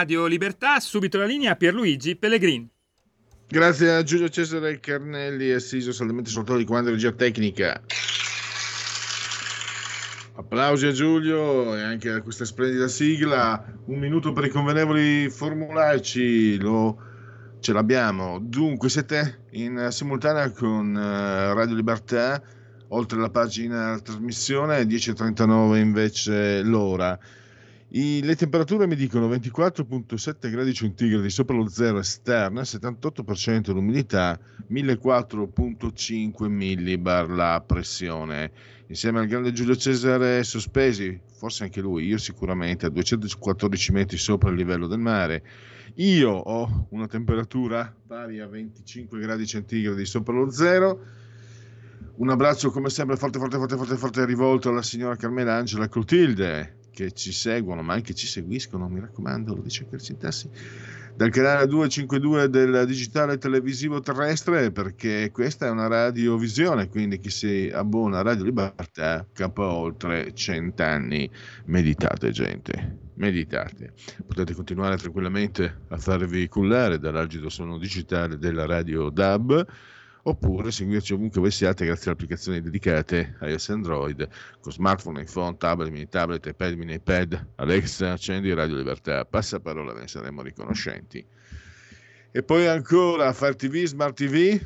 Radio 0.00 0.24
Libertà, 0.24 0.80
subito 0.80 1.18
la 1.18 1.26
linea 1.26 1.52
a 1.52 1.56
Pierluigi 1.56 2.16
Pellegrin. 2.16 2.66
Grazie 3.46 3.90
a 3.90 4.02
Giulio 4.02 4.30
Cesare 4.30 4.80
Carnelli, 4.80 5.50
assiso 5.50 5.92
saldamente 5.92 6.30
sul 6.30 6.42
di 6.56 6.64
comando 6.64 6.88
regia 6.88 7.12
tecnica. 7.12 7.82
Applausi 10.36 10.86
a 10.86 10.92
Giulio 10.92 11.76
e 11.76 11.82
anche 11.82 12.08
a 12.08 12.22
questa 12.22 12.46
splendida 12.46 12.88
sigla. 12.88 13.62
Un 13.88 13.98
minuto 13.98 14.32
per 14.32 14.44
i 14.44 14.48
convenevoli 14.48 15.28
formulaici, 15.28 16.58
lo, 16.58 16.96
ce 17.60 17.74
l'abbiamo. 17.74 18.38
Dunque, 18.40 18.88
siete 18.88 19.48
in 19.50 19.88
simultanea 19.90 20.50
con 20.50 20.94
uh, 20.94 21.52
Radio 21.52 21.74
Libertà, 21.74 22.42
oltre 22.88 23.20
la 23.20 23.28
pagina 23.28 24.00
trasmissione, 24.02 24.82
10.39 24.84 25.76
invece 25.76 26.62
l'ora. 26.62 27.18
I, 27.92 28.20
le 28.22 28.36
temperature 28.36 28.86
mi 28.86 28.94
dicono 28.94 29.28
24,7 29.28 30.48
gradi 30.48 30.72
centigradi 30.72 31.28
sopra 31.28 31.56
lo 31.56 31.68
zero 31.68 31.98
esterna, 31.98 32.60
78% 32.60 33.72
l'umidità, 33.72 34.38
1004,5 34.70 36.46
millibar 36.46 37.28
la 37.28 37.60
pressione. 37.66 38.52
Insieme 38.86 39.18
al 39.18 39.26
grande 39.26 39.50
Giulio 39.50 39.74
Cesare 39.74 40.44
sospesi, 40.44 41.20
forse 41.36 41.64
anche 41.64 41.80
lui, 41.80 42.06
io 42.06 42.18
sicuramente 42.18 42.86
a 42.86 42.90
214 42.90 43.90
metri 43.90 44.18
sopra 44.18 44.50
il 44.50 44.56
livello 44.56 44.86
del 44.86 45.00
mare. 45.00 45.42
Io 45.94 46.30
ho 46.30 46.86
una 46.90 47.08
temperatura 47.08 47.92
pari 48.06 48.38
a 48.38 48.46
25 48.46 49.18
gradi 49.18 49.46
centigradi 49.48 50.06
sopra 50.06 50.32
lo 50.34 50.48
zero. 50.52 51.04
Un 52.18 52.30
abbraccio 52.30 52.70
come 52.70 52.88
sempre 52.88 53.16
forte, 53.16 53.40
forte, 53.40 53.56
forte, 53.56 53.76
forte, 53.76 53.96
forte 53.96 54.24
rivolto 54.26 54.68
alla 54.68 54.82
signora 54.82 55.16
Carmelangela 55.16 55.88
Clotilde, 55.88 56.78
che 56.90 57.12
ci 57.12 57.32
seguono, 57.32 57.82
ma 57.82 57.94
anche 57.94 58.14
ci 58.14 58.26
seguiscono, 58.26 58.88
mi 58.88 59.00
raccomando, 59.00 59.54
lo 59.54 59.62
dice 59.62 59.86
Kercintassi, 59.88 60.50
dal 61.16 61.30
canale 61.30 61.66
252 61.66 62.48
del 62.48 62.86
digitale 62.86 63.36
televisivo 63.36 64.00
terrestre, 64.00 64.70
perché 64.70 65.30
questa 65.32 65.66
è 65.66 65.70
una 65.70 65.86
radiovisione, 65.86 66.88
quindi 66.88 67.18
chi 67.18 67.30
si 67.30 67.70
abbona 67.72 68.20
a 68.20 68.22
Radio 68.22 68.44
Libertà 68.44 69.26
capo 69.32 69.64
oltre 69.64 70.32
cent'anni. 70.34 71.30
Meditate, 71.66 72.30
gente, 72.30 73.10
meditate. 73.14 73.92
Potete 74.26 74.54
continuare 74.54 74.96
tranquillamente 74.96 75.82
a 75.88 75.98
farvi 75.98 76.48
cullare 76.48 76.98
dall'algido 76.98 77.48
suono 77.48 77.76
digitale 77.76 78.38
della 78.38 78.64
radio 78.64 79.10
DAB 79.10 79.66
oppure 80.22 80.70
seguirci 80.70 81.14
ovunque 81.14 81.40
voi 81.40 81.50
siate 81.50 81.84
grazie 81.84 82.04
alle 82.04 82.14
applicazioni 82.14 82.60
dedicate 82.60 83.36
a 83.40 83.48
iOS 83.48 83.68
Android 83.70 84.28
con 84.60 84.72
smartphone, 84.72 85.22
iPhone, 85.22 85.56
tablet, 85.56 85.90
mini 85.90 86.08
tablet, 86.08 86.46
iPad, 86.46 86.74
mini 86.74 86.94
iPad, 86.94 87.48
Alexa, 87.56 88.12
accendi 88.12 88.52
Radio 88.52 88.76
Libertà, 88.76 89.24
passa 89.24 89.60
parola, 89.60 89.92
ve 89.92 90.00
ne 90.00 90.08
saremo 90.08 90.42
riconoscenti. 90.42 91.24
E 92.32 92.42
poi 92.42 92.66
ancora 92.66 93.32
Fire 93.32 93.56
TV, 93.56 93.84
Smart 93.84 94.14
TV, 94.14 94.60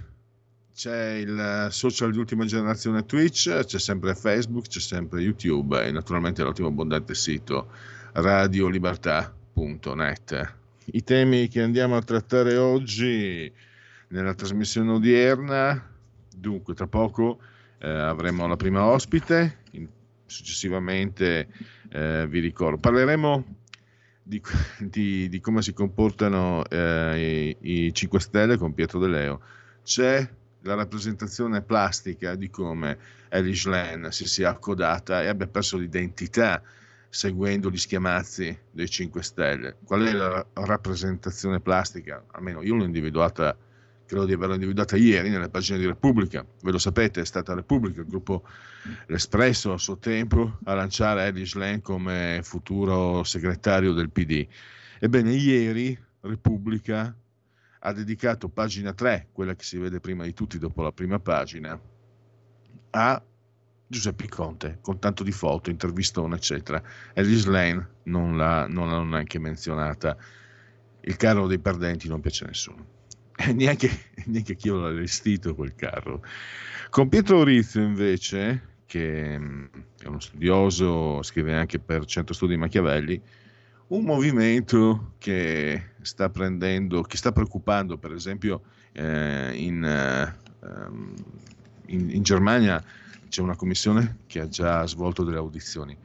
c'è 0.75 1.13
il 1.13 1.69
social 1.71 2.11
di 2.11 2.19
ultima 2.19 2.45
generazione 2.45 3.07
Twitch, 3.07 3.65
c'è 3.65 3.79
sempre 3.79 4.15
Facebook, 4.15 4.67
c'è 4.67 4.81
sempre 4.81 5.21
YouTube 5.21 5.83
e 5.83 5.91
naturalmente 5.93 6.43
l'ottimo 6.43 6.69
abbondante 6.69 7.15
sito 7.15 7.71
radiolibertà.net. 8.13 10.55
I 10.87 11.03
temi 11.03 11.49
che 11.49 11.63
andiamo 11.63 11.97
a 11.97 12.03
trattare 12.03 12.57
oggi 12.57 13.51
nella 14.09 14.35
trasmissione 14.35 14.91
odierna. 14.91 15.91
Dunque, 16.35 16.75
tra 16.75 16.87
poco 16.87 17.39
eh, 17.79 17.89
avremo 17.89 18.47
la 18.47 18.57
prima 18.57 18.85
ospite, 18.85 19.59
in, 19.73 19.89
successivamente 20.27 21.49
eh, 21.91 22.27
vi 22.29 22.41
ricordo, 22.41 22.79
parleremo 22.79 23.45
di, 24.23 24.43
di, 24.79 25.29
di 25.29 25.41
come 25.41 25.63
si 25.63 25.73
comportano 25.73 26.65
eh, 26.67 27.57
i, 27.61 27.87
i 27.87 27.95
5 27.95 28.21
Stelle 28.21 28.57
con 28.57 28.75
Pietro 28.75 28.99
De 28.99 29.09
Leo. 29.09 29.41
C'è 29.83 30.29
la 30.63 30.75
rappresentazione 30.75 31.61
plastica 31.61 32.35
di 32.35 32.49
come 32.49 32.99
Elish 33.29 33.67
Len 33.67 34.11
si 34.11 34.27
sia 34.27 34.51
accodata 34.51 35.23
e 35.23 35.29
abbia 35.29 35.47
perso 35.47 35.77
l'identità 35.77 36.63
seguendo 37.09 37.71
gli 37.71 37.77
schiamazzi 37.77 38.59
dei 38.71 38.89
5 38.89 39.23
Stelle. 39.23 39.77
Qual 39.85 40.03
è 40.03 40.13
la 40.13 40.45
rappresentazione 40.55 41.61
plastica? 41.61 42.25
Almeno 42.33 42.63
io 42.63 42.75
l'ho 42.75 42.85
individuata 42.85 43.57
credo 44.07 44.25
di 44.25 44.33
averla 44.33 44.55
individuata 44.55 44.97
ieri 44.97 45.31
nelle 45.31 45.49
pagine 45.49 45.79
di 45.79 45.87
Repubblica, 45.87 46.45
ve 46.63 46.71
lo 46.71 46.79
sapete, 46.79 47.21
è 47.21 47.25
stata 47.25 47.55
Repubblica, 47.55 48.01
il 48.01 48.07
gruppo 48.07 48.47
L'Espresso 49.07 49.73
a 49.73 49.79
suo 49.79 49.99
tempo 49.99 50.59
a 50.65 50.75
lanciare 50.75 51.27
Eddie 51.27 51.47
Schlen 51.47 51.81
come 51.81 52.41
futuro 52.43 53.25
segretario 53.25 53.93
del 53.93 54.11
PD. 54.11 54.47
Ebbene, 54.99 55.33
ieri 55.33 55.99
Repubblica 56.21 57.17
ha 57.87 57.93
dedicato 57.93 58.49
pagina 58.49 58.93
3, 58.93 59.29
quella 59.33 59.55
che 59.55 59.65
si 59.65 59.79
vede 59.79 60.01
prima 60.01 60.25
di 60.25 60.33
tutti 60.33 60.59
dopo 60.59 60.83
la 60.83 60.93
prima 60.93 61.19
pagina, 61.19 61.79
a 62.91 63.23
Giuseppe 63.87 64.29
Conte, 64.29 64.79
con 64.81 64.99
tanto 64.99 65.23
di 65.23 65.33
foto, 65.33 65.71
intervistone, 65.71 66.37
eccetera. 66.37 66.83
Eddie 67.13 67.51
Lane 67.51 67.89
non 68.05 68.37
l'ha, 68.37 68.67
non 68.67 68.89
l'ha 68.89 69.03
neanche 69.03 69.39
menzionata. 69.39 70.17
Il 71.01 71.17
carro 71.17 71.47
dei 71.47 71.59
perdenti 71.59 72.09
non 72.09 72.21
piace 72.21 72.45
a 72.45 72.47
nessuno. 72.47 72.94
Neanche, 73.55 73.91
neanche 74.27 74.55
chi 74.57 74.69
l'ha 74.69 74.89
allestito 74.89 75.55
quel 75.55 75.75
carro. 75.75 76.23
Con 76.91 77.09
Pietro 77.09 77.43
Rizzo 77.43 77.81
invece, 77.81 78.77
che 78.87 79.39
mm, 79.39 79.65
è 80.01 80.07
uno 80.07 80.21
studioso, 80.21 81.23
scrive 81.23 81.55
anche 81.55 81.79
per 81.79 82.05
Centro 82.05 82.35
Studi 82.35 82.57
Machiavelli, 82.57 83.21
un 83.89 84.05
movimento 84.05 85.15
che 85.19 85.91
sta 86.01 86.31
prendendo, 86.31 87.03
che 87.03 87.17
sta 87.17 87.33
preoccupando, 87.33 87.99
per 87.99 88.13
esempio 88.13 88.63
eh, 88.93 89.53
in, 89.55 89.85
eh, 89.85 90.37
in, 91.87 92.11
in 92.11 92.23
Germania 92.23 92.83
c'è 93.29 93.43
una 93.43 93.57
commissione 93.57 94.19
che 94.27 94.41
ha 94.41 94.49
già 94.49 94.87
svolto 94.87 95.25
delle 95.25 95.39
audizioni. 95.39 95.97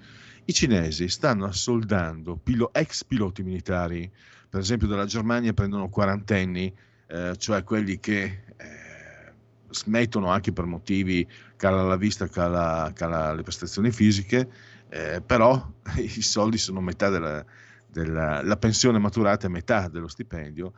I 0.46 0.54
cinesi 0.54 1.08
stanno 1.10 1.46
assoldando 1.46 2.36
pilo, 2.36 2.74
ex 2.74 3.04
piloti 3.04 3.44
militari, 3.44 4.10
per 4.50 4.60
esempio 4.60 4.88
dalla 4.88 5.06
Germania 5.06 5.54
prendono 5.54 5.90
quarantenni 5.90 6.74
eh, 7.10 7.36
cioè 7.38 7.64
quelli 7.64 8.00
che 8.00 8.44
eh, 8.56 9.34
smettono 9.72 10.30
anche 10.30 10.54
per 10.54 10.66
motivi 10.66 11.28
cala 11.56 11.82
la 11.84 11.96
vista, 11.96 12.28
cala, 12.28 12.92
cala 12.94 13.34
le 13.34 13.42
prestazioni 13.42 13.92
fisiche, 13.92 14.50
eh, 14.90 15.22
però 15.26 15.74
i 15.98 16.22
soldi 16.22 16.58
sono 16.58 16.82
metà 16.82 17.10
della, 17.10 17.44
della 17.88 18.44
la 18.44 18.58
pensione 18.58 19.00
maturata 19.00 19.48
è 19.48 19.50
metà 19.50 19.88
dello 19.88 20.08
stipendio 20.08 20.74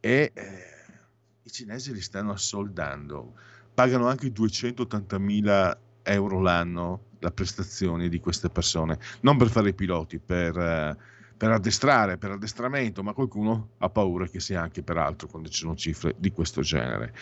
e 0.00 0.32
eh, 0.34 0.42
i 1.42 1.50
cinesi 1.50 1.92
li 1.92 2.00
stanno 2.00 2.32
assoldando, 2.32 3.34
pagano 3.74 4.08
anche 4.08 4.28
280.000 4.28 5.76
euro 6.02 6.40
l'anno 6.40 7.12
la 7.18 7.30
prestazione 7.30 8.08
di 8.08 8.20
queste 8.20 8.48
persone, 8.48 8.98
non 9.20 9.36
per 9.36 9.48
fare 9.48 9.70
i 9.70 9.74
piloti, 9.74 10.18
per 10.18 10.56
eh, 10.58 10.96
per 11.36 11.50
addestrare, 11.50 12.16
per 12.18 12.32
addestramento, 12.32 13.02
ma 13.02 13.12
qualcuno 13.12 13.70
ha 13.78 13.88
paura 13.90 14.26
che 14.26 14.40
sia 14.40 14.60
anche 14.60 14.82
per 14.82 14.96
altro 14.96 15.28
quando 15.28 15.48
ci 15.48 15.60
sono 15.60 15.74
cifre 15.74 16.14
di 16.18 16.30
questo 16.30 16.62
genere. 16.62 17.12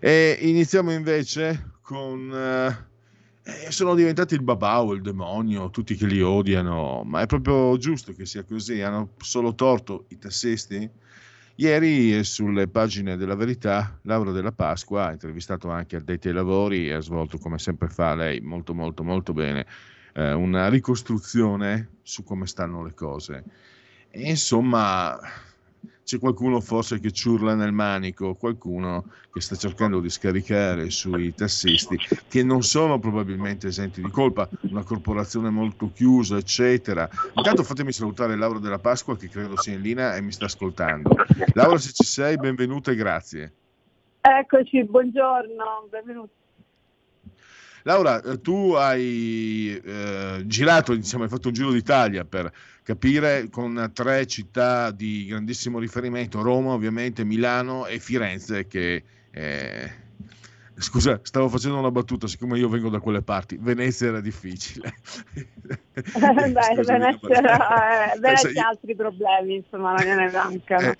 E 0.00 0.38
iniziamo 0.40 0.92
invece 0.92 1.72
con... 1.82 2.32
Eh, 2.32 2.86
eh, 3.48 3.72
sono 3.72 3.94
diventati 3.94 4.34
il 4.34 4.42
babao, 4.42 4.92
il 4.92 5.00
demonio, 5.00 5.70
tutti 5.70 5.94
che 5.94 6.04
li 6.04 6.20
odiano, 6.20 7.02
ma 7.04 7.22
è 7.22 7.26
proprio 7.26 7.78
giusto 7.78 8.12
che 8.12 8.26
sia 8.26 8.44
così, 8.44 8.82
hanno 8.82 9.14
solo 9.16 9.54
torto 9.54 10.04
i 10.08 10.18
tassisti. 10.18 10.88
Ieri 11.54 12.22
sulle 12.24 12.68
pagine 12.68 13.16
della 13.16 13.34
verità 13.34 13.98
Laura 14.02 14.32
della 14.32 14.52
Pasqua 14.52 15.06
ha 15.06 15.12
intervistato 15.12 15.70
anche 15.70 15.96
addetti 15.96 16.28
ai 16.28 16.34
lavori 16.34 16.88
e 16.88 16.92
ha 16.92 17.00
svolto 17.00 17.38
come 17.38 17.58
sempre 17.58 17.88
fa 17.88 18.14
lei 18.14 18.40
molto 18.40 18.74
molto 18.74 19.02
molto 19.02 19.32
bene 19.32 19.66
eh, 20.18 20.32
una 20.32 20.68
ricostruzione 20.68 21.90
su 22.02 22.24
come 22.24 22.46
stanno 22.46 22.82
le 22.82 22.92
cose. 22.92 23.44
E 24.10 24.28
insomma, 24.30 25.16
c'è 26.02 26.18
qualcuno 26.18 26.60
forse 26.60 26.98
che 26.98 27.12
ciurla 27.12 27.54
nel 27.54 27.70
manico, 27.70 28.34
qualcuno 28.34 29.04
che 29.32 29.40
sta 29.40 29.54
cercando 29.54 30.00
di 30.00 30.10
scaricare 30.10 30.90
sui 30.90 31.32
tassisti 31.34 31.96
che 32.26 32.42
non 32.42 32.62
sono 32.62 32.98
probabilmente 32.98 33.68
esenti 33.68 34.02
di 34.02 34.10
colpa, 34.10 34.48
una 34.62 34.82
corporazione 34.82 35.50
molto 35.50 35.92
chiusa, 35.94 36.36
eccetera. 36.36 37.08
Intanto 37.34 37.62
fatemi 37.62 37.92
salutare 37.92 38.34
Laura 38.36 38.58
della 38.58 38.80
Pasqua 38.80 39.16
che 39.16 39.28
credo 39.28 39.56
sia 39.60 39.74
in 39.74 39.82
linea 39.82 40.16
e 40.16 40.20
mi 40.20 40.32
sta 40.32 40.46
ascoltando. 40.46 41.14
Laura, 41.52 41.78
se 41.78 41.92
ci 41.92 42.04
sei, 42.04 42.36
benvenuta 42.36 42.90
e 42.90 42.96
grazie. 42.96 43.52
Eccoci, 44.20 44.84
buongiorno, 44.84 45.86
benvenuti. 45.90 46.32
Laura, 47.82 48.20
eh, 48.22 48.40
tu 48.40 48.72
hai 48.74 49.80
eh, 49.84 50.42
girato, 50.46 50.94
diciamo, 50.94 51.24
hai 51.24 51.28
fatto 51.28 51.48
un 51.48 51.54
giro 51.54 51.72
d'Italia 51.72 52.24
per 52.24 52.52
capire 52.82 53.48
con 53.50 53.90
tre 53.92 54.26
città 54.26 54.90
di 54.90 55.26
grandissimo 55.26 55.78
riferimento, 55.78 56.42
Roma 56.42 56.72
ovviamente, 56.72 57.24
Milano 57.24 57.86
e 57.86 57.98
Firenze 57.98 58.66
che... 58.66 59.02
Eh, 59.30 60.06
Scusa, 60.80 61.18
stavo 61.22 61.48
facendo 61.48 61.76
una 61.76 61.90
battuta, 61.90 62.28
siccome 62.28 62.56
io 62.56 62.68
vengo 62.68 62.88
da 62.88 63.00
quelle 63.00 63.20
parti. 63.20 63.58
Venezia 63.60 64.08
era 64.08 64.20
difficile. 64.20 64.94
Beh, 65.34 66.52
Venezia, 66.84 67.28
era, 67.30 68.12
eh, 68.14 68.18
Venezia 68.20 68.64
ha 68.64 68.68
altri 68.68 68.94
problemi, 68.94 69.56
insomma, 69.56 69.94
non 69.94 70.16
ne 70.16 70.30
mancano. 70.30 70.90
Eh, 70.90 70.96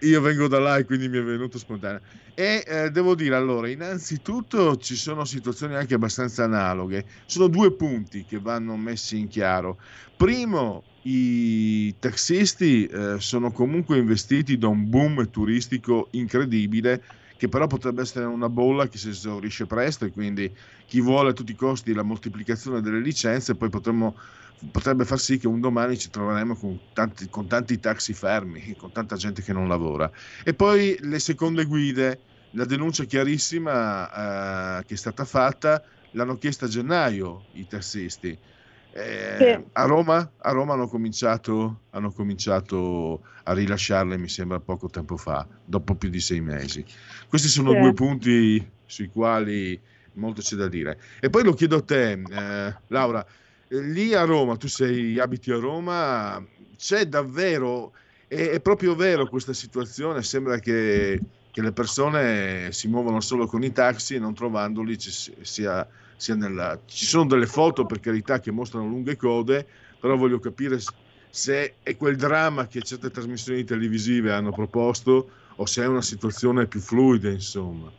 io 0.00 0.20
vengo 0.20 0.48
da 0.48 0.58
là 0.58 0.76
e 0.78 0.84
quindi 0.84 1.08
mi 1.08 1.18
è 1.18 1.22
venuto 1.22 1.58
spontaneo. 1.58 2.00
E 2.34 2.64
eh, 2.66 2.90
devo 2.90 3.14
dire 3.14 3.34
allora, 3.34 3.68
innanzitutto 3.68 4.76
ci 4.76 4.94
sono 4.96 5.24
situazioni 5.24 5.74
anche 5.74 5.94
abbastanza 5.94 6.44
analoghe. 6.44 7.06
Sono 7.26 7.48
due 7.48 7.74
punti 7.74 8.24
che 8.24 8.38
vanno 8.40 8.76
messi 8.76 9.18
in 9.18 9.28
chiaro. 9.28 9.78
Primo, 10.16 10.88
i 11.02 11.96
taxisti 11.98 12.86
eh, 12.86 13.16
sono 13.20 13.50
comunque 13.52 13.98
investiti 13.98 14.58
da 14.58 14.68
un 14.68 14.88
boom 14.88 15.30
turistico 15.30 16.08
incredibile 16.12 17.02
che 17.36 17.48
però 17.48 17.66
potrebbe 17.68 18.02
essere 18.02 18.24
una 18.24 18.48
bolla 18.48 18.88
che 18.88 18.98
si 18.98 19.10
esaurisce 19.10 19.66
presto 19.66 20.04
e 20.04 20.10
quindi 20.10 20.52
chi 20.86 21.00
vuole 21.00 21.30
a 21.30 21.32
tutti 21.32 21.52
i 21.52 21.54
costi 21.54 21.92
la 21.94 22.02
moltiplicazione 22.02 22.80
delle 22.80 23.00
licenze 23.00 23.56
poi 23.56 23.68
potremmo 23.68 24.16
potrebbe 24.70 25.04
far 25.04 25.18
sì 25.18 25.38
che 25.38 25.46
un 25.46 25.60
domani 25.60 25.98
ci 25.98 26.10
troveremo 26.10 26.56
con 26.56 26.78
tanti, 26.92 27.28
con 27.28 27.46
tanti 27.46 27.78
taxi 27.78 28.12
fermi, 28.12 28.74
con 28.76 28.92
tanta 28.92 29.16
gente 29.16 29.42
che 29.42 29.52
non 29.52 29.68
lavora. 29.68 30.10
E 30.44 30.54
poi 30.54 30.96
le 31.00 31.18
seconde 31.18 31.64
guide, 31.64 32.20
la 32.52 32.64
denuncia 32.64 33.04
chiarissima 33.04 34.78
eh, 34.78 34.84
che 34.84 34.94
è 34.94 34.96
stata 34.96 35.24
fatta, 35.24 35.82
l'hanno 36.12 36.38
chiesta 36.38 36.66
a 36.66 36.68
gennaio 36.68 37.46
i 37.52 37.66
tassisti. 37.66 38.38
Eh, 38.90 39.36
sì. 39.38 39.64
a, 39.72 39.84
Roma, 39.84 40.32
a, 40.38 40.50
Roma, 40.50 40.72
hanno 40.72 40.88
cominciato, 40.88 41.82
hanno 41.90 42.10
cominciato 42.10 43.22
a 43.44 43.52
rilasciarle, 43.52 44.16
mi 44.16 44.28
sembra, 44.28 44.58
poco 44.60 44.88
tempo 44.88 45.16
fa, 45.16 45.46
dopo 45.64 45.94
più 45.94 46.08
di 46.08 46.20
sei 46.20 46.40
mesi. 46.40 46.84
Questi 47.28 47.48
sono 47.48 47.72
sì. 47.72 47.78
due 47.78 47.92
punti 47.92 48.70
sui 48.86 49.08
quali 49.08 49.80
molto 50.14 50.40
c'è 50.40 50.56
da 50.56 50.68
dire. 50.68 50.98
E 51.20 51.30
poi 51.30 51.44
lo 51.44 51.52
chiedo 51.52 51.76
a 51.76 51.82
te, 51.82 52.12
eh, 52.12 52.76
Laura, 52.88 53.24
lì 53.68 54.14
a 54.14 54.24
Roma, 54.24 54.56
tu 54.56 54.68
sei, 54.68 55.18
abiti 55.18 55.50
a 55.50 55.58
Roma, 55.58 56.44
c'è 56.76 57.06
davvero, 57.06 57.92
è, 58.26 58.48
è 58.50 58.60
proprio 58.60 58.94
vero 58.94 59.28
questa 59.28 59.52
situazione, 59.52 60.22
sembra 60.22 60.58
che, 60.58 61.20
che, 61.50 61.62
le 61.62 61.72
persone 61.72 62.72
si 62.72 62.88
muovono 62.88 63.20
solo 63.20 63.46
con 63.46 63.62
i 63.62 63.72
taxi 63.72 64.14
e 64.14 64.18
non 64.18 64.34
trovandoli 64.34 64.98
ci, 64.98 65.10
sia, 65.42 65.86
sia 66.16 66.34
nella... 66.34 66.80
ci 66.86 67.06
sono 67.06 67.26
delle 67.26 67.46
foto 67.46 67.84
per 67.84 68.00
carità 68.00 68.40
che 68.40 68.50
mostrano 68.50 68.88
lunghe 68.88 69.16
code, 69.16 69.66
però 70.00 70.16
voglio 70.16 70.38
capire 70.38 70.80
se 71.30 71.76
è 71.82 71.96
quel 71.96 72.16
dramma 72.16 72.66
che 72.66 72.82
certe 72.82 73.10
trasmissioni 73.10 73.64
televisive 73.64 74.32
hanno 74.32 74.52
proposto 74.52 75.30
o 75.56 75.66
se 75.66 75.82
è 75.82 75.86
una 75.86 76.02
situazione 76.02 76.66
più 76.66 76.80
fluida, 76.80 77.28
insomma. 77.28 77.92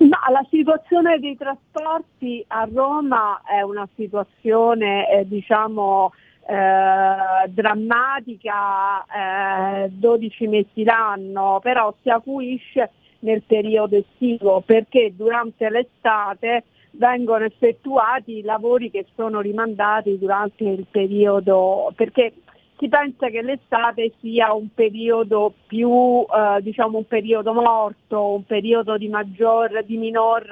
Ma 0.00 0.18
la 0.30 0.46
situazione 0.48 1.18
dei 1.18 1.36
trasporti 1.36 2.42
a 2.48 2.66
Roma 2.72 3.42
è 3.44 3.60
una 3.60 3.86
situazione 3.96 5.10
eh, 5.10 5.28
diciamo 5.28 6.12
eh, 6.46 7.48
drammatica, 7.48 9.04
eh, 9.84 9.90
12 9.90 10.46
mesi 10.46 10.84
l'anno, 10.84 11.58
però 11.62 11.94
si 12.00 12.08
acuisce 12.08 12.90
nel 13.20 13.42
periodo 13.42 13.96
estivo 13.96 14.62
perché 14.64 15.12
durante 15.14 15.68
l'estate 15.68 16.64
vengono 16.92 17.44
effettuati 17.44 18.40
lavori 18.42 18.90
che 18.90 19.04
sono 19.14 19.40
rimandati 19.40 20.18
durante 20.18 20.64
il 20.64 20.86
periodo, 20.90 21.92
perché 21.94 22.32
si 22.80 22.88
pensa 22.88 23.28
che 23.28 23.42
l'estate 23.42 24.14
sia 24.20 24.54
un 24.54 24.72
periodo 24.72 25.52
più, 25.66 26.24
eh, 26.24 26.62
diciamo 26.62 26.96
un 26.96 27.06
periodo 27.06 27.52
morto, 27.52 28.32
un 28.32 28.46
periodo 28.46 28.96
di, 28.96 29.08
maggior, 29.08 29.84
di, 29.84 29.98
minor, 29.98 30.46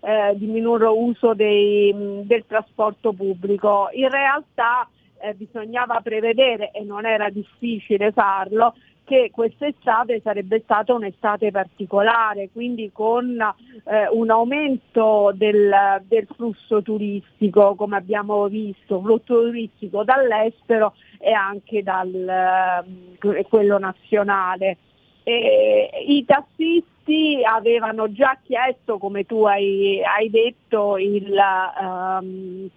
eh, 0.00 0.34
di 0.36 0.46
minor 0.46 0.82
uso 0.82 1.34
dei, 1.34 1.94
del 2.24 2.44
trasporto 2.48 3.12
pubblico. 3.12 3.90
In 3.92 4.08
realtà 4.08 4.88
eh, 5.20 5.34
bisognava 5.34 6.00
prevedere, 6.02 6.72
e 6.72 6.82
non 6.82 7.06
era 7.06 7.30
difficile 7.30 8.10
farlo, 8.10 8.74
che 9.08 9.30
quest'estate 9.32 10.20
sarebbe 10.22 10.60
stata 10.60 10.92
un'estate 10.92 11.50
particolare, 11.50 12.50
quindi 12.52 12.90
con 12.92 13.40
eh, 13.40 14.06
un 14.10 14.28
aumento 14.28 15.32
del, 15.34 15.72
del, 16.06 16.28
flusso 16.36 16.82
turistico, 16.82 17.74
come 17.74 17.96
abbiamo 17.96 18.46
visto, 18.48 19.00
flusso 19.00 19.22
turistico 19.24 20.04
dall'estero 20.04 20.92
e 21.18 21.32
anche 21.32 21.82
dal, 21.82 22.84
eh, 23.18 23.46
quello 23.48 23.78
nazionale. 23.78 24.76
E, 25.22 25.88
I 26.06 26.26
tassisti 26.26 27.40
avevano 27.42 28.12
già 28.12 28.38
chiesto, 28.44 28.98
come 28.98 29.24
tu 29.24 29.44
hai, 29.44 30.02
hai 30.04 30.28
detto, 30.28 30.98
il, 30.98 31.34
um, 31.80 32.68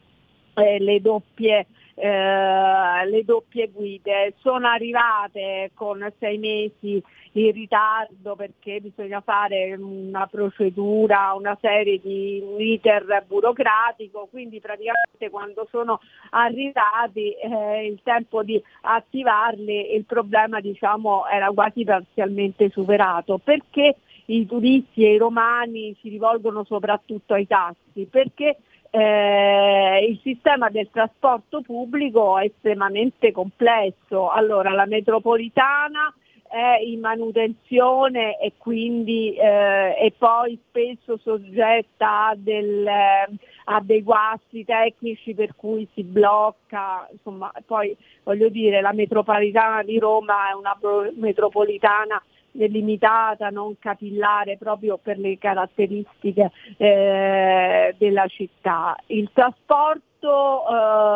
eh, 0.54 0.80
le 0.80 1.02
doppie 1.02 1.68
eh, 1.96 3.06
le 3.06 3.24
doppie 3.24 3.70
guide 3.70 4.34
sono 4.40 4.68
arrivate 4.68 5.72
con 5.74 6.12
sei 6.20 6.38
mesi 6.38 7.02
in 7.34 7.52
ritardo 7.52 8.36
perché 8.36 8.82
bisogna 8.82 9.22
fare 9.22 9.74
una 9.76 10.28
procedura, 10.28 11.34
una 11.34 11.58
serie 11.62 12.00
di 12.00 12.44
iter 12.58 13.24
burocratico, 13.26 14.28
quindi 14.30 14.60
praticamente 14.60 15.30
quando 15.30 15.68
sono 15.70 16.00
arrivati 16.32 17.32
eh, 17.32 17.86
il 17.86 18.00
tempo 18.04 18.44
di 18.44 18.62
attivarli 18.82 19.96
il 19.96 20.06
problema 20.06 20.60
diciamo, 20.60 21.28
era 21.28 21.48
quasi 21.52 21.84
parzialmente 21.84 22.70
superato. 22.70 23.38
Perché 23.38 23.96
i 24.26 24.46
turisti 24.46 25.06
e 25.06 25.14
i 25.14 25.18
romani 25.18 25.96
si 26.02 26.10
rivolgono 26.10 26.64
soprattutto 26.66 27.34
ai 27.34 27.48
tassi? 27.48 28.08
Perché 28.10 28.58
eh, 28.92 30.06
il 30.08 30.20
sistema 30.22 30.70
del 30.70 30.90
trasporto 30.92 31.62
pubblico 31.62 32.38
è 32.38 32.46
estremamente 32.46 33.32
complesso. 33.32 34.30
Allora, 34.30 34.72
la 34.72 34.86
metropolitana 34.86 36.14
è 36.52 36.82
in 36.84 37.00
manutenzione 37.00 38.38
e 38.38 38.52
quindi 38.58 39.34
eh, 39.36 39.96
è 39.96 40.12
poi 40.18 40.60
spesso 40.68 41.18
soggetta 41.24 42.28
a, 42.28 42.36
del, 42.36 42.86
a, 42.86 43.82
dei 43.82 44.04
guasti 44.04 44.66
tecnici 44.66 45.34
per 45.34 45.56
cui 45.56 45.88
si 45.94 46.04
blocca, 46.04 47.08
insomma 47.10 47.50
poi 47.66 47.96
voglio 48.24 48.50
dire 48.50 48.82
la 48.82 48.92
metropolitana 48.92 49.82
di 49.84 49.98
Roma 49.98 50.50
è 50.50 50.54
una 50.54 50.78
metropolitana 51.16 52.22
limitata, 52.52 53.50
non 53.50 53.78
capillare 53.80 54.58
proprio 54.58 54.98
per 54.98 55.18
le 55.18 55.38
caratteristiche 55.38 56.52
eh, 56.78 57.96
della 57.98 58.28
città. 58.28 58.96
Il 59.08 59.30
trasporto, 59.34 60.64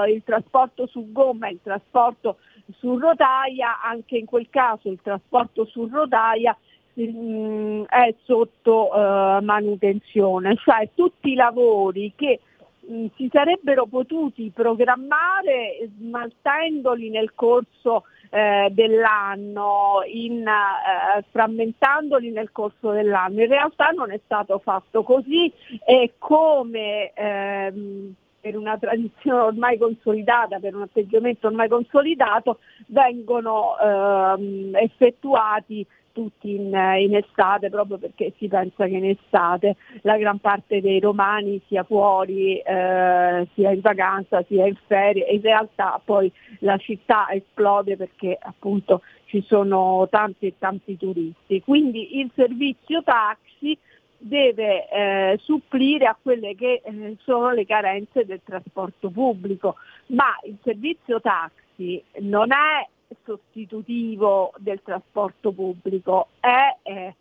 eh, 0.05 0.11
il 0.11 0.23
trasporto 0.23 0.87
su 0.87 1.11
gomma, 1.11 1.49
il 1.49 1.59
trasporto 1.61 2.37
su 2.77 2.97
rotaia, 2.97 3.81
anche 3.81 4.17
in 4.17 4.25
quel 4.25 4.47
caso 4.49 4.89
il 4.89 4.99
trasporto 5.01 5.65
su 5.65 5.87
rotaia 5.87 6.57
mh, 6.93 7.83
è 7.83 8.13
sotto 8.23 8.91
eh, 8.93 9.41
manutenzione, 9.41 10.55
cioè 10.57 10.89
tutti 10.93 11.31
i 11.31 11.35
lavori 11.35 12.13
che 12.15 12.39
mh, 12.87 13.05
si 13.15 13.29
sarebbero 13.31 13.85
potuti 13.85 14.51
programmare 14.53 15.89
smaltendoli 15.97 17.09
nel 17.09 17.33
corso 17.35 18.05
eh, 18.35 18.67
dell'anno, 18.71 20.01
in, 20.11 20.45
eh, 20.45 21.23
frammentandoli 21.31 22.31
nel 22.31 22.51
corso 22.51 22.91
dell'anno. 22.91 23.41
In 23.41 23.47
realtà 23.47 23.91
non 23.91 24.11
è 24.11 24.19
stato 24.25 24.59
fatto 24.59 25.03
così 25.03 25.49
e 25.85 26.15
come, 26.17 27.13
ehm, 27.13 28.13
per 28.41 28.57
una 28.57 28.77
tradizione 28.77 29.39
ormai 29.39 29.77
consolidata, 29.77 30.59
per 30.59 30.75
un 30.75 30.81
atteggiamento 30.81 31.47
ormai 31.47 31.69
consolidato, 31.69 32.59
vengono 32.87 33.77
ehm, 33.79 34.75
effettuati 34.75 35.87
tutti 36.15 36.55
in, 36.55 36.67
in, 36.97 37.13
estate 37.13 37.69
proprio 37.69 37.97
perché 37.97 38.31
si 38.37 38.47
pensa 38.47 38.85
che 38.85 38.95
in 38.95 39.09
estate 39.09 39.75
la 40.03 40.15
gran 40.17 40.39
parte 40.39 40.79
dei 40.79 41.01
romani 41.01 41.61
sia 41.67 41.83
fuori, 41.83 42.57
eh, 42.57 43.47
sia 43.53 43.71
in 43.71 43.81
vacanza, 43.81 44.41
sia 44.47 44.65
in 44.65 44.77
ferie 44.87 45.25
in 45.29 45.41
realtà 45.41 46.01
poi 46.03 46.31
la 46.59 46.77
città 46.77 47.27
esplode 47.31 47.97
perché 47.97 48.37
appunto 48.41 49.01
ci 49.25 49.43
sono 49.45 50.07
tanti 50.09 50.47
e 50.47 50.53
tanti 50.57 50.95
turisti. 50.95 51.61
Quindi 51.61 52.19
il 52.19 52.31
servizio 52.33 53.03
taxi 53.03 53.77
deve 54.17 54.87
eh, 54.89 55.39
supplire 55.41 56.05
a 56.05 56.17
quelle 56.19 56.55
che 56.55 56.81
eh, 56.81 57.17
sono 57.23 57.51
le 57.51 57.65
carenze 57.65 58.25
del 58.25 58.39
trasporto 58.41 59.09
pubblico, 59.09 59.75
ma 60.07 60.27
il 60.45 60.55
servizio 60.63 61.19
taxi 61.19 62.01
non 62.19 62.53
è 62.53 62.87
sostitutivo 63.23 64.53
del 64.57 64.81
trasporto 64.83 65.51
pubblico, 65.51 66.27
è 66.39 66.75
eh, 66.83 67.15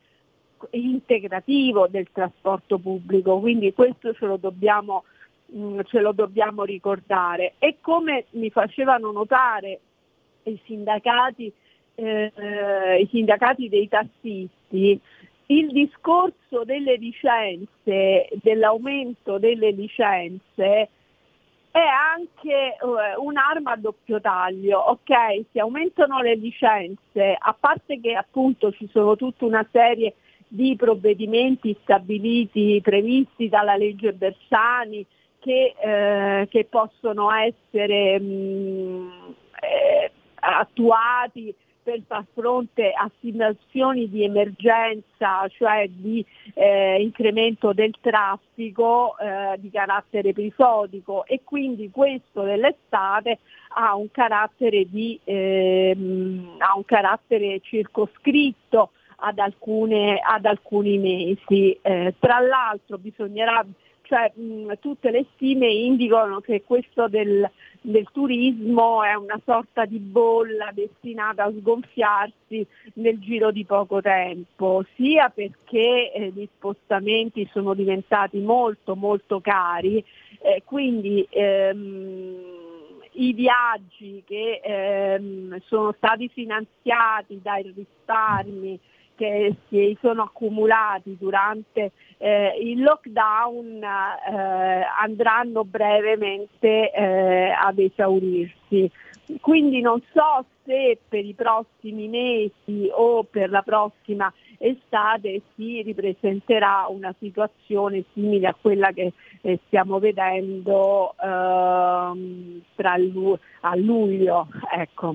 integrativo 0.71 1.87
del 1.89 2.09
trasporto 2.13 2.79
pubblico, 2.79 3.39
quindi 3.41 3.73
questo 3.73 4.15
ce 4.15 4.27
lo 4.27 4.37
dobbiamo, 4.37 5.05
mm, 5.55 5.81
ce 5.85 6.01
lo 6.01 6.13
dobbiamo 6.13 6.65
ricordare. 6.65 7.55
E 7.59 7.77
come 7.81 8.27
mi 8.31 8.51
facevano 8.51 9.11
notare 9.13 9.81
i 10.45 10.61
sindacati, 10.65 11.53
eh, 11.97 12.99
i 13.01 13.07
sindacati 13.11 13.69
dei 13.69 13.89
tassisti, 13.89 15.01
il 15.47 15.73
discorso 15.73 16.65
delle 16.65 16.97
licenze, 16.97 18.29
dell'aumento 18.43 19.39
delle 19.39 19.71
licenze, 19.71 20.89
è 21.75 21.81
anche 21.81 22.77
uh, 22.83 23.21
un'arma 23.21 23.73
a 23.73 23.77
doppio 23.77 24.21
taglio. 24.21 24.79
Ok, 24.79 25.45
si 25.51 25.59
aumentano 25.59 26.21
le 26.21 26.37
licenze, 26.37 27.37
a 27.37 27.53
parte 27.59 27.99
che 27.99 28.15
appunto 28.15 28.71
ci 28.71 28.89
sono 28.93 29.17
tutta 29.17 29.45
una 29.45 29.67
serie 29.73 30.15
di 30.47 30.77
provvedimenti 30.77 31.77
stabiliti, 31.83 32.79
previsti 32.81 33.49
dalla 33.49 33.75
legge 33.75 34.13
Bersani, 34.13 35.05
che, 35.41 35.75
eh, 35.77 36.47
che 36.49 36.65
possono 36.67 37.33
essere 37.33 38.21
mh, 38.21 38.25
mm, 38.25 39.11
eh, 39.61 40.13
attuati 40.37 41.53
per 41.85 42.01
far 42.07 42.25
fronte 42.33 42.93
a 42.93 43.11
situazioni 43.21 44.09
di 44.09 44.25
emergenza, 44.25 45.47
cioè 45.49 45.87
di 45.89 46.25
eh, 46.55 47.01
incremento 47.01 47.75
del 47.75 47.95
traffico 48.01 49.17
eh, 49.19 49.57
di 49.59 49.71
carattere 49.71 50.31
episodico 50.31 51.27
e 51.27 51.43
quindi 51.45 51.91
questo 51.91 52.43
dell'estate 52.43 53.39
ha 53.77 53.95
un 53.95 54.11
carattere, 54.11 54.87
di, 54.89 55.21
ehm, 55.25 56.57
ha 56.59 56.75
un 56.75 56.85
carattere 56.87 57.61
circoscritto 57.61 58.91
ad, 59.17 59.39
alcune, 59.39 60.21
ad 60.21 60.47
alcuni 60.47 60.97
mesi. 60.97 61.79
Eh, 61.83 62.15
tra 62.19 62.39
l'altro 62.39 62.97
bisognerà 62.97 63.65
cioè, 64.03 64.33
mh, 64.35 64.75
tutte 64.81 65.11
le 65.11 65.27
stime 65.35 65.67
indicano 65.67 66.41
che 66.41 66.63
questo 66.63 67.09
del, 67.09 67.51
del, 67.85 68.09
turismo 68.11 69.03
è 69.03 69.15
una 69.15 69.39
sorta 69.45 69.85
di 69.85 69.99
bolla 69.99 70.71
destinata 70.73 71.45
a 71.45 71.53
sgonfiarsi 71.53 72.67
nel 72.95 73.19
giro 73.19 73.51
di 73.51 73.65
poco 73.65 74.01
tempo, 74.01 74.85
sia 74.95 75.29
perché 75.29 76.13
eh, 76.13 76.31
gli 76.35 76.49
spostamenti 76.57 77.49
sono 77.53 77.75
diventati 77.75 78.39
molto 78.39 78.97
molto 78.97 79.41
cari, 79.41 80.03
eh, 80.41 80.63
quindi 80.65 81.27
ehm, 81.29 82.37
i 83.13 83.33
viaggi 83.33 84.23
che 84.27 84.61
ehm, 84.63 85.61
sono 85.67 85.93
stati 85.97 86.29
finanziati 86.29 87.41
dai 87.43 87.73
risparmi 87.75 88.81
che 89.17 89.55
si 89.69 89.97
sono 90.01 90.23
accumulati 90.23 91.17
durante 91.19 91.93
eh, 92.19 92.57
il 92.61 92.83
lockdown 92.83 93.83
eh, 93.83 94.87
andranno 95.01 95.65
brevemente 95.65 96.91
eh, 96.91 97.51
ad 97.51 97.79
esaurirsi. 97.79 98.91
Quindi 99.41 99.81
non 99.81 100.03
so 100.13 100.45
se 100.65 100.99
per 101.09 101.25
i 101.25 101.33
prossimi 101.35 102.09
mesi 102.09 102.91
o 102.93 103.25
per 103.25 103.51
la 103.51 103.63
prossima 103.63 104.33
estate 104.59 105.43
si 105.55 105.83
ripresenterà 105.83 106.87
una 106.89 107.15
situazione 107.19 108.05
simile 108.13 108.49
a 108.49 108.57
quella 108.59 108.93
che 108.93 109.13
eh, 109.41 109.61
stiamo 109.67 109.99
vedendo 109.99 111.15
ehm, 111.23 112.63
lu- 113.13 113.39
a 113.61 113.75
luglio. 113.77 114.49
Ecco 114.75 115.15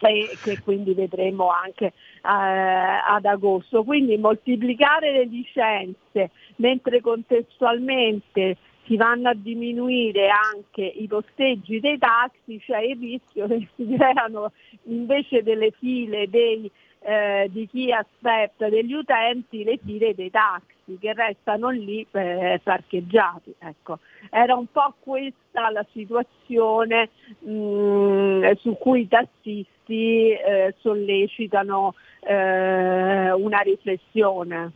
e 0.00 0.36
che 0.42 0.60
quindi 0.62 0.92
vedremo 0.94 1.48
anche 1.50 1.86
eh, 1.86 1.92
ad 2.22 3.24
agosto. 3.24 3.84
Quindi 3.84 4.16
moltiplicare 4.16 5.12
le 5.12 5.24
licenze 5.24 6.30
mentre 6.56 7.00
contestualmente 7.00 8.56
si 8.86 8.96
vanno 8.96 9.30
a 9.30 9.34
diminuire 9.34 10.28
anche 10.28 10.82
i 10.82 11.06
posteggi 11.06 11.80
dei 11.80 11.98
taxi, 11.98 12.60
cioè 12.64 12.80
il 12.80 12.98
rischio 12.98 13.46
che 13.46 13.66
si 13.76 13.94
creano 13.96 14.52
invece 14.84 15.42
delle 15.42 15.70
file 15.70 16.28
dei 16.28 16.70
eh, 17.06 17.48
di 17.50 17.68
chi 17.68 17.92
aspetta 17.92 18.70
degli 18.70 18.94
utenti 18.94 19.62
le 19.62 19.78
file 19.84 20.14
dei 20.14 20.30
taxi 20.30 20.96
che 20.98 21.12
restano 21.12 21.68
lì 21.68 22.06
eh, 22.12 22.60
parcheggiati. 22.62 23.54
Ecco. 23.58 23.98
Era 24.30 24.54
un 24.54 24.66
po' 24.72 24.94
questa 25.00 25.70
la 25.70 25.84
situazione 25.92 27.10
mh, 27.40 27.50
mm, 27.50 28.52
su 28.60 28.76
cui 28.78 29.02
i 29.02 29.08
tassisti 29.08 30.30
eh, 30.30 30.74
sollecitano 30.80 31.94
eh, 32.20 33.32
una 33.32 33.58
riflessione. 33.60 34.72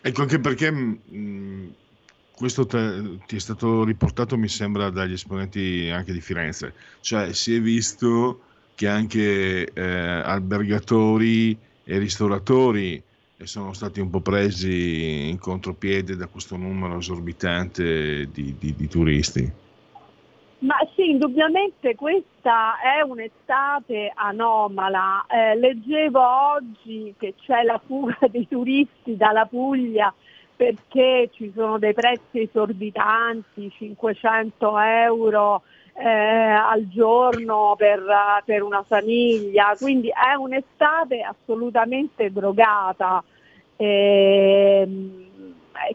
Ecco 0.00 0.22
anche 0.22 0.40
perché 0.40 0.70
mh, 0.70 1.00
mm, 1.12 1.68
questo 2.34 2.66
te, 2.66 3.18
ti 3.26 3.36
è 3.36 3.40
stato 3.40 3.84
riportato 3.84 4.36
mi 4.36 4.48
sembra 4.48 4.90
dagli 4.90 5.12
esponenti 5.12 5.90
anche 5.90 6.12
di 6.12 6.20
Firenze, 6.20 6.74
cioè 7.00 7.32
si 7.32 7.54
è 7.54 7.60
visto 7.60 8.42
che 8.78 8.86
anche 8.86 9.72
eh, 9.72 9.82
albergatori 9.82 11.58
e 11.82 11.98
ristoratori 11.98 13.02
sono 13.42 13.72
stati 13.72 13.98
un 13.98 14.08
po' 14.08 14.20
presi 14.20 15.28
in 15.28 15.40
contropiede 15.40 16.14
da 16.14 16.28
questo 16.28 16.56
numero 16.56 16.98
esorbitante 16.98 18.30
di, 18.30 18.54
di, 18.56 18.74
di 18.76 18.88
turisti. 18.88 19.52
Ma 20.60 20.76
sì, 20.94 21.10
indubbiamente 21.10 21.96
questa 21.96 22.78
è 22.78 23.02
un'estate 23.02 24.12
anomala. 24.14 25.26
Eh, 25.26 25.56
leggevo 25.56 26.20
oggi 26.52 27.12
che 27.18 27.34
c'è 27.36 27.64
la 27.64 27.80
fuga 27.84 28.18
dei 28.30 28.46
turisti 28.46 29.16
dalla 29.16 29.46
Puglia 29.46 30.14
perché 30.54 31.30
ci 31.32 31.50
sono 31.52 31.80
dei 31.80 31.94
prezzi 31.94 32.42
esorbitanti, 32.42 33.72
500 33.76 34.78
euro 34.78 35.62
eh, 35.98 36.08
al 36.08 36.88
giorno 36.88 37.74
per, 37.76 38.04
per, 38.44 38.62
una 38.62 38.84
famiglia, 38.86 39.74
quindi 39.78 40.08
è 40.08 40.34
un'estate 40.34 41.22
assolutamente 41.22 42.30
drogata 42.30 43.22
eh, 43.76 44.88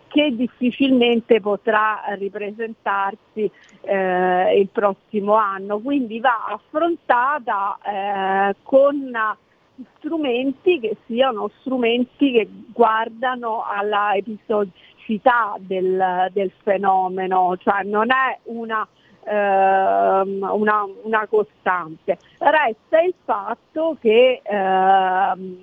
che 0.07 0.36
difficilmente 0.36 1.39
potrà 1.39 2.03
ripresentarsi 2.17 3.50
eh, 3.81 4.60
il 4.60 4.67
prossimo 4.69 5.36
anno, 5.36 5.79
quindi 5.79 6.19
va 6.19 6.48
affrontata 6.50 7.77
eh, 7.81 8.55
con 8.63 9.12
strumenti 9.98 10.79
che 10.79 10.98
siano 11.05 11.50
strumenti 11.62 12.31
che 12.31 12.48
guardano 12.74 13.63
alla 13.65 14.13
episodicità 14.15 15.55
del, 15.60 16.29
del 16.33 16.51
fenomeno, 16.62 17.55
cioè 17.57 17.83
non 17.83 18.12
è 18.12 18.38
una 18.43 18.86
ehm, 19.25 20.50
una, 20.51 20.86
una, 21.03 21.27
costante. 21.27 22.18
Resta 22.38 23.01
il 23.01 23.13
fatto 23.24 23.98
che 24.00 24.42
ehm, 24.44 25.58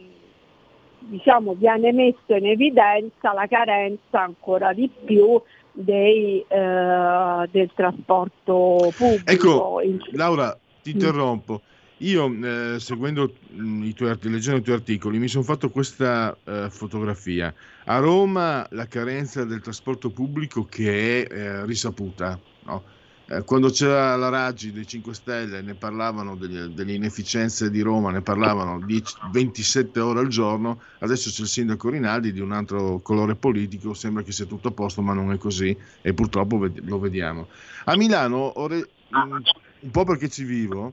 diciamo, 0.99 1.55
viene 1.55 1.93
messo 1.93 2.35
in 2.35 2.47
evidenza 2.47 3.33
la 3.33 3.47
carenza 3.47 4.23
ancora 4.23 4.73
di 4.73 4.91
più 5.05 5.41
dei, 5.73 6.45
eh, 6.47 7.49
del 7.51 7.71
trasporto 7.75 8.93
pubblico. 8.97 9.81
Ecco, 9.81 9.81
Laura, 10.13 10.57
ti 10.83 10.91
interrompo. 10.91 11.63
Io, 11.99 12.33
eh, 12.33 12.81
seguendo 12.81 13.35
mm, 13.53 13.83
i 13.83 13.93
tuoi, 13.93 14.17
leggendo 14.23 14.61
i 14.61 14.63
tuoi 14.63 14.77
articoli, 14.77 15.19
mi 15.19 15.29
sono 15.29 15.45
fatto 15.45 15.69
questa 15.69 16.35
eh, 16.45 16.69
fotografia. 16.71 17.53
A 17.85 17.99
Roma 17.99 18.67
la 18.71 18.87
carenza 18.87 19.45
del 19.45 19.61
trasporto 19.61 20.11
pubblico 20.11 20.65
che 20.65 21.27
è 21.27 21.33
eh, 21.33 21.67
risaputa, 21.67 22.39
no? 22.65 22.83
Eh, 23.31 23.45
quando 23.45 23.71
c'era 23.71 24.17
la 24.17 24.29
Raggi 24.29 24.73
dei 24.73 24.85
5 24.85 25.15
Stelle 25.15 25.63
ne 25.63 25.75
parlavano 25.75 26.35
delle, 26.35 26.75
delle 26.75 26.95
inefficienze 26.95 27.71
di 27.71 27.81
Roma, 27.81 28.11
ne 28.11 28.23
parlavano 28.23 28.85
10, 28.85 29.15
27 29.31 30.01
ore 30.01 30.19
al 30.19 30.27
giorno, 30.27 30.83
adesso 30.99 31.31
c'è 31.31 31.43
il 31.43 31.49
sindaco 31.49 31.91
Rinaldi 31.91 32.33
di 32.33 32.41
un 32.41 32.51
altro 32.51 32.99
colore 32.99 33.37
politico, 33.37 33.95
sembra 33.95 34.25
che 34.25 34.33
sia 34.33 34.47
tutto 34.47 34.69
a 34.69 34.73
posto 34.73 35.01
ma 35.01 35.13
non 35.13 35.31
è 35.31 35.39
così 35.39 35.77
e 36.03 36.13
purtroppo 36.13 36.69
lo 36.75 36.99
vediamo. 36.99 37.47
A 37.85 37.97
Milano, 37.97 38.59
ore, 38.59 38.89
un 39.11 39.91
po' 39.93 40.03
perché 40.03 40.29
ci 40.29 40.43
vivo, 40.43 40.93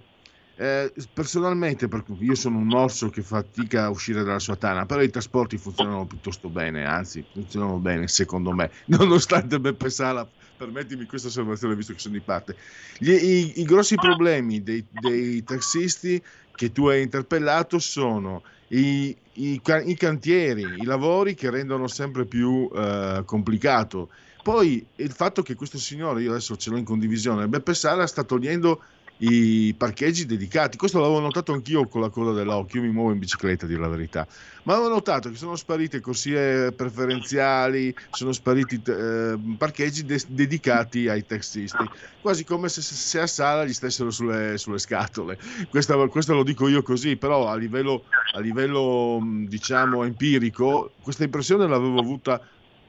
eh, 0.59 0.93
personalmente, 1.11 1.89
io 2.19 2.35
sono 2.35 2.59
un 2.59 2.71
orso 2.71 3.09
che 3.09 3.23
fatica 3.23 3.85
a 3.85 3.89
uscire 3.89 4.23
dalla 4.23 4.37
sua 4.37 4.55
tana, 4.55 4.85
però 4.85 5.01
i 5.01 5.09
trasporti 5.09 5.57
funzionano 5.57 6.05
piuttosto 6.05 6.49
bene, 6.49 6.85
anzi 6.85 7.25
funzionano 7.31 7.79
bene 7.79 8.07
secondo 8.07 8.51
me, 8.53 8.69
nonostante 8.85 9.59
Beppe 9.59 9.89
Sala 9.89 10.27
permettimi 10.57 11.05
questa 11.05 11.27
osservazione 11.27 11.75
visto 11.75 11.93
che 11.93 11.99
sono 11.99 12.15
di 12.15 12.19
parte. 12.19 12.55
Gli, 12.97 13.11
i, 13.11 13.61
i, 13.61 13.63
grossi 13.63 13.95
problemi 13.95 14.63
dei, 14.63 14.83
dei, 14.89 15.43
taxisti 15.43 16.21
che 16.53 16.71
tu 16.71 16.87
hai 16.87 17.03
interpellato 17.03 17.79
sono 17.79 18.41
i, 18.69 19.15
i, 19.33 19.61
i, 19.85 19.95
cantieri, 19.95 20.63
i 20.79 20.83
lavori 20.83 21.35
che 21.35 21.49
rendono 21.49 21.87
sempre 21.87 22.25
più 22.25 22.69
eh, 22.73 23.21
complicato. 23.25 24.09
Poi 24.41 24.85
il 24.95 25.11
fatto 25.11 25.43
che 25.43 25.55
questo 25.55 25.77
signore, 25.77 26.21
io 26.21 26.31
adesso 26.31 26.55
ce 26.55 26.69
l'ho 26.69 26.77
in 26.77 26.85
condivisione, 26.85 27.47
Beppe 27.47 27.73
Sala 27.73 28.07
sta 28.07 28.23
togliendo 28.23 28.81
i 29.17 29.73
parcheggi 29.75 30.25
dedicati. 30.25 30.77
Questo 30.77 30.99
l'avevo 30.99 31.19
notato 31.19 31.51
anch'io 31.53 31.87
con 31.87 32.01
la 32.01 32.09
coda 32.09 32.33
dell'occhio, 32.33 32.81
io 32.81 32.87
mi 32.87 32.93
muovo 32.93 33.11
in 33.11 33.19
bicicletta 33.19 33.65
a 33.65 33.67
dire 33.67 33.79
la 33.79 33.87
verità. 33.87 34.27
Ma 34.63 34.73
avevo 34.73 34.89
notato 34.89 35.29
che 35.29 35.35
sono 35.37 35.55
sparite 35.55 35.99
corsie 35.99 36.71
preferenziali, 36.73 37.95
sono 38.11 38.31
spariti 38.31 38.81
eh, 38.85 39.39
parcheggi 39.57 40.05
de- 40.05 40.23
dedicati 40.27 41.07
ai 41.07 41.25
taxisti, 41.25 41.89
quasi 42.21 42.43
come 42.43 42.69
se, 42.69 42.81
se, 42.81 43.19
a 43.19 43.27
sala 43.27 43.65
gli 43.65 43.73
stessero 43.73 44.11
sulle, 44.11 44.57
sulle 44.57 44.77
scatole. 44.77 45.37
Questa, 45.69 45.95
questo 46.07 46.33
lo 46.33 46.43
dico 46.43 46.67
io 46.67 46.81
così, 46.83 47.17
però 47.17 47.47
a 47.47 47.55
livello, 47.55 48.05
a 48.31 48.39
livello 48.39 49.19
diciamo 49.47 50.03
empirico, 50.03 50.93
questa 51.01 51.23
impressione 51.23 51.67
l'avevo 51.67 51.99
avuta 51.99 52.39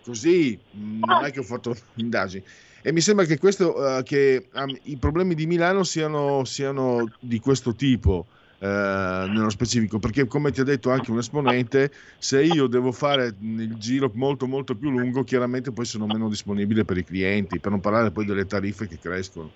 così, 0.03 0.59
non 0.73 1.23
è 1.23 1.31
che 1.31 1.41
ho 1.41 1.43
fatto 1.43 1.75
indagini 1.97 2.45
e 2.83 2.93
mi 2.93 3.01
sembra 3.01 3.25
che, 3.25 3.39
questo, 3.39 3.77
uh, 3.77 4.03
che 4.03 4.49
um, 4.55 4.77
i 4.85 4.97
problemi 4.97 5.35
di 5.35 5.47
Milano 5.47 5.83
siano, 5.85 6.45
siano 6.45 7.09
di 7.21 7.39
questo 7.41 7.75
tipo. 7.75 8.27
Uh, 8.61 9.31
nello 9.31 9.51
specifico 9.51 10.01
perché 10.01 10.27
come 10.27 10.51
ti 10.51 10.61
ha 10.61 10.65
detto 10.65 10.91
anche 10.91 11.13
un 11.13 11.19
esponente 11.19 11.93
se 12.19 12.43
io 12.43 12.67
devo 12.67 12.91
fare 12.91 13.33
il 13.39 13.77
giro 13.77 14.11
molto 14.15 14.49
molto 14.49 14.75
più 14.75 14.91
lungo 14.91 15.23
chiaramente 15.23 15.71
poi 15.71 15.85
sono 15.85 16.07
meno 16.07 16.29
disponibile 16.29 16.85
per 16.85 16.97
i 16.97 17.05
clienti 17.05 17.61
per 17.61 17.71
non 17.71 17.79
parlare 17.79 18.11
poi 18.11 18.25
delle 18.25 18.47
tariffe 18.47 18.89
che 18.89 18.99
crescono 18.99 19.49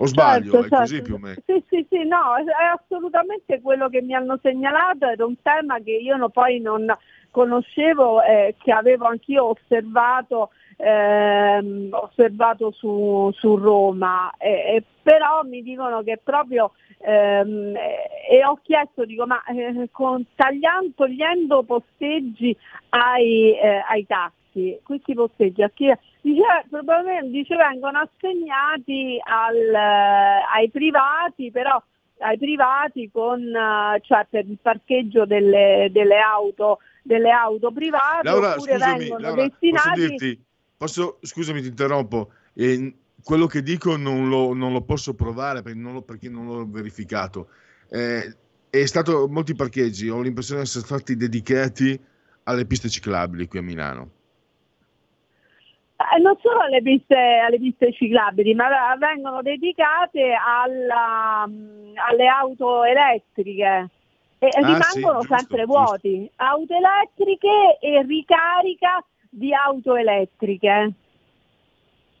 o 0.00 0.06
sbaglio, 0.06 0.50
certo, 0.50 0.56
è 0.56 0.60
certo. 0.60 0.76
così 0.76 1.02
più 1.02 1.14
o 1.14 1.18
meno. 1.18 1.42
Sì, 1.44 1.62
sì, 1.68 1.86
sì, 1.90 2.04
no, 2.04 2.36
è 2.36 2.82
assolutamente 2.82 3.60
quello 3.60 3.88
che 3.90 4.00
mi 4.00 4.14
hanno 4.14 4.38
segnalato, 4.40 5.06
era 5.06 5.26
un 5.26 5.36
tema 5.42 5.78
che 5.80 5.92
io 5.92 6.28
poi 6.30 6.58
non 6.58 6.86
conoscevo, 7.30 8.22
eh, 8.22 8.54
che 8.62 8.72
avevo 8.72 9.06
anch'io 9.06 9.50
osservato 9.50 10.50
ehm, 10.80 11.88
osservato 11.90 12.72
su, 12.72 13.30
su 13.34 13.56
Roma, 13.56 14.32
eh, 14.38 14.82
però 15.02 15.42
mi 15.42 15.62
dicono 15.62 16.02
che 16.02 16.20
proprio 16.22 16.72
ehm, 16.98 17.74
e 17.76 18.44
ho 18.44 18.58
chiesto, 18.62 19.04
dico, 19.04 19.26
ma 19.26 19.42
eh, 19.44 19.88
con, 19.90 20.24
tagliando, 20.34 20.92
togliendo 20.96 21.62
posteggi 21.64 22.56
ai, 22.90 23.58
eh, 23.58 23.82
ai 23.88 24.06
taxi, 24.06 24.78
questi 24.82 25.14
posteggi 25.14 25.62
a 25.62 25.70
chi 25.70 25.92
dice, 26.22 26.42
probabilmente 26.68 27.30
dice, 27.30 27.56
vengono 27.56 27.98
assegnati 27.98 29.20
al, 29.22 29.74
ai 30.54 30.70
privati, 30.70 31.50
però 31.50 31.80
ai 32.18 32.38
privati 32.38 33.10
con, 33.10 33.40
cioè 34.02 34.26
per 34.28 34.44
il 34.46 34.58
parcheggio 34.60 35.24
delle, 35.24 35.88
delle 35.90 36.18
auto 36.18 36.78
delle 37.02 37.30
auto 37.30 37.72
private 37.72 38.28
Laura, 38.28 38.52
oppure 38.52 38.72
scusami, 38.72 38.98
vengono 38.98 39.20
Laura, 39.20 39.42
destinati 39.42 40.44
Posso, 40.80 41.18
scusami, 41.20 41.60
ti 41.60 41.68
interrompo. 41.68 42.30
Eh, 42.54 42.94
quello 43.22 43.44
che 43.44 43.62
dico 43.62 43.98
non 43.98 44.30
lo, 44.30 44.54
non 44.54 44.72
lo 44.72 44.80
posso 44.80 45.12
provare 45.14 45.60
perché 45.60 45.78
non, 45.78 45.92
lo, 45.92 46.00
perché 46.00 46.30
non 46.30 46.46
l'ho 46.46 46.66
verificato. 46.66 47.48
Eh, 47.90 48.34
è 48.70 48.86
stato 48.86 49.28
molti 49.28 49.54
parcheggi, 49.54 50.08
ho 50.08 50.22
l'impressione 50.22 50.62
di 50.62 50.66
essere 50.66 50.86
stati 50.86 51.16
dedicati 51.16 52.00
alle 52.44 52.64
piste 52.64 52.88
ciclabili 52.88 53.46
qui 53.46 53.58
a 53.58 53.62
Milano. 53.62 54.10
Eh, 55.98 56.18
non 56.22 56.34
solo 56.40 56.60
alle 56.60 56.80
piste, 56.80 57.14
alle 57.14 57.58
piste, 57.58 57.92
ciclabili, 57.92 58.54
ma 58.54 58.96
vengono 58.98 59.42
dedicate 59.42 60.32
alla, 60.32 61.42
alle 61.42 62.26
auto 62.26 62.84
elettriche 62.84 63.90
e 64.38 64.46
ah, 64.46 64.60
rimangono 64.60 65.20
sì, 65.20 65.28
giusto, 65.28 65.36
sempre 65.36 65.64
giusto. 65.66 65.82
vuoti. 65.82 66.30
Auto 66.36 66.72
elettriche 66.74 67.76
e 67.82 68.02
ricarica 68.06 69.04
di 69.30 69.54
auto 69.54 69.94
elettriche. 69.94 70.92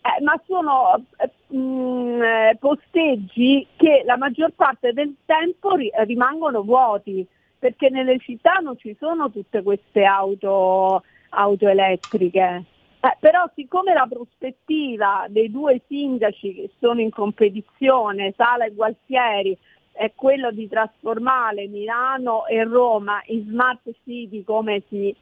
Eh, 0.02 0.22
ma 0.22 0.40
sono 0.46 1.04
mh, 1.48 1.58
mm, 1.58 2.22
eh, 2.22 2.56
posteggi 2.58 3.66
che 3.76 4.02
la 4.06 4.16
maggior 4.16 4.52
parte 4.52 4.92
del 4.92 5.14
tempo 5.26 5.74
ri- 5.74 5.90
rimangono 6.06 6.62
vuoti 6.62 7.26
perché 7.58 7.90
nelle 7.90 8.18
città 8.18 8.54
non 8.54 8.78
ci 8.78 8.96
sono 8.98 9.30
tutte 9.30 9.62
queste 9.62 10.04
auto, 10.04 11.02
auto 11.30 11.68
elettriche. 11.68 12.64
Eh, 13.02 13.16
però 13.18 13.44
siccome 13.54 13.92
la 13.92 14.06
prospettiva 14.08 15.26
dei 15.28 15.50
due 15.50 15.82
sindaci 15.86 16.54
che 16.54 16.70
sono 16.78 17.00
in 17.00 17.10
competizione, 17.10 18.32
Sala 18.36 18.64
e 18.64 18.72
Gualtieri, 18.72 19.56
è 19.92 20.12
quello 20.14 20.50
di 20.50 20.68
trasformare 20.68 21.66
Milano 21.66 22.46
e 22.46 22.64
Roma 22.64 23.20
in 23.26 23.44
smart 23.48 23.90
city 24.04 24.42
come 24.44 24.82
si 24.88 25.14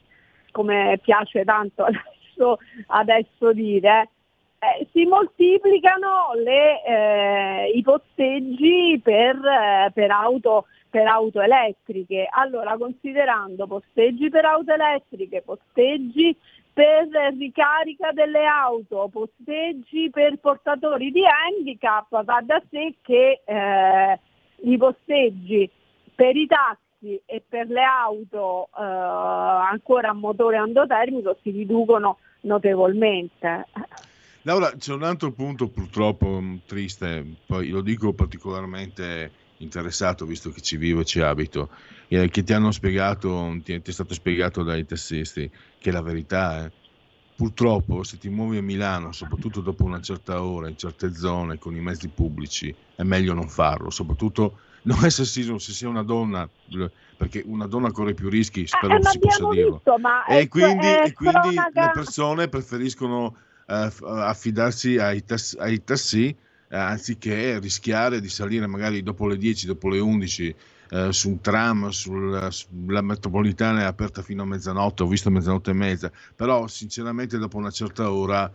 come 0.53 0.99
piace 1.03 1.45
tanto 1.45 1.85
adesso, 1.89 2.59
adesso 2.89 3.53
dire, 3.53 4.11
eh, 4.59 4.87
si 4.93 5.05
moltiplicano 5.05 6.33
le, 6.35 6.83
eh, 6.85 7.71
i 7.75 7.83
posteggi 7.83 9.01
per, 9.03 9.37
eh, 9.37 9.91
per, 9.93 10.11
auto, 10.11 10.67
per 10.91 11.07
auto 11.07 11.41
elettriche. 11.41 12.27
Allora, 12.29 12.77
considerando 12.77 13.67
posteggi 13.67 14.29
per 14.29 14.45
auto 14.45 14.73
elettriche, 14.73 15.43
posteggi 15.43 16.37
per 16.73 17.09
ricarica 17.37 18.13
delle 18.13 18.45
auto, 18.47 19.09
posteggi 19.09 20.11
per 20.11 20.39
portatori 20.39 21.11
di 21.11 21.23
handicap, 21.25 22.23
va 22.25 22.41
da 22.43 22.63
sé 22.71 22.95
che 23.03 23.43
eh, 23.45 24.21
i 24.63 24.77
posteggi 24.77 25.69
per 26.15 26.37
i 26.37 26.47
taxi 26.47 26.88
mezzi 26.99 27.21
e 27.25 27.43
per 27.47 27.69
le 27.69 27.83
auto 27.83 28.69
eh, 28.77 28.83
ancora 28.83 30.11
a 30.11 30.15
motore 30.15 30.57
endotermico 30.57 31.37
si 31.43 31.51
riducono 31.51 32.19
notevolmente. 32.43 33.67
Laura, 34.43 34.73
c'è 34.77 34.93
un 34.93 35.03
altro 35.03 35.33
punto 35.33 35.69
purtroppo 35.69 36.41
mm, 36.41 36.57
triste, 36.67 37.25
poi 37.47 37.69
lo 37.69 37.81
dico 37.81 38.13
particolarmente 38.13 39.47
interessato 39.59 40.25
visto 40.25 40.51
che 40.51 40.61
ci 40.61 40.77
vivo 40.77 41.01
e 41.01 41.05
ci 41.05 41.21
abito, 41.21 41.71
eh, 42.07 42.29
che 42.29 42.43
ti 42.45 42.53
hanno 42.53 42.71
spiegato, 42.71 43.51
ti, 43.65 43.81
ti, 43.83 43.91
è 43.91 43.93
stato 43.93 44.15
spiegato 44.15 44.63
dai 44.63 44.87
tassisti, 44.87 45.51
che 45.79 45.91
la 45.91 46.01
verità 46.01 46.65
è, 46.65 46.71
purtroppo 47.35 48.05
se 48.05 48.19
ti 48.19 48.29
muovi 48.29 48.59
a 48.59 48.63
Milano, 48.63 49.11
soprattutto 49.11 49.61
dopo 49.61 49.83
una 49.85 50.01
certa 50.01 50.43
ora, 50.43 50.69
in 50.69 50.77
certe 50.77 51.13
zone, 51.13 51.59
con 51.59 51.75
i 51.75 51.81
mezzi 51.81 52.09
pubblici, 52.09 52.75
è 52.95 53.03
meglio 53.03 53.35
non 53.35 53.49
farlo, 53.49 53.91
soprattutto 53.91 54.61
non 54.83 55.05
è 55.05 55.11
sessismo 55.11 55.59
se 55.59 55.73
sia 55.73 55.89
una 55.89 56.03
donna, 56.03 56.49
perché 57.17 57.43
una 57.47 57.67
donna 57.67 57.91
corre 57.91 58.15
più 58.15 58.29
rischi, 58.29 58.67
spero 58.67 58.97
eh, 58.97 59.01
che 59.01 59.09
si 59.09 59.19
possa 59.19 59.49
dirlo. 59.49 59.83
E, 60.29 60.49
quindi, 60.49 60.87
e 60.87 61.13
quindi 61.13 61.55
le 61.55 61.91
persone 61.93 62.49
preferiscono 62.49 63.37
uh, 63.67 64.05
affidarsi 64.05 64.99
ai, 64.99 65.25
tass- 65.25 65.57
ai 65.59 65.83
tassi 65.83 66.35
uh, 66.71 66.75
anziché 66.75 67.59
rischiare 67.59 68.21
di 68.21 68.29
salire 68.29 68.67
magari 68.67 69.03
dopo 69.03 69.27
le 69.27 69.37
10, 69.37 69.67
dopo 69.67 69.89
le 69.89 69.99
11 69.99 70.49
uh, 70.91 70.97
eh, 70.97 71.13
su 71.13 71.29
un 71.29 71.41
tram, 71.41 71.89
sulla, 71.89 72.51
sulla 72.51 73.03
metropolitana 73.03 73.81
è 73.81 73.85
aperta 73.85 74.23
fino 74.23 74.43
a 74.43 74.47
mezzanotte, 74.47 75.03
ho 75.03 75.07
visto 75.07 75.31
mezzanotte 75.31 75.71
e 75.71 75.75
mezza, 75.75 76.11
però 76.35 76.67
sinceramente 76.67 77.39
dopo 77.39 77.57
una 77.57 77.71
certa 77.71 78.11
ora 78.11 78.51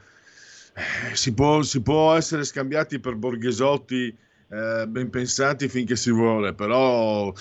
si 1.13 1.33
può, 1.33 1.61
si 1.61 1.81
può 1.81 2.15
essere 2.15 2.43
scambiati 2.43 2.99
per 2.99 3.15
borghesotti 3.15 4.17
eh, 4.53 4.87
ben 4.87 5.09
pensati 5.09 5.67
finché 5.67 5.95
si 5.95 6.11
vuole, 6.11 6.53
però 6.53 7.33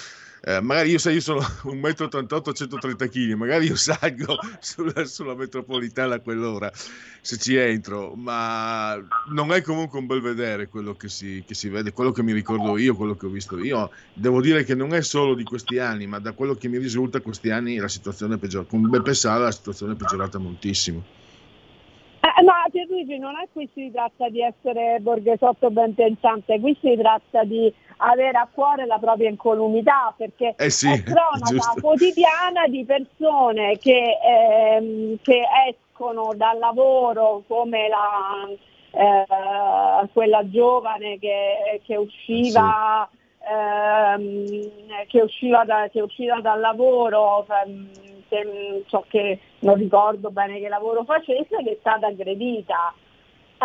eh, 0.44 0.60
magari 0.60 0.90
io, 0.90 0.98
sai, 0.98 1.14
io 1.14 1.20
sono 1.20 1.38
1,88 1.40 2.48
m, 2.48 2.52
130 2.52 3.06
kg, 3.06 3.32
magari 3.34 3.66
io 3.66 3.76
salgo 3.76 4.38
sulla, 4.60 5.04
sulla, 5.04 5.36
metropolitana 5.36 6.16
a 6.16 6.20
quell'ora 6.20 6.72
se 7.20 7.36
ci 7.36 7.54
entro, 7.54 8.14
ma 8.16 9.00
non 9.28 9.52
è 9.52 9.60
comunque 9.60 9.98
un 9.98 10.06
bel 10.06 10.20
vedere 10.20 10.68
quello 10.68 10.94
che 10.94 11.08
si, 11.08 11.44
che 11.46 11.54
si, 11.54 11.68
vede, 11.68 11.92
quello 11.92 12.10
che 12.10 12.22
mi 12.22 12.32
ricordo 12.32 12.76
io, 12.78 12.96
quello 12.96 13.14
che 13.14 13.26
ho 13.26 13.28
visto 13.28 13.62
io. 13.62 13.90
Devo 14.14 14.40
dire 14.40 14.64
che 14.64 14.74
non 14.74 14.94
è 14.94 15.02
solo 15.02 15.34
di 15.34 15.44
questi 15.44 15.78
anni, 15.78 16.08
ma 16.08 16.18
da 16.18 16.32
quello 16.32 16.54
che 16.54 16.66
mi 16.66 16.78
risulta 16.78 17.20
questi 17.20 17.50
anni 17.50 17.76
la 17.76 17.88
situazione 17.88 18.34
è 18.34 18.38
peggiorata. 18.38 18.70
Con 18.70 18.88
Beppe 18.88 19.14
Sala 19.14 19.44
la 19.44 19.52
situazione 19.52 19.92
è 19.92 19.96
peggiorata 19.96 20.38
moltissimo. 20.38 21.21
Ma 22.62 22.68
Pierluigi 22.70 23.18
non 23.18 23.34
è 23.34 23.48
qui 23.52 23.68
si 23.74 23.90
tratta 23.90 24.28
di 24.28 24.40
essere 24.40 24.98
borghesotto 25.00 25.68
ben 25.72 25.96
pensante, 25.96 26.60
qui 26.60 26.78
si 26.80 26.96
tratta 26.96 27.42
di 27.42 27.72
avere 27.96 28.38
a 28.38 28.48
cuore 28.52 28.86
la 28.86 28.98
propria 28.98 29.28
incolumità 29.28 30.14
perché 30.16 30.54
eh 30.56 30.70
sì, 30.70 30.88
è 30.88 31.02
cronaca 31.02 31.74
quotidiana 31.82 32.68
di 32.68 32.84
persone 32.84 33.78
che, 33.78 34.16
ehm, 34.22 35.16
che 35.22 35.42
escono 35.70 36.34
dal 36.36 36.58
lavoro 36.58 37.42
come 37.48 37.88
la, 37.88 38.48
eh, 38.92 40.08
quella 40.12 40.48
giovane 40.48 41.18
che, 41.18 41.80
che 41.84 41.96
usciva, 41.96 43.08
sì. 43.10 43.48
ehm, 43.52 45.06
che, 45.08 45.20
usciva 45.20 45.64
da, 45.64 45.88
che 45.90 46.00
usciva 46.00 46.40
dal 46.40 46.60
lavoro. 46.60 47.44
Ehm, 47.64 48.11
so 48.86 49.04
che 49.08 49.38
non 49.60 49.76
ricordo 49.76 50.30
bene 50.30 50.58
che 50.58 50.68
lavoro 50.68 51.04
facesse, 51.04 51.62
che 51.62 51.72
è 51.72 51.76
stata 51.80 52.06
aggredita. 52.06 52.94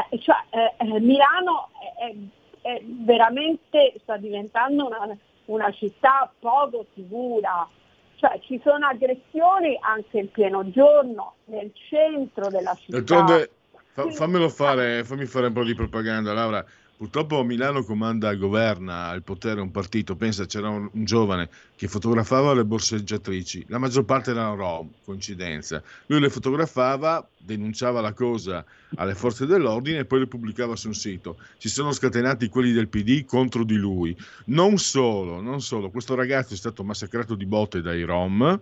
Eh, 0.10 0.20
cioè, 0.20 0.36
eh, 0.50 0.74
eh 0.78 1.00
Milano 1.00 1.70
è, 1.98 2.14
è, 2.62 2.82
veramente 2.84 3.94
sta 4.02 4.18
diventando 4.18 4.88
una, 4.88 5.18
una 5.46 5.72
città 5.72 6.32
poco 6.40 6.86
sicura. 6.94 7.68
Cioè, 8.16 8.40
ci 8.42 8.60
sono 8.64 8.88
aggressioni 8.88 9.78
anche 9.80 10.20
in 10.20 10.32
pieno 10.32 10.70
giorno, 10.72 11.36
nel 11.46 11.72
centro 11.90 12.50
della 12.50 12.74
città. 12.76 12.98
D'altronde, 12.98 13.52
fa, 13.94 14.10
fammelo 14.10 14.50
fare, 14.50 15.04
fammi 15.04 15.26
fare 15.26 15.48
un 15.48 15.54
po' 15.54 15.64
di 15.64 15.76
propaganda, 15.76 16.34
Laura. 16.34 16.66
Purtroppo 16.98 17.44
Milano 17.44 17.84
comanda 17.84 18.34
governa 18.34 19.10
al 19.10 19.22
potere 19.22 19.62
un 19.62 19.70
partito. 19.70 20.16
Pensa, 20.16 20.48
c'era 20.48 20.70
un, 20.70 20.90
un, 20.92 21.06
giovane 21.06 21.48
che 21.76 21.88
fotografava 21.88 22.56
le 22.56 22.66
borseggiatrici, 22.66 23.66
la 23.68 23.78
maggior 23.78 24.04
parte 24.04 24.32
erano 24.32 24.56
rom, 24.56 24.90
coincidenza. 25.06 25.84
Lui 26.08 26.20
le 26.20 26.32
fotografava, 26.32 27.28
denunciava 27.38 28.02
la 28.02 28.14
cosa 28.14 28.66
alle 28.96 29.14
forze 29.14 29.46
dell'ordine 29.46 30.00
e 30.00 30.06
poi 30.06 30.22
le 30.22 30.28
pubblicava 30.28 30.76
su 30.76 30.88
un 30.88 30.96
sito. 30.96 31.38
Si 31.60 31.70
sono 31.70 31.92
scatenati 31.92 32.50
quelli 32.50 32.72
del 32.72 32.88
PD 32.88 33.26
contro 33.26 33.64
di 33.64 33.76
lui. 33.76 34.18
Non 34.46 34.80
solo, 34.80 35.40
non 35.40 35.62
solo, 35.62 35.92
questo 35.92 36.16
ragazzo 36.16 36.56
è 36.56 36.58
stato 36.58 36.84
massacrato 36.84 37.36
di 37.36 37.46
botte 37.46 37.82
dai 37.82 38.02
rom 38.02 38.60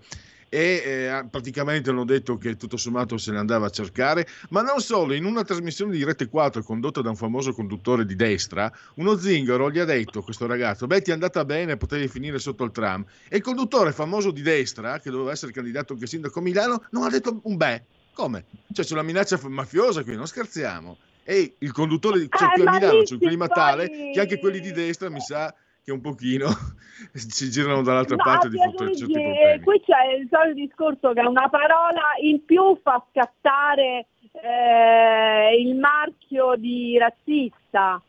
e 0.49 0.81
eh, 0.86 1.25
praticamente 1.29 1.89
hanno 1.89 2.05
detto 2.05 2.38
che 2.38 2.55
tutto 2.55 2.77
sommato 2.77 3.17
se 3.17 3.31
ne 3.31 3.38
andava 3.38 3.67
a 3.67 3.69
cercare, 3.69 4.27
ma 4.49 4.62
non 4.62 4.79
solo, 4.79 5.13
in 5.13 5.25
una 5.25 5.43
trasmissione 5.43 5.91
di 5.91 6.03
Rete 6.03 6.27
4 6.27 6.63
condotta 6.63 7.01
da 7.01 7.10
un 7.10 7.15
famoso 7.15 7.53
conduttore 7.53 8.05
di 8.05 8.15
destra, 8.15 8.71
uno 8.95 9.17
zingaro 9.17 9.71
gli 9.71 9.79
ha 9.79 9.86
detto 9.86 10.21
questo 10.21 10.45
ragazzo, 10.45 10.88
beh 10.88 11.01
ti 11.01 11.10
è 11.10 11.13
andata 11.13 11.43
bene, 11.45 11.77
potevi 11.77 12.08
finire 12.08 12.39
sotto 12.39 12.63
il 12.63 12.71
tram, 12.71 13.05
e 13.27 13.38
il 13.38 13.43
conduttore 13.43 13.91
famoso 13.91 14.31
di 14.31 14.41
destra, 14.41 14.99
che 14.99 15.10
doveva 15.10 15.31
essere 15.31 15.51
candidato 15.51 15.93
anche 15.93 16.08
sindaco 16.08 16.39
a 16.39 16.41
Milano, 16.41 16.84
non 16.91 17.03
ha 17.03 17.10
detto 17.10 17.39
un 17.43 17.58
beh, 17.58 17.84
come? 18.13 18.45
Cioè 18.71 18.86
c'è 18.86 18.93
una 18.93 19.03
minaccia 19.03 19.39
mafiosa 19.47 20.03
qui, 20.03 20.15
non 20.15 20.27
scherziamo. 20.27 20.97
E 21.27 21.55
il 21.58 21.71
conduttore, 21.71 22.27
cioè 22.29 22.49
qui 22.53 22.65
a 22.65 22.71
Milano 22.71 23.01
c'è 23.01 23.13
un 23.13 23.19
clima 23.19 23.47
tale 23.47 23.89
che 24.13 24.19
anche 24.19 24.39
quelli 24.39 24.60
di 24.60 24.71
destra 24.71 25.10
mi 25.10 25.19
sa 25.19 25.53
che 25.86 25.91
un 25.91 26.02
pochino 26.02 26.48
ci 27.13 27.50
girano 27.52 27.84
dall'altra 27.84 28.15
no, 28.15 28.24
parte 28.24 28.50
di 28.50 28.60
a 28.60 28.74
certi 28.76 29.04
problemi. 29.04 29.62
Qui 29.62 29.82
c'è 29.82 30.13
il 30.17 30.28
solito 30.32 30.54
discorso 30.56 31.13
che 31.13 31.21
una 31.21 31.48
parola 31.48 32.02
in 32.21 32.43
più 32.43 32.78
fa 32.82 33.06
scattare 33.12 34.08
eh, 34.32 35.62
il 35.62 35.76
marchio 35.76 36.56
di 36.56 36.98
razzista. 36.98 38.02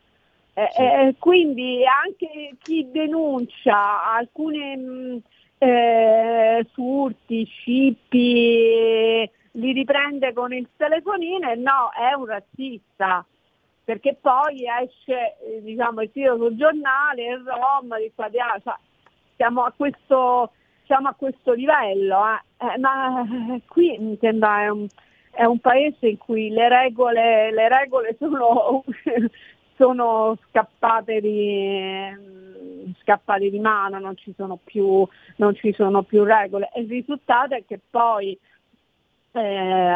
Eh, 0.53 0.67
sì. 0.71 0.81
eh, 0.81 1.15
quindi 1.19 1.83
anche 1.85 2.55
chi 2.63 2.89
denuncia 2.91 4.11
alcuni 4.11 4.75
mh, 4.75 5.21
eh, 5.59 6.65
furti, 6.73 7.45
scippi, 7.45 9.29
li 9.51 9.71
riprende 9.71 10.33
con 10.33 10.51
il 10.51 10.67
telefonino 10.75 11.53
no, 11.57 11.91
è 11.95 12.13
un 12.13 12.25
razzista 12.25 13.23
perché 13.87 14.17
poi 14.19 14.65
esce 14.83 15.37
eh, 15.39 15.61
diciamo, 15.61 16.01
il 16.01 16.11
titolo 16.11 16.47
sul 16.47 16.57
giornale, 16.57 17.25
il 17.25 17.41
ROM, 17.45 17.97
di 17.97 18.11
qua 18.13 18.29
cioè, 18.29 18.75
siamo, 19.37 19.63
a 19.63 19.71
questo, 19.73 20.51
siamo 20.83 21.07
a 21.07 21.13
questo 21.13 21.53
livello, 21.53 22.19
eh. 22.27 22.65
Eh, 22.73 22.77
ma 22.79 23.21
eh, 23.21 23.61
qui 23.65 23.97
mi 23.97 24.17
sembra 24.19 24.63
è 24.63 24.67
un, 24.67 24.87
è 25.31 25.45
un, 25.45 25.59
paese 25.59 26.09
in 26.09 26.17
cui 26.17 26.49
le 26.49 26.67
regole, 26.67 27.49
le 27.53 27.69
regole 27.69 28.17
sono, 28.19 28.83
sono 29.77 30.37
scappate, 30.49 31.21
di, 31.21 32.93
scappate, 33.03 33.49
di, 33.49 33.59
mano, 33.59 33.99
non 33.99 34.17
ci, 34.17 34.35
più, 34.65 35.07
non 35.37 35.55
ci 35.55 35.71
sono 35.71 36.03
più 36.03 36.25
regole 36.25 36.69
e 36.73 36.81
il 36.81 36.89
risultato 36.89 37.55
è 37.55 37.63
che 37.65 37.79
poi 37.89 38.37
eh, 39.31 39.95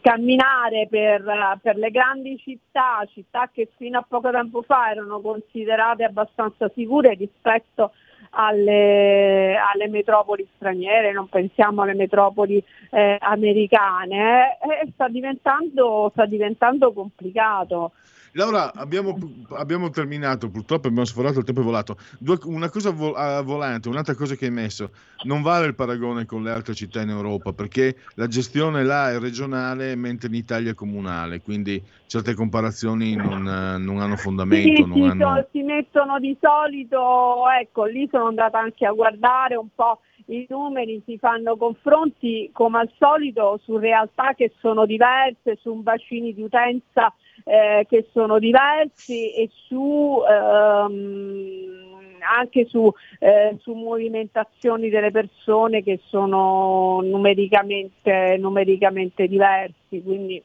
camminare 0.00 0.86
per, 0.88 1.22
per, 1.62 1.76
le 1.76 1.90
grandi 1.90 2.38
città, 2.38 3.06
città 3.12 3.50
che 3.52 3.68
fino 3.76 3.98
a 3.98 4.06
poco 4.06 4.30
tempo 4.30 4.62
fa 4.62 4.90
erano 4.90 5.20
considerate 5.20 6.04
abbastanza 6.04 6.70
sicure 6.74 7.14
rispetto 7.14 7.92
alle, 8.30 9.56
alle 9.56 9.88
metropoli 9.88 10.46
straniere, 10.56 11.12
non 11.12 11.28
pensiamo 11.28 11.82
alle 11.82 11.94
metropoli 11.94 12.62
eh, 12.90 13.16
americane, 13.20 14.58
eh, 14.58 14.90
sta, 14.92 15.08
diventando, 15.08 16.10
sta 16.12 16.26
diventando 16.26 16.92
complicato. 16.92 17.92
Laura, 18.32 18.72
abbiamo, 18.74 19.16
abbiamo, 19.50 19.90
terminato, 19.90 20.50
purtroppo 20.50 20.88
abbiamo 20.88 21.06
sforato, 21.06 21.38
il 21.38 21.44
tempo 21.44 21.60
è 21.60 21.64
volato. 21.64 21.96
Due, 22.18 22.38
una 22.44 22.68
cosa 22.68 22.90
vo- 22.90 23.14
uh, 23.16 23.42
volante, 23.42 23.88
un'altra 23.88 24.14
cosa 24.14 24.34
che 24.34 24.46
hai 24.46 24.50
messo, 24.50 24.90
non 25.24 25.42
vale 25.42 25.66
il 25.66 25.74
paragone 25.74 26.26
con 26.26 26.42
le 26.42 26.50
altre 26.50 26.74
città 26.74 27.00
in 27.00 27.08
Europa 27.08 27.52
perché 27.52 27.96
la 28.14 28.26
gestione 28.26 28.84
là 28.84 29.10
è 29.10 29.18
regionale 29.18 29.94
mentre 29.96 30.28
in 30.28 30.34
Italia 30.34 30.72
è 30.72 30.74
comunale, 30.74 31.40
quindi 31.40 31.82
certe 32.06 32.34
comparazioni 32.34 33.14
non, 33.14 33.42
non 33.42 34.00
hanno 34.00 34.16
fondamento. 34.16 34.82
Sì, 34.82 34.88
non 34.88 34.96
sì, 34.96 35.02
hanno... 35.02 35.46
si 35.50 35.62
mettono 35.62 36.18
di 36.18 36.36
solito, 36.40 37.44
ecco, 37.60 37.84
lì 37.84 38.08
sono 38.10 38.26
andata 38.26 38.58
anche 38.58 38.86
a 38.86 38.92
guardare 38.92 39.56
un 39.56 39.68
po' 39.74 40.00
i 40.26 40.46
numeri, 40.48 41.02
si 41.06 41.16
fanno 41.18 41.56
confronti 41.56 42.50
come 42.52 42.80
al 42.80 42.90
solito 42.98 43.58
su 43.62 43.78
realtà 43.78 44.34
che 44.34 44.52
sono 44.60 44.84
diverse, 44.84 45.58
su 45.60 45.74
bacini 45.76 46.34
di 46.34 46.42
utenza 46.42 47.12
eh, 47.44 47.86
che 47.88 48.08
sono 48.12 48.38
diversi 48.38 49.32
e 49.34 49.50
su, 49.66 50.22
ehm, 50.28 52.18
anche 52.20 52.66
su, 52.66 52.92
eh, 53.18 53.56
su, 53.60 53.72
movimentazioni 53.72 54.88
delle 54.88 55.10
persone 55.10 55.82
che 55.82 56.00
sono 56.08 57.00
numericamente, 57.02 58.36
numericamente 58.38 59.26
diversi. 59.26 60.02
Quindi 60.02 60.42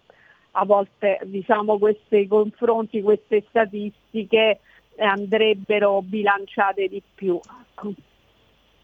a 0.51 0.65
volte 0.65 1.19
diciamo, 1.23 1.77
questi 1.77 2.27
confronti, 2.27 3.01
queste 3.01 3.43
statistiche 3.49 4.59
andrebbero 4.97 6.01
bilanciate 6.01 6.87
di 6.87 7.01
più. 7.15 7.39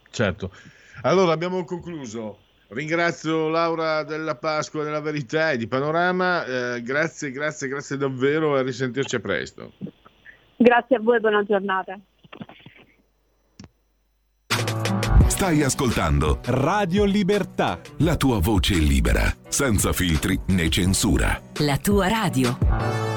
Certo. 0.10 0.52
Allora 1.04 1.32
abbiamo 1.32 1.64
concluso. 1.64 2.48
Ringrazio 2.70 3.48
Laura 3.48 4.04
della 4.04 4.36
Pasqua 4.36 4.84
della 4.84 5.02
Verità 5.02 5.52
e 5.52 5.58
di 5.58 5.68
Panorama. 5.68 6.46
Eh, 6.46 6.82
grazie, 6.84 7.32
grazie, 7.32 7.68
grazie 7.68 7.98
davvero 7.98 8.56
e 8.56 8.60
a 8.60 8.64
risentirci 8.64 9.16
a 9.16 9.20
presto. 9.20 9.74
Grazie 10.56 10.98
a 10.98 11.00
voi, 11.00 11.20
buona 11.20 11.44
giornata. 11.44 12.00
Stai 15.28 15.64
ascoltando 15.64 16.40
Radio 16.46 17.06
Libertà. 17.06 17.80
La 18.00 18.18
tua 18.18 18.40
voce 18.40 18.76
libera, 18.76 19.22
senza 19.48 19.94
filtri 19.94 20.38
né 20.48 20.70
censura. 20.70 21.42
La 21.60 21.78
tua 21.78 22.08
radio. 22.08 23.09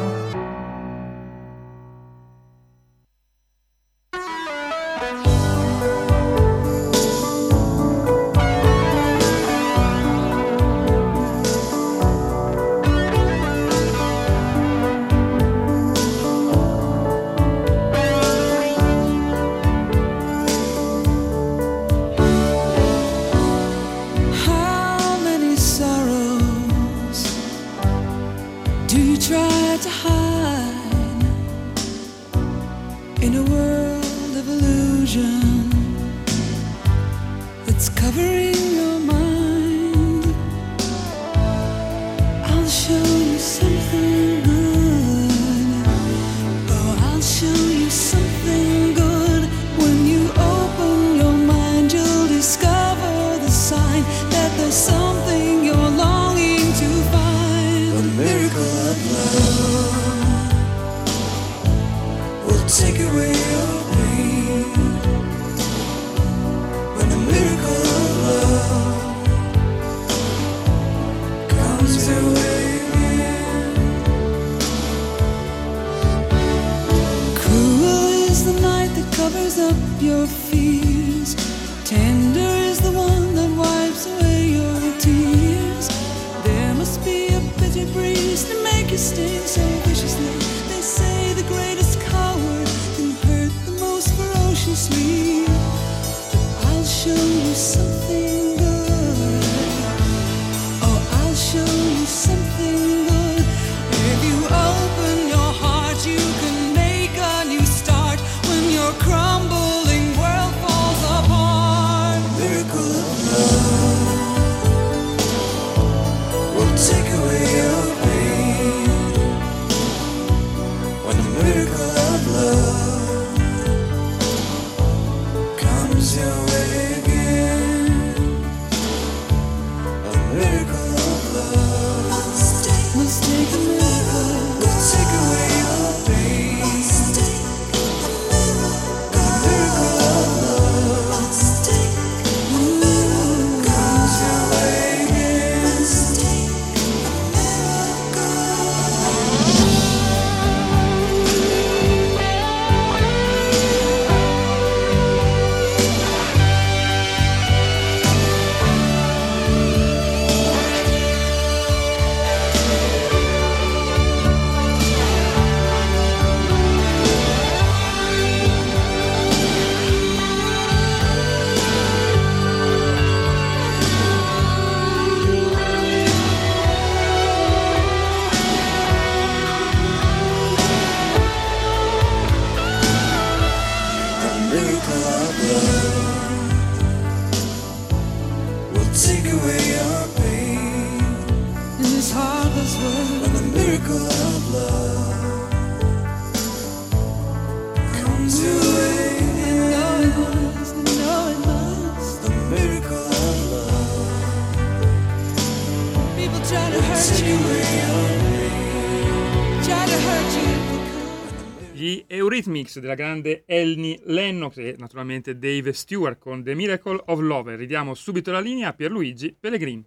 Della 212.81 212.95
grande 212.95 213.45
Elni 213.47 214.01
Lennox 214.05 214.57
e 214.59 214.77
naturalmente 214.79 215.39
Dave 215.39 215.73
Stewart 215.73 216.19
con 216.19 216.43
The 216.43 216.55
Miracle 216.55 217.03
of 217.07 217.21
Love. 217.21 217.57
Ridiamo 217.57 217.95
subito 217.95 218.31
la 218.33 218.41
linea 218.41 218.69
a 218.69 218.73
Pierluigi 218.73 219.37
Pellegrini. 219.39 219.85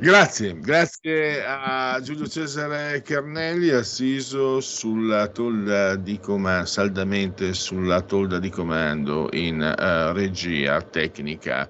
Grazie, 0.00 0.58
grazie 0.60 1.44
a 1.44 2.00
Giulio 2.00 2.28
Cesare 2.28 3.02
Carnelli, 3.02 3.70
assiso 3.70 4.60
sulla 4.60 5.26
tolda 5.26 5.96
di 5.96 6.20
comando, 6.20 6.66
saldamente 6.66 7.52
sulla 7.52 8.00
tolda 8.02 8.38
di 8.38 8.48
comando 8.48 9.28
in 9.32 9.60
eh, 9.60 10.12
regia 10.12 10.80
tecnica. 10.82 11.68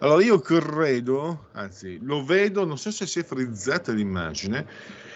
Allora 0.00 0.22
io 0.22 0.40
credo, 0.40 1.48
anzi 1.52 1.98
lo 2.02 2.22
vedo, 2.22 2.66
non 2.66 2.76
so 2.76 2.90
se 2.90 3.06
si 3.06 3.20
è 3.20 3.24
frizzata 3.24 3.92
l'immagine, 3.92 4.66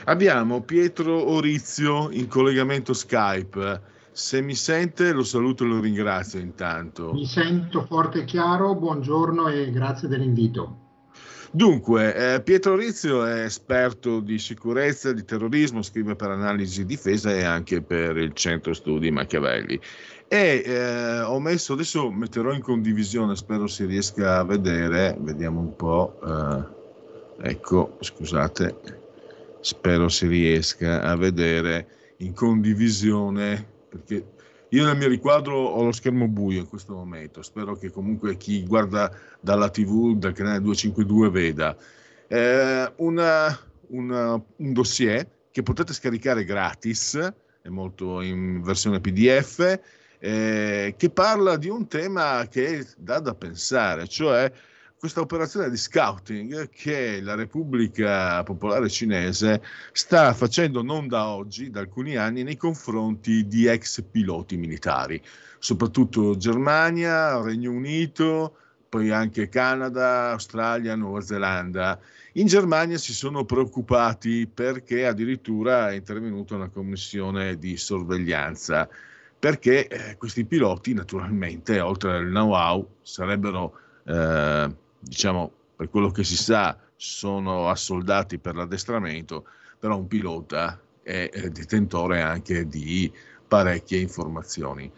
abbiamo 0.05 0.63
Pietro 0.63 1.31
Orizio 1.31 2.11
in 2.11 2.27
collegamento 2.29 2.93
Skype. 2.93 3.93
Se 4.13 4.41
mi 4.41 4.55
sente 4.55 5.13
lo 5.13 5.25
saluto 5.25 5.65
e 5.65 5.67
lo 5.67 5.81
ringrazio 5.81 6.39
intanto. 6.39 7.13
Mi 7.13 7.27
sento 7.27 7.85
forte 7.85 8.21
e 8.21 8.25
chiaro, 8.25 8.75
buongiorno 8.75 9.49
e 9.49 9.71
grazie 9.71 10.09
dell'invito. 10.09 10.79
Dunque, 11.51 12.35
eh, 12.35 12.43
Pietro 12.43 12.75
Rizio 12.75 13.25
è 13.25 13.45
esperto 13.45 14.19
di 14.19 14.39
sicurezza, 14.39 15.13
di 15.13 15.25
terrorismo, 15.25 15.83
scrive 15.83 16.17
per 16.17 16.31
analisi 16.31 16.81
di 16.81 16.95
difesa 16.95 17.33
e 17.33 17.45
anche 17.45 17.81
per 17.81 18.17
il 18.17 18.33
centro 18.33 18.75
studi 18.75 19.11
Machiavelli. 19.13 19.81
E 20.27 20.63
eh, 20.67 21.21
ho 21.21 21.39
messo, 21.39 21.75
adesso 21.75 22.11
metterò 22.11 22.53
in 22.53 22.61
condivisione, 22.61 23.37
spero 23.37 23.69
si 23.69 23.85
riesca 23.85 24.39
a 24.39 24.45
vedere, 24.45 25.17
vediamo 25.21 25.61
un 25.61 25.77
po'. 25.77 26.19
eh, 26.27 27.51
ecco, 27.51 27.99
scusate, 28.01 29.03
spero 29.65 30.11
si 30.11 30.27
riesca 30.27 31.01
a 31.01 31.17
vedere 31.17 32.15
in 32.19 32.35
condivisione, 32.35 33.67
perché 33.89 34.33
io 34.69 34.85
nel 34.85 34.97
mio 34.97 35.09
riquadro 35.09 35.57
ho 35.57 35.83
lo 35.83 35.93
schermo 35.93 36.29
buio 36.29 36.61
in 36.61 36.69
questo 36.69 36.93
momento, 36.95 37.41
spero 37.41 37.75
che 37.75 37.91
comunque 37.91 38.37
chi 38.37 38.63
guarda 38.65 39.11
dalla 39.41 39.71
TV, 39.71 40.17
dal 40.17 40.35
canale 40.35 40.61
252 40.61 41.31
veda. 41.31 41.77
Eh, 42.27 42.93
una- 42.97 43.59
una- 43.89 44.35
un 44.35 44.73
dossier 44.75 45.27
che 45.51 45.63
potete 45.63 45.95
scaricare 45.95 46.45
gratis, 46.45 47.17
è 47.63 47.69
molto 47.69 48.21
in 48.21 48.61
versione 48.61 49.01
PDF, 49.01 49.81
eh, 50.19 50.95
che 50.95 51.11
parla 51.11 51.57
di 51.57 51.71
un 51.71 51.87
tema 51.87 52.47
che 52.51 52.85
dà 52.99 53.19
da 53.19 53.35
pensare, 53.35 54.09
cioè 54.09 54.53
questa 55.05 55.21
operazione 55.21 55.69
di 55.69 55.77
scouting 55.77 56.71
che 56.71 57.21
la 57.21 57.35
Repubblica 57.35 58.43
Popolare 58.43 58.89
Cinese 58.89 59.63
sta 59.93 60.33
facendo 60.33 60.83
non 60.83 61.09
da 61.09 61.27
oggi, 61.29 61.69
da 61.69 61.81
alcuni 61.81 62.17
anni, 62.17 62.43
nei 62.43 62.57
confronti 62.57 63.47
di 63.47 63.67
ex 63.67 64.01
piloti 64.01 64.57
militari, 64.57 65.21
soprattutto 65.59 66.39
Germania, 66.39 67.39
Regno 67.43 67.73
Unito, 67.73 68.57
poi 68.89 69.11
anche 69.11 69.51
Canada, 69.51 70.31
Australia, 70.31 70.95
Nuova 70.95 71.21
Zelanda. 71.21 72.01
In 72.35 72.47
Germania 72.47 72.97
si 72.97 73.13
sono 73.13 73.45
preoccupati 73.45 74.47
perché 74.47 75.05
addirittura 75.07 75.91
è 75.91 75.97
intervenuta 75.97 76.55
una 76.55 76.71
commissione 76.71 77.59
di 77.59 77.77
sorveglianza, 77.77 78.89
perché 79.39 79.87
eh, 79.87 80.17
questi 80.17 80.47
piloti 80.47 80.95
naturalmente, 80.95 81.79
oltre 81.79 82.17
al 82.17 82.29
know-how, 82.29 82.89
sarebbero, 83.03 83.79
eh, 84.07 84.83
diciamo, 85.05 85.53
per 85.77 85.89
quello 85.91 86.11
che 86.11 86.25
si 86.25 86.37
sa, 86.37 86.77
sono 86.97 87.69
assoldati 87.69 88.39
per 88.39 88.55
l'addestramento, 88.55 89.47
però 89.79 89.97
un 89.99 90.07
pilota 90.07 90.81
è, 91.03 91.29
è 91.31 91.49
detentore 91.51 92.23
anche 92.23 92.67
di 92.67 93.13
parecchie 93.47 94.01
informazioni. 94.01 94.91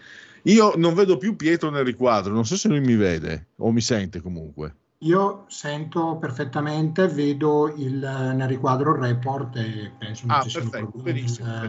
Io 0.45 0.75
non 0.77 0.95
vedo 0.95 1.17
più 1.19 1.35
Pietro 1.35 1.71
nel 1.71 1.85
riquadro, 1.85 2.33
non 2.33 2.47
so 2.47 2.57
se 2.57 2.69
lui 2.69 2.81
mi 2.81 2.95
vede 2.95 3.49
o 3.57 3.73
mi 3.73 3.81
sente 3.81 4.21
comunque. 4.21 4.77
Io 5.01 5.45
sento 5.49 6.17
perfettamente, 6.17 7.09
vedo 7.09 7.75
il, 7.77 7.99
nel 7.99 8.49
riquadro 8.49 8.95
il 8.95 9.01
report 9.03 9.57
e 9.57 9.93
penso 9.99 10.27
non 10.27 10.37
Ah, 10.37 10.43
ci 10.43 10.53
perfetto, 10.53 10.99
Eh, 10.99 11.03
benissimo. 11.03 11.69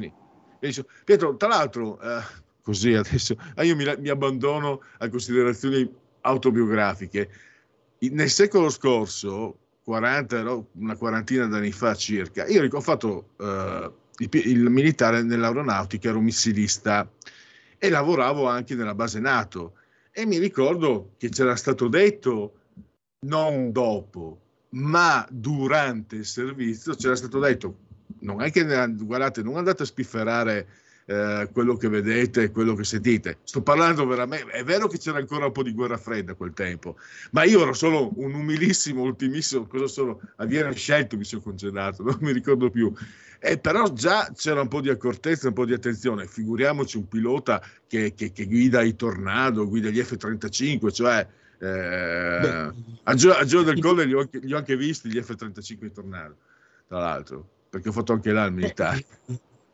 Benissimo. 0.60 0.88
Pietro, 1.04 1.36
tra 1.36 1.50
l'altro, 1.50 2.00
eh, 2.00 2.22
così 2.62 2.94
adesso 2.94 3.36
ah, 3.56 3.64
io 3.64 3.76
mi, 3.76 3.84
mi 3.98 4.10
abbandono 4.10 4.82
a 5.00 5.10
considerazioni 5.10 5.90
autobiografiche. 6.22 7.30
Nel 8.00 8.30
secolo 8.30 8.70
scorso, 8.70 9.58
40, 9.84 10.44
no, 10.44 10.68
una 10.74 10.96
quarantina 10.96 11.48
d'anni 11.48 11.72
fa 11.72 11.96
circa, 11.96 12.46
io 12.46 12.68
ho 12.70 12.82
fatto 12.82 13.30
eh, 13.40 13.92
il, 14.18 14.30
il 14.48 14.70
militare 14.70 15.24
nell'aeronautica, 15.24 16.10
ero 16.10 16.20
missilista 16.20 17.10
e 17.78 17.90
lavoravo 17.90 18.48
anche 18.48 18.76
nella 18.76 18.96
base 18.96 19.20
NATO. 19.20 19.74
E 20.12 20.26
mi 20.26 20.38
ricordo 20.38 21.14
che 21.18 21.30
c'era 21.30 21.56
stato 21.56 21.88
detto 21.88 22.54
non 23.20 23.72
dopo, 23.72 24.42
ma 24.70 25.26
durante 25.30 26.18
il 26.18 26.26
servizio 26.26 26.96
c'era 26.96 27.16
stato 27.16 27.40
detto 27.40 27.86
non 28.20 28.42
è 28.42 28.52
che 28.52 28.64
guardate, 28.96 29.44
non 29.44 29.58
andate 29.58 29.84
a 29.84 29.86
spifferare 29.86 30.68
eh, 31.10 31.50
quello 31.54 31.78
che 31.78 31.88
vedete 31.88 32.44
e 32.44 32.52
quello 32.52 32.76
che 32.76 32.84
sentite. 32.84 33.38
Sto 33.44 33.62
parlando 33.62 34.06
veramente, 34.06 34.52
è 34.52 34.64
vero 34.64 34.88
che 34.88 34.98
c'era 34.98 35.20
ancora 35.20 35.46
un 35.46 35.54
po' 35.54 35.64
di 35.64 35.72
guerra 35.72 35.98
fredda 35.98 36.34
a 36.34 36.36
quel 36.36 36.54
tempo, 36.54 36.98
ma 37.32 37.44
io 37.44 37.62
ero 37.62 37.74
solo 37.74 38.12
un 38.18 38.34
umilissimo, 38.34 39.02
ultimissimo, 39.04 39.66
cosa 39.68 39.88
sono? 39.88 40.20
A 40.36 40.46
Viene 40.46 40.74
scelto 40.74 41.16
mi 41.16 41.24
sono 41.24 41.42
congedato, 41.42 42.04
non 42.04 42.18
mi 42.20 42.34
ricordo 42.34 42.70
più. 42.70 42.94
Eh, 43.40 43.58
però 43.58 43.94
già 43.94 44.32
c'era 44.36 44.62
un 44.62 44.68
po' 44.68 44.82
di 44.82 44.90
accortezza, 44.90 45.48
un 45.48 45.54
po' 45.54 45.66
di 45.66 45.74
attenzione. 45.74 46.28
Figuriamoci 46.28 46.98
un 46.98 47.08
pilota 47.08 47.62
che, 47.88 48.14
che, 48.14 48.32
che 48.34 48.46
guida 48.46 48.82
i 48.82 48.96
Tornado, 48.96 49.68
guida 49.68 49.90
gli 49.90 50.02
F-35, 50.02 50.92
cioè 50.92 51.26
eh, 51.60 52.74
a, 53.04 53.14
Gio, 53.14 53.32
a 53.32 53.46
Gio 53.46 53.64
del 53.64 53.80
Colle 53.80 54.06
li 54.06 54.14
ho, 54.14 54.28
li 54.30 54.54
ho, 54.54 54.58
anche 54.58 54.76
visti 54.76 55.10
gli 55.10 55.22
F-35 55.22 55.78
in 55.86 55.94
Tornado, 55.94 56.36
tra 56.88 57.00
l'altro, 57.00 57.48
perché 57.70 57.90
ho 57.90 57.94
fatto 57.94 58.12
anche 58.12 58.32
là 58.32 58.44
il 58.46 58.54
militare. 58.54 59.06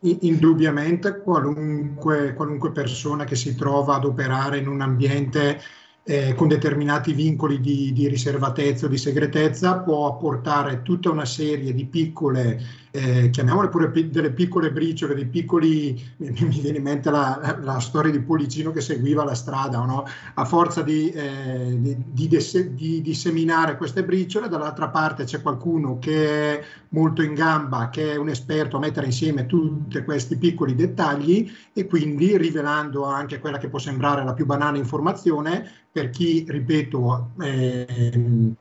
Indubbiamente 0.06 1.22
qualunque, 1.22 2.34
qualunque 2.34 2.72
persona 2.72 3.24
che 3.24 3.36
si 3.36 3.56
trova 3.56 3.96
ad 3.96 4.04
operare 4.04 4.58
in 4.58 4.68
un 4.68 4.82
ambiente 4.82 5.62
eh, 6.04 6.34
con 6.34 6.50
determinati 6.50 7.14
vincoli 7.14 7.62
di, 7.62 7.94
di, 7.94 8.10
riservatezza 8.10 8.86
o 8.86 8.90
di 8.90 8.98
segretezza 8.98 9.80
può 9.80 10.08
apportare 10.08 10.82
tutta 10.82 11.10
una 11.10 11.24
serie 11.24 11.74
di 11.74 11.86
piccole, 11.86 12.62
eh, 12.96 13.32
chiamiamole 13.32 13.70
pure 13.70 13.90
pi- 13.90 14.12
delle 14.12 14.32
piccole 14.32 14.72
briciole, 14.72 15.16
dei 15.16 15.26
piccoli, 15.26 16.00
mi, 16.18 16.30
mi 16.30 16.60
viene 16.60 16.78
in 16.78 16.84
mente 16.84 17.10
la, 17.10 17.40
la, 17.42 17.58
la, 17.60 17.80
storia 17.80 18.12
di 18.12 18.22
Policino 18.22 18.72
che 18.72 18.82
seguiva 18.82 19.24
la 19.24 19.34
strada, 19.34 19.84
no? 19.84 20.06
a 20.36 20.46
forza 20.46 20.84
di, 20.84 21.10
eh, 21.10 21.76
di, 21.80 21.98
di, 22.06 22.28
desse, 22.28 22.76
di, 22.76 23.02
disseminare 23.02 23.78
queste 23.78 24.04
briciole, 24.04 24.48
dall'altra 24.48 24.90
parte 24.90 25.24
c'è 25.24 25.42
qualcuno 25.42 25.98
che 25.98 26.60
è 26.60 26.64
molto 26.90 27.24
in 27.24 27.34
gamba, 27.34 27.90
che 27.90 28.12
è 28.12 28.16
un 28.16 28.30
esperto 28.30 28.78
a 28.78 28.82
mettere 28.82 29.08
insieme 29.08 29.48
tutti 29.48 30.04
questi 30.04 30.38
piccoli 30.38 30.76
dettagli 30.76 31.52
e 31.74 31.88
quindi 31.88 32.38
rivelando 32.38 33.06
anche 33.06 33.40
quella 33.40 33.58
che 33.58 33.70
può 33.70 33.80
sembrare 33.80 34.24
la 34.24 34.34
più 34.34 34.46
banale 34.46 34.78
informazione, 34.78 35.68
per 35.92 36.12
chi, 36.12 36.46
ripeto, 36.48 37.32
eh, 37.42 38.54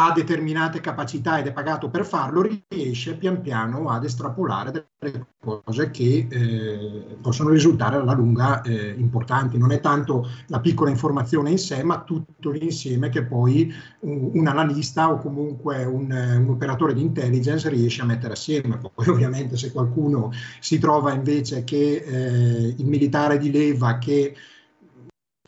ha 0.00 0.12
determinate 0.12 0.80
capacità 0.80 1.40
ed 1.40 1.48
è 1.48 1.52
pagato 1.52 1.90
per 1.90 2.04
farlo, 2.04 2.48
riesce 2.68 3.16
pian 3.16 3.40
piano 3.40 3.88
ad 3.88 4.04
estrapolare 4.04 4.70
delle 4.70 5.26
cose 5.40 5.90
che 5.90 6.28
eh, 6.30 7.16
possono 7.20 7.50
risultare 7.50 7.96
alla 7.96 8.12
lunga 8.12 8.62
eh, 8.62 8.94
importanti. 8.96 9.58
Non 9.58 9.72
è 9.72 9.80
tanto 9.80 10.28
la 10.46 10.60
piccola 10.60 10.90
informazione 10.90 11.50
in 11.50 11.58
sé, 11.58 11.82
ma 11.82 12.02
tutto 12.04 12.50
l'insieme 12.50 13.08
che 13.08 13.24
poi 13.24 13.74
un, 14.00 14.30
un 14.34 14.46
analista 14.46 15.10
o 15.10 15.18
comunque 15.18 15.84
un, 15.84 16.12
un, 16.12 16.48
operatore 16.48 16.94
di 16.94 17.02
intelligence 17.02 17.68
riesce 17.68 18.02
a 18.02 18.04
mettere 18.04 18.34
assieme. 18.34 18.78
Poi 18.78 19.08
ovviamente 19.10 19.56
se 19.56 19.72
qualcuno 19.72 20.30
si 20.60 20.78
trova 20.78 21.12
invece 21.12 21.64
che 21.64 22.04
eh, 22.06 22.74
il 22.78 22.86
militare 22.86 23.36
di 23.36 23.50
leva 23.50 23.98
che 23.98 24.32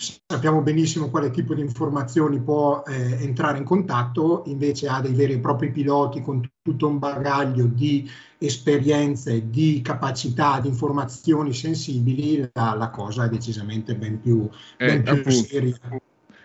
sappiamo 0.00 0.62
benissimo 0.62 1.10
quale 1.10 1.30
tipo 1.30 1.54
di 1.54 1.60
informazioni 1.60 2.40
può 2.40 2.82
eh, 2.86 3.22
entrare 3.22 3.58
in 3.58 3.64
contatto, 3.64 4.44
invece 4.46 4.88
ha 4.88 5.00
dei 5.00 5.12
veri 5.12 5.34
e 5.34 5.38
propri 5.38 5.70
piloti 5.70 6.22
con 6.22 6.48
tutto 6.62 6.88
un 6.88 6.98
bagaglio 6.98 7.66
di 7.66 8.10
esperienze, 8.38 9.50
di 9.50 9.82
capacità, 9.82 10.58
di 10.60 10.68
informazioni 10.68 11.52
sensibili, 11.52 12.48
la, 12.52 12.74
la 12.74 12.88
cosa 12.88 13.24
è 13.24 13.28
decisamente 13.28 13.94
ben 13.94 14.20
più, 14.20 14.48
ben 14.78 15.06
eh, 15.06 15.20
più 15.20 15.30
seria. 15.30 15.76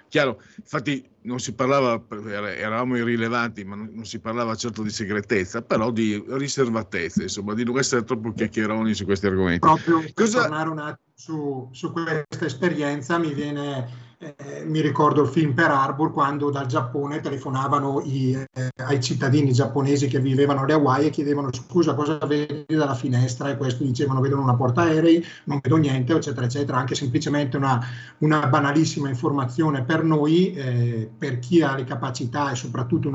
Chiaro, 0.08 0.42
infatti 0.58 1.04
non 1.22 1.40
si 1.40 1.54
parlava, 1.54 2.02
eravamo 2.30 2.96
irrilevanti, 2.96 3.64
ma 3.64 3.76
non 3.76 4.06
si 4.06 4.20
parlava 4.20 4.56
certo 4.56 4.84
di 4.84 4.90
segretezza, 4.90 5.62
però 5.62 5.92
di 5.92 6.24
riservatezza, 6.28 7.24
insomma, 7.24 7.54
di 7.54 7.64
non 7.64 7.78
essere 7.78 8.04
troppo 8.04 8.32
chiacchieroni 8.32 8.94
su 8.94 9.04
questi 9.04 9.26
argomenti. 9.26 9.60
Proprio 9.60 10.00
per 10.00 10.14
Cosa... 10.14 10.42
tornare 10.42 10.70
un 10.70 10.80
attimo 10.80 11.05
su, 11.16 11.70
su 11.72 11.94
questa 11.94 12.46
esperienza 12.46 13.18
mi 13.18 13.34
viene 13.34 14.04
eh, 14.18 14.64
mi 14.66 14.80
ricordo 14.80 15.22
il 15.22 15.28
film 15.28 15.54
Per 15.54 15.70
Harbor 15.70 16.12
quando 16.12 16.50
dal 16.50 16.66
Giappone 16.66 17.20
telefonavano 17.20 18.02
i, 18.02 18.34
eh, 18.34 18.70
ai 18.78 19.02
cittadini 19.02 19.52
giapponesi 19.52 20.08
che 20.08 20.20
vivevano 20.20 20.62
alle 20.62 20.74
Hawaii 20.74 21.08
e 21.08 21.10
chiedevano 21.10 21.52
scusa 21.52 21.94
cosa 21.96 22.18
vedi 22.26 22.66
dalla 22.68 22.96
finestra 22.96 23.50
e 23.50 23.58
questi 23.58 23.84
dicevano 23.84 24.22
vedono 24.22 24.42
una 24.42 24.56
porta 24.56 24.82
aerei, 24.82 25.24
non 25.46 25.60
vedo 25.62 25.76
niente 25.78 26.14
eccetera 26.14 26.46
eccetera, 26.46 26.78
anche 26.78 26.96
semplicemente 26.96 27.58
una, 27.58 27.80
una 28.20 28.48
banalissima 28.48 29.10
informazione 29.10 29.84
per 29.84 30.04
noi, 30.04 30.54
eh, 30.54 31.10
per 31.18 31.40
chi 31.40 31.62
ha 31.62 31.76
le 31.76 31.84
capacità 31.84 32.52
e 32.52 32.56
soprattutto 32.56 33.12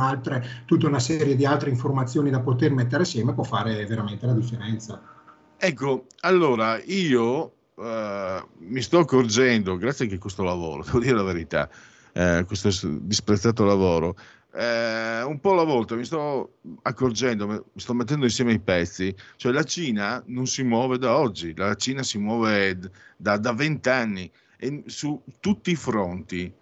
tutta 0.66 0.86
una 0.86 0.98
serie 0.98 1.34
di 1.34 1.44
altre 1.44 1.70
informazioni 1.70 2.30
da 2.30 2.40
poter 2.40 2.72
mettere 2.72 3.02
assieme 3.02 3.32
può 3.32 3.44
fare 3.44 3.84
veramente 3.86 4.26
la 4.26 4.32
differenza. 4.32 5.00
Ecco, 5.56 6.06
allora 6.20 6.80
io 6.84 7.52
uh, 7.80 8.46
mi 8.58 8.82
sto 8.82 8.98
accorgendo, 8.98 9.76
grazie 9.76 10.04
anche 10.04 10.16
a 10.16 10.20
questo 10.20 10.42
lavoro, 10.42 10.84
devo 10.84 11.00
dire 11.00 11.14
la 11.14 11.22
verità, 11.22 11.68
uh, 12.14 12.44
questo 12.44 12.70
disprezzato 13.00 13.64
lavoro, 13.64 14.16
uh, 14.52 15.28
un 15.28 15.38
po' 15.40 15.52
alla 15.52 15.64
volta 15.64 15.96
mi 15.96 16.04
sto 16.04 16.58
accorgendo, 16.82 17.46
mi 17.46 17.80
sto 17.80 17.94
mettendo 17.94 18.26
insieme 18.26 18.52
i 18.52 18.60
pezzi, 18.60 19.14
cioè 19.36 19.52
la 19.52 19.64
Cina 19.64 20.22
non 20.26 20.46
si 20.46 20.62
muove 20.62 20.98
da 20.98 21.16
oggi, 21.16 21.54
la 21.56 21.74
Cina 21.74 22.02
si 22.02 22.18
muove 22.18 22.78
da 23.16 23.52
vent'anni 23.52 24.30
su 24.86 25.20
tutti 25.40 25.70
i 25.70 25.76
fronti, 25.76 26.52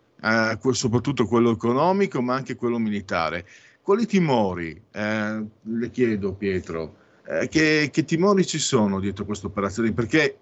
soprattutto 0.70 1.26
quello 1.26 1.50
economico 1.50 2.22
ma 2.22 2.34
anche 2.34 2.54
quello 2.54 2.78
militare. 2.78 3.46
Quali 3.82 4.06
timori, 4.06 4.80
le 4.92 5.90
chiedo 5.90 6.34
Pietro, 6.34 6.96
che, 7.48 7.88
che 7.90 8.04
timori 8.04 8.46
ci 8.46 8.58
sono 8.58 9.00
dietro 9.00 9.24
questa 9.24 9.48
operazione? 9.48 9.92
Perché 9.92 10.38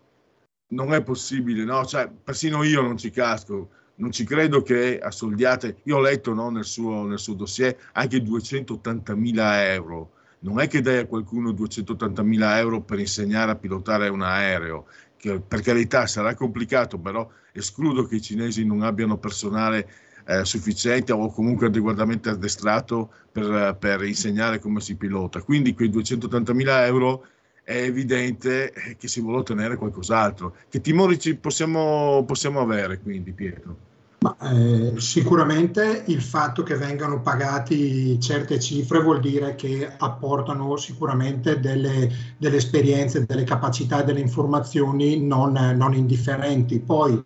non 0.69 0.93
è 0.93 1.03
possibile, 1.03 1.65
no? 1.65 1.85
Cioè, 1.85 2.09
persino 2.09 2.63
io 2.63 2.83
non 2.83 2.97
ci 2.97 3.11
casco, 3.11 3.71
non 3.97 4.11
ci 4.11 4.25
credo 4.25 4.63
che 4.63 4.99
a 4.99 5.11
Soldiate, 5.11 5.79
io 5.85 5.97
ho 5.97 6.01
letto 6.01 6.35
no, 6.35 6.51
nel, 6.51 6.65
suo, 6.65 7.05
nel 7.05 7.19
suo 7.19 7.35
dossier 7.35 7.77
anche 7.93 8.19
280.000 8.19 9.35
euro, 9.73 10.13
non 10.41 10.61
è 10.61 10.69
che 10.69 10.81
dai 10.81 10.99
a 10.99 11.07
qualcuno 11.07 11.51
280.000 11.51 12.57
euro 12.59 12.81
per 12.83 12.99
insegnare 12.99 13.53
a 13.53 13.57
pilotare 13.57 14.09
un 14.09 14.23
aereo, 14.23 14.87
che 15.17 15.41
per 15.41 15.61
carità 15.61 16.07
sarà 16.07 16.35
complicato, 16.35 16.99
però 16.99 17.29
escludo 17.53 18.05
che 18.05 18.17
i 18.17 18.21
cinesi 18.21 18.65
non 18.65 18.83
abbiano 18.83 19.17
personale 19.17 19.89
eh, 20.27 20.45
sufficiente 20.45 21.13
o 21.13 21.31
comunque 21.31 21.67
adeguatamente 21.67 22.29
addestrato 22.29 23.13
per, 23.33 23.77
per 23.79 24.03
insegnare 24.03 24.59
come 24.59 24.81
si 24.81 24.97
pilota. 24.97 25.41
Quindi 25.43 25.73
quei 25.73 25.89
280.000 25.89 26.85
euro 26.87 27.27
è 27.67 27.83
evidente 27.83 28.73
che 28.97 29.09
si 29.09 29.21
vuole 29.21 29.39
ottenere 29.39 29.75
qualcos'altro. 29.75 30.55
Che 30.69 30.81
timori 30.81 31.19
ci 31.19 31.35
possiamo, 31.35 32.23
possiamo 32.25 32.61
avere 32.61 33.01
quindi, 33.01 33.33
Pietro? 33.33 33.77
Ma, 34.21 34.37
eh, 34.41 35.01
sicuramente 35.01 36.05
il 36.07 36.23
fatto 36.23 36.63
che 36.63 36.77
vengano 36.77 37.21
pagati 37.21 38.21
certe 38.21 38.61
cifre 38.61 39.01
vuol 39.01 39.19
dire 39.19 39.57
che 39.57 39.91
apportano 39.99 40.77
sicuramente 40.77 41.59
delle, 41.59 42.09
delle 42.39 42.57
esperienze, 42.57 43.27
delle 43.27 43.43
capacità 43.43 44.03
delle 44.03 44.21
informazioni 44.21 45.21
non, 45.21 45.53
non 45.77 45.93
indifferenti. 45.93 46.79
Poi 46.79 47.21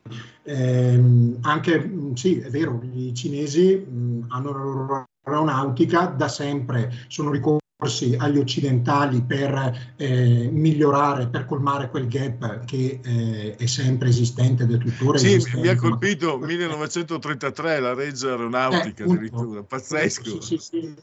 ehm, 0.44 1.36
anche, 1.42 1.92
sì, 2.14 2.38
è 2.38 2.48
vero, 2.48 2.80
i 2.94 3.12
cinesi 3.14 3.76
mh, 3.76 4.24
hanno 4.28 4.52
la 4.52 4.62
loro 4.62 5.04
aeronautica 5.22 6.06
da 6.06 6.28
sempre, 6.28 6.90
sono 7.08 7.30
ricorsi 7.30 7.59
agli 8.18 8.38
occidentali 8.38 9.22
per 9.22 9.92
eh, 9.96 10.48
migliorare, 10.52 11.28
per 11.28 11.46
colmare 11.46 11.88
quel 11.90 12.08
gap 12.08 12.64
che 12.64 13.00
eh, 13.02 13.56
è 13.56 13.66
sempre 13.66 14.08
esistente 14.08 14.64
ed 14.64 14.72
è 14.72 14.78
tuttora 14.78 15.18
sì, 15.18 15.34
esistente. 15.34 15.60
mi 15.60 15.68
ha 15.68 15.76
colpito 15.76 16.38
1933 16.42 17.80
la 17.80 17.94
Regia 17.94 18.30
Aeronautica 18.30 19.04
eh, 19.04 19.06
addirittura, 19.06 19.62
pazzesco. 19.62 20.40
Sì, 20.40 20.58
sì, 20.58 20.94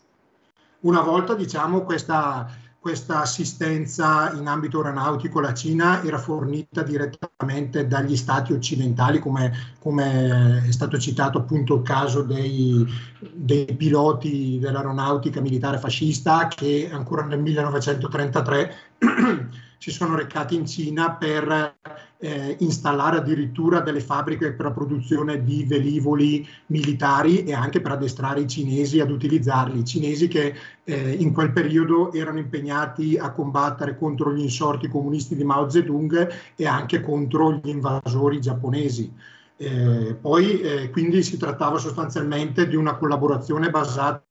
Una 0.82 1.02
volta 1.02 1.34
diciamo 1.34 1.84
questa 1.84 2.66
questa 2.80 3.22
assistenza 3.22 4.32
in 4.34 4.48
ambito 4.48 4.78
aeronautico 4.78 5.40
la 5.40 5.54
Cina 5.54 6.04
era 6.04 6.18
fornita 6.18 6.84
direttamente 6.84 7.88
dagli 7.88 8.16
stati 8.16 8.54
occidentali, 8.54 9.20
come, 9.20 9.76
come 9.80 10.64
è 10.66 10.72
stato 10.72 10.98
citato 10.98 11.40
appunto 11.40 11.76
il 11.76 11.82
caso 11.82 12.22
dei, 12.22 12.86
dei 13.34 13.66
piloti 13.76 14.58
dell'aeronautica 14.60 15.42
militare 15.42 15.80
fascista 15.80 16.48
che 16.48 16.90
ancora 16.92 17.24
nel 17.24 17.40
1933 17.40 18.76
si 19.78 19.92
sono 19.92 20.16
recati 20.16 20.56
in 20.56 20.66
Cina 20.66 21.12
per 21.12 21.76
eh, 22.20 22.56
installare 22.60 23.18
addirittura 23.18 23.80
delle 23.80 24.00
fabbriche 24.00 24.54
per 24.54 24.66
la 24.66 24.72
produzione 24.72 25.44
di 25.44 25.64
velivoli 25.66 26.48
militari 26.68 27.44
e 27.44 27.54
anche 27.54 27.82
per 27.82 27.92
addestrare 27.92 28.42
i 28.42 28.48
cinesi 28.48 29.00
ad 29.00 29.12
utilizzarli. 29.12 29.80
I 29.80 29.86
cinesi 29.86 30.28
che 30.28 30.54
eh, 30.84 31.12
in 31.12 31.34
quel 31.34 31.52
periodo 31.52 32.12
erano 32.14 32.40
impegnati 32.40 33.18
a 33.18 33.32
combattere 33.32 33.98
contro 33.98 34.34
gli 34.34 34.42
insorti 34.42 34.88
comunisti 34.88 35.36
di 35.36 35.44
Mao 35.44 35.70
Zedong 35.70 36.30
e 36.56 36.66
anche 36.66 37.02
contro 37.02 37.54
gli 37.54 37.70
invasori 37.70 38.42
giapponesi. 38.42 39.12
Eh, 39.60 40.16
poi 40.20 40.62
eh, 40.62 40.90
quindi 40.92 41.24
si 41.24 41.38
trattava 41.38 41.80
sostanzialmente 41.80 42.68
di 42.68 42.76
una 42.76 42.96
collaborazione 42.96 43.72
basata 43.72 44.24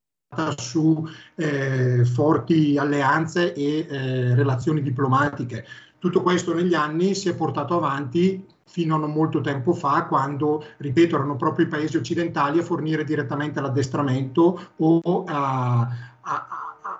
su 0.56 1.06
eh, 1.34 2.04
forti 2.04 2.76
alleanze 2.78 3.52
e 3.52 3.86
eh, 3.88 4.34
relazioni 4.34 4.82
diplomatiche. 4.82 5.64
Tutto 6.06 6.22
questo 6.22 6.54
negli 6.54 6.74
anni 6.74 7.16
si 7.16 7.28
è 7.28 7.34
portato 7.34 7.74
avanti 7.74 8.46
fino 8.62 8.94
a 8.94 8.98
non 8.98 9.10
molto 9.10 9.40
tempo 9.40 9.72
fa, 9.72 10.04
quando, 10.04 10.64
ripeto, 10.76 11.16
erano 11.16 11.34
proprio 11.34 11.66
i 11.66 11.68
paesi 11.68 11.96
occidentali 11.96 12.60
a 12.60 12.62
fornire 12.62 13.02
direttamente 13.02 13.60
l'addestramento 13.60 14.68
o 14.76 15.24
a, 15.26 15.80
a, 16.20 16.46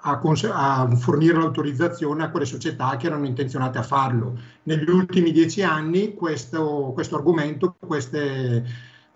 a, 0.01 0.21
a, 0.21 0.97
fornire 0.97 1.39
l'autorizzazione 1.39 2.25
a 2.25 2.31
quelle 2.31 2.47
società 2.47 2.97
che 2.97 3.07
erano 3.07 3.27
intenzionate 3.27 3.79
a 3.79 3.85
farlo. 3.85 4.41
Negli 4.65 4.91
ultimi 4.91 5.31
dieci 5.31 5.63
anni 5.63 6.15
questo, 6.15 6.91
questo 6.93 7.15
argomento, 7.15 7.77
queste, 7.79 8.65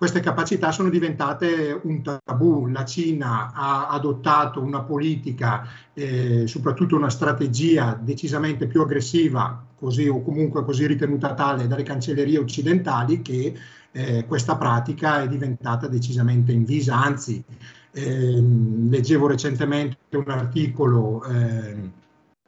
queste 0.00 0.20
capacità 0.20 0.72
sono 0.72 0.88
diventate 0.88 1.78
un 1.82 2.00
tabù. 2.00 2.68
La 2.68 2.86
Cina 2.86 3.52
ha 3.52 3.88
adottato 3.88 4.62
una 4.62 4.80
politica, 4.80 5.68
eh, 5.92 6.46
soprattutto 6.46 6.96
una 6.96 7.10
strategia 7.10 8.00
decisamente 8.00 8.66
più 8.66 8.80
aggressiva, 8.80 9.62
così 9.76 10.08
o 10.08 10.22
comunque 10.22 10.64
così 10.64 10.86
ritenuta 10.86 11.34
tale 11.34 11.66
dalle 11.66 11.82
cancellerie 11.82 12.38
occidentali, 12.38 13.20
che 13.20 13.54
eh, 13.92 14.24
questa 14.26 14.56
pratica 14.56 15.20
è 15.20 15.28
diventata 15.28 15.86
decisamente 15.86 16.50
invisa. 16.52 16.98
Anzi, 16.98 17.44
eh, 17.92 18.40
leggevo 18.40 19.26
recentemente 19.26 20.16
un 20.16 20.30
articolo 20.30 21.22
eh, 21.24 21.90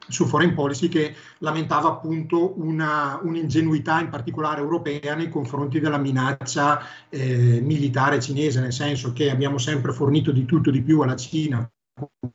su 0.08 0.26
Foreign 0.26 0.54
Policy 0.54 0.88
che 0.88 1.14
lamentava 1.38 1.88
appunto 1.88 2.60
una, 2.60 3.20
un'ingenuità 3.22 4.00
in 4.00 4.08
particolare 4.08 4.60
europea 4.60 5.14
nei 5.14 5.28
confronti 5.28 5.80
della 5.80 5.98
minaccia 5.98 6.80
eh, 7.08 7.60
militare 7.62 8.20
cinese, 8.20 8.60
nel 8.60 8.72
senso 8.72 9.12
che 9.12 9.30
abbiamo 9.30 9.58
sempre 9.58 9.92
fornito 9.92 10.32
di 10.32 10.44
tutto 10.44 10.70
di 10.70 10.82
più 10.82 11.00
alla 11.00 11.16
Cina, 11.16 11.68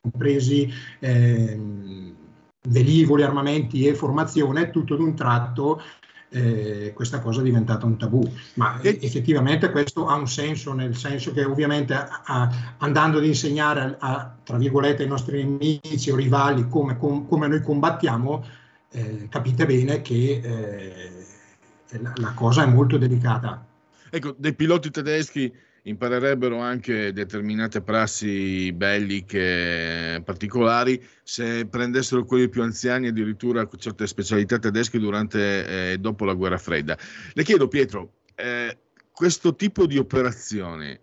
compresi 0.02 0.72
eh, 1.00 1.60
velivoli, 2.70 3.24
armamenti 3.24 3.86
e 3.86 3.96
formazione, 3.96 4.70
tutto 4.70 4.96
d'un 4.96 5.16
tratto 5.16 5.82
eh, 6.30 6.92
questa 6.94 7.20
cosa 7.20 7.42
è 7.42 7.44
diventata 7.44 7.86
un 7.86 7.98
tabù. 7.98 8.22
Ma 8.56 8.80
effettivamente 8.82 9.72
questo 9.72 10.08
ha 10.08 10.16
un 10.16 10.28
senso, 10.28 10.74
nel 10.74 10.96
senso 10.96 11.32
che 11.32 11.44
ovviamente 11.44 11.94
a, 11.94 12.76
andando 12.78 13.18
ad 13.18 13.26
insegnare 13.26 13.96
a, 14.00 14.36
tra 14.44 14.58
virgolette 14.58 15.04
ai 15.04 15.10
nostri 15.10 15.44
nemici 15.44 16.10
o 16.12 16.16
rivali 16.16 16.68
come, 16.68 16.98
com, 16.98 17.28
come 17.28 17.48
noi 17.48 17.62
combattiamo, 17.62 18.46
eh, 18.92 19.28
capite 19.30 19.66
bene 19.66 20.02
che 20.02 20.42
eh, 20.44 21.98
la, 22.00 22.14
la 22.16 22.34
cosa 22.34 22.64
è 22.64 22.66
molto 22.66 22.98
delicata. 22.98 23.66
Ecco, 24.10 24.36
dei 24.38 24.54
piloti 24.54 24.90
tedeschi 24.90 25.54
imparerebbero 25.88 26.60
anche 26.60 27.14
determinate 27.14 27.82
prassi 27.82 28.72
belliche 28.74 30.22
particolari 30.24 31.02
se 31.24 31.66
prendessero 31.66 32.26
quelli 32.26 32.50
più 32.50 32.62
anziani 32.62 33.08
addirittura 33.08 33.68
certe 33.78 34.06
specialità 34.06 34.60
tedesche 34.60 35.00
durante 35.00 35.66
e 35.66 35.92
eh, 35.94 35.98
dopo 35.98 36.26
la 36.26 36.34
guerra 36.34 36.58
fredda. 36.58 36.98
Le 37.34 37.44
chiedo 37.44 37.68
Pietro, 37.68 38.16
eh, 38.36 38.78
questo 39.12 39.56
tipo 39.56 39.86
di 39.86 39.98
operazione 39.98 41.00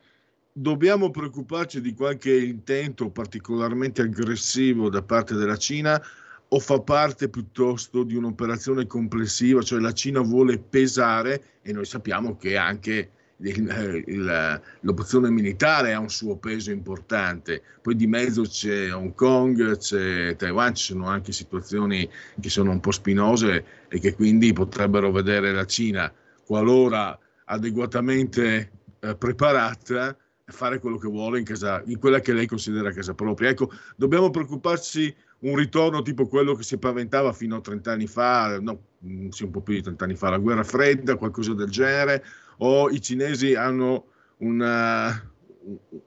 dobbiamo 0.53 1.11
preoccuparci 1.11 1.81
di 1.81 1.95
qualche 1.95 2.37
intento 2.37 3.09
particolarmente 3.11 4.03
aggressivo 4.03 4.91
da 4.91 5.03
parte 5.03 5.35
della 5.35 5.57
Cina 5.57 6.01
o 6.47 6.61
fa 6.61 6.79
parte 6.81 7.31
piuttosto 7.31 8.05
di 8.05 8.15
un'operazione 8.15 8.87
complessiva, 8.87 9.63
cioè 9.63 9.81
la 9.81 9.93
Cina 9.93 10.21
vuole 10.21 10.59
pesare 10.59 11.43
e 11.63 11.73
noi 11.73 11.87
sappiamo 11.87 12.37
che 12.37 12.57
anche 12.59 13.11
il, 13.39 14.03
il, 14.07 14.63
l'opzione 14.81 15.31
militare 15.31 15.93
ha 15.93 15.99
un 15.99 16.11
suo 16.11 16.37
peso 16.37 16.71
importante, 16.71 17.63
poi 17.83 17.97
di 17.97 18.07
mezzo 18.07 18.43
c'è 18.43 18.93
Hong 18.93 19.15
Kong, 19.15 19.77
c'è 19.77 20.37
Taiwan, 20.37 20.75
ci 20.75 20.93
sono 20.93 21.07
anche 21.07 21.33
situazioni 21.33 22.09
che 22.41 22.49
sono 22.49 22.71
un 22.71 22.81
po' 22.81 22.93
spinose 22.93 23.65
e 23.89 23.99
che 23.99 24.15
quindi 24.15 24.53
potrebbero 24.53 25.11
vedere 25.11 25.53
la 25.53 25.67
Cina, 25.67 26.13
qualora 26.47 27.19
adeguatamente 27.47 28.71
eh, 29.01 29.17
preparata, 29.17 30.17
fare 30.47 30.79
quello 30.79 30.99
che 30.99 31.09
vuole 31.09 31.39
in, 31.39 31.45
casa, 31.45 31.83
in 31.87 31.99
quella 31.99 32.21
che 32.21 32.33
lei 32.33 32.47
considera 32.47 32.93
casa 32.93 33.15
propria. 33.15 33.49
Ecco, 33.49 33.71
dobbiamo 33.97 34.31
preoccuparci 34.31 35.15
un 35.41 35.57
ritorno 35.57 36.03
tipo 36.03 36.27
quello 36.27 36.55
che 36.55 36.63
si 36.63 36.79
paventava 36.79 37.33
fino 37.33 37.57
a 37.57 37.61
30 37.61 37.93
anni 37.93 38.07
fa, 38.07 38.59
no, 38.61 38.81
mm, 39.07 39.29
sì, 39.29 39.45
un 39.45 39.51
po' 39.51 39.61
più 39.61 39.75
di 39.75 39.83
30 39.83 40.05
anni 40.05 40.17
fa, 40.17 40.31
la 40.31 40.39
guerra 40.39 40.65
fredda, 40.65 41.17
qualcosa 41.17 41.55
del 41.55 41.69
genere, 41.69 42.25
o 42.59 42.91
i 42.91 43.01
cinesi 43.01 43.55
hanno 43.55 44.07
una, 44.39 45.33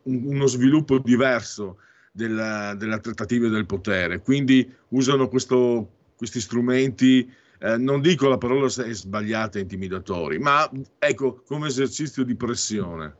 uno 0.04 0.46
sviluppo 0.48 1.00
diverso 1.00 1.78
della, 2.12 2.74
della 2.76 3.00
trattativa 3.00 3.48
del 3.48 3.66
potere, 3.66 4.22
quindi 4.22 4.72
usano 4.90 5.28
questo, 5.28 5.90
questi 6.16 6.42
strumenti, 6.42 7.32
eh, 7.60 7.78
non 7.78 8.02
dico 8.02 8.28
la 8.28 8.38
parola 8.38 8.68
è 8.68 8.94
sbagliata, 8.94 9.60
intimidatori, 9.60 10.40
ma 10.40 10.70
ecco 11.00 11.44
come 11.46 11.68
esercizio 11.68 12.24
di 12.24 12.36
pressione. 12.36 13.16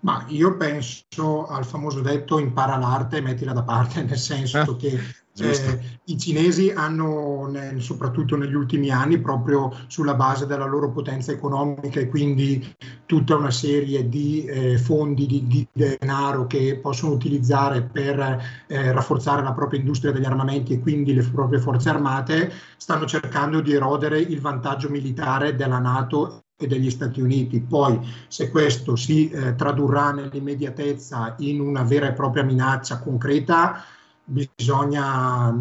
Ma 0.00 0.24
io 0.28 0.56
penso 0.58 1.46
al 1.46 1.64
famoso 1.64 2.00
detto 2.02 2.38
impara 2.38 2.76
l'arte 2.76 3.16
e 3.16 3.20
mettila 3.22 3.54
da 3.54 3.62
parte, 3.62 4.02
nel 4.02 4.18
senso 4.18 4.58
ah, 4.58 4.76
che 4.76 4.98
eh, 5.36 5.80
i 6.04 6.18
cinesi 6.18 6.70
hanno, 6.70 7.48
nel, 7.48 7.80
soprattutto 7.82 8.36
negli 8.36 8.54
ultimi 8.54 8.90
anni, 8.90 9.18
proprio 9.18 9.74
sulla 9.88 10.14
base 10.14 10.46
della 10.46 10.64
loro 10.64 10.90
potenza 10.90 11.32
economica 11.32 11.98
e 11.98 12.08
quindi 12.08 12.74
tutta 13.06 13.36
una 13.36 13.50
serie 13.50 14.08
di 14.08 14.44
eh, 14.44 14.78
fondi 14.78 15.26
di, 15.26 15.46
di, 15.46 15.66
denaro 15.72 16.46
che 16.46 16.78
possono 16.80 17.12
utilizzare 17.12 17.82
per 17.82 18.64
eh, 18.66 18.92
rafforzare 18.92 19.42
la 19.42 19.52
propria 19.52 19.80
industria 19.80 20.12
degli 20.12 20.24
armamenti 20.24 20.74
e 20.74 20.80
quindi 20.80 21.14
le 21.14 21.22
proprie 21.22 21.58
forze 21.58 21.88
armate, 21.88 22.52
stanno 22.76 23.06
cercando 23.06 23.60
di 23.60 23.72
erodere 23.72 24.20
il 24.20 24.40
vantaggio 24.40 24.88
militare 24.88 25.56
della 25.56 25.78
Nato 25.78 26.44
e 26.56 26.68
degli 26.68 26.90
Stati 26.90 27.20
Uniti. 27.20 27.60
Poi, 27.60 27.98
se 28.28 28.50
questo 28.50 28.94
si 28.94 29.28
eh, 29.30 29.56
tradurrà 29.56 30.12
nell'immediatezza 30.12 31.34
in 31.38 31.60
una 31.60 31.82
vera 31.82 32.08
e 32.08 32.12
propria 32.12 32.44
minaccia 32.44 33.00
concreta, 33.00 33.84
bisogna, 34.24 35.54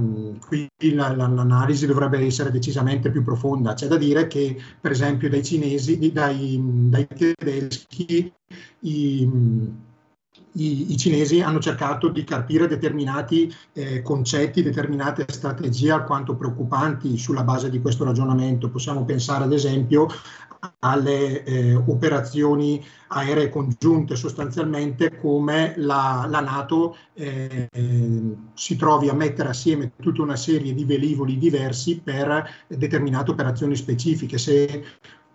qui 0.45 0.70
l'analisi 0.80 1.86
dovrebbe 1.86 2.20
essere 2.20 2.51
decisamente 2.51 3.11
più 3.11 3.24
profonda. 3.24 3.74
C'è 3.74 3.88
da 3.88 3.97
dire 3.97 4.28
che, 4.28 4.57
per 4.80 4.91
esempio, 4.91 5.30
dai 5.30 5.43
cinesi, 5.43 6.11
dai, 6.11 6.59
dai 6.61 7.07
tedeschi, 7.07 8.32
i, 8.80 9.30
i, 10.53 10.91
i, 10.91 10.97
cinesi 10.97 11.41
hanno 11.41 11.59
cercato 11.59 12.09
di 12.09 12.24
carpire 12.24 12.68
determinati 12.68 13.53
eh, 13.74 14.01
concetti, 14.01 14.61
determinate 14.61 15.26
strategie 15.30 15.91
alquanto 15.91 16.36
preoccupanti 16.36 17.18
sulla 17.18 17.43
base 17.43 17.70
di 17.70 17.82
questo 17.82 18.03
ragionamento. 18.03 18.70
Possiamo 18.70 19.03
pensare 19.03 19.43
ad 19.43 19.53
esempio 19.53 20.07
alle 20.80 21.43
eh, 21.43 21.76
operazioni 21.76 22.84
aeree 23.07 23.49
congiunte, 23.49 24.16
sostanzialmente 24.16 25.18
come 25.18 25.74
la, 25.78 26.26
la 26.30 26.39
Nato 26.39 26.95
eh, 27.14 27.70
si 28.53 28.76
trovi 28.76 29.09
a 29.09 29.14
mettere 29.14 29.49
assieme 29.49 29.91
tutta 29.99 30.22
una 30.22 30.36
serie 30.36 30.74
di 30.74 30.86
velivoli 30.86 31.38
diversi 31.38 31.99
per 31.99 32.66
determinate 32.68 33.32
operazioni 33.32 33.76
specifiche. 33.76 34.38
Se 34.38 34.84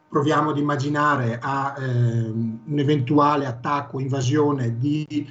proviamo 0.09 0.51
ad 0.51 0.59
immaginare 0.59 1.39
a 1.41 1.75
eh, 1.79 1.85
un 1.85 2.79
eventuale 2.79 3.47
attacco, 3.47 4.01
invasione 4.01 4.79
di 4.79 5.29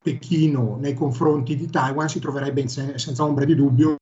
Pechino 0.00 0.76
nei 0.80 0.94
confronti 0.94 1.56
di 1.56 1.68
Taiwan, 1.68 2.08
si 2.08 2.18
troverebbe 2.18 2.60
in, 2.60 2.68
senza 2.68 3.24
ombra 3.24 3.44
di 3.44 3.54
dubbio 3.54 3.96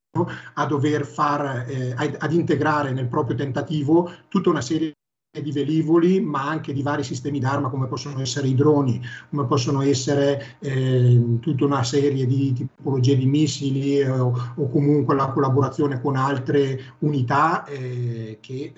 a 0.55 0.67
dover 0.67 1.05
far, 1.05 1.67
eh, 1.69 1.95
ad 1.97 2.33
integrare 2.33 2.93
nel 2.93 3.09
proprio 3.09 3.37
tentativo 3.37 4.11
tutta 4.29 4.49
una 4.49 4.63
serie 4.63 4.95
di 5.43 5.53
velivoli, 5.53 6.21
ma 6.21 6.49
anche 6.49 6.73
di 6.73 6.83
vari 6.83 7.03
sistemi 7.03 7.39
d'arma 7.39 7.69
come 7.69 7.87
possono 7.87 8.21
essere 8.21 8.49
i 8.49 8.55
droni, 8.55 9.01
come 9.31 9.47
possono 9.47 9.83
essere 9.83 10.57
eh, 10.61 11.39
tutta 11.41 11.65
una 11.65 11.85
serie 11.85 12.27
di 12.27 12.53
tipologie 12.53 13.17
di 13.17 13.27
missili 13.27 13.99
eh, 13.99 14.09
o, 14.11 14.33
o, 14.57 14.69
comunque 14.69 15.15
la 15.15 15.29
collaborazione 15.29 16.01
con 16.01 16.17
altre 16.17 16.95
unità 17.01 17.65
eh, 17.65 18.39
che 18.41 18.73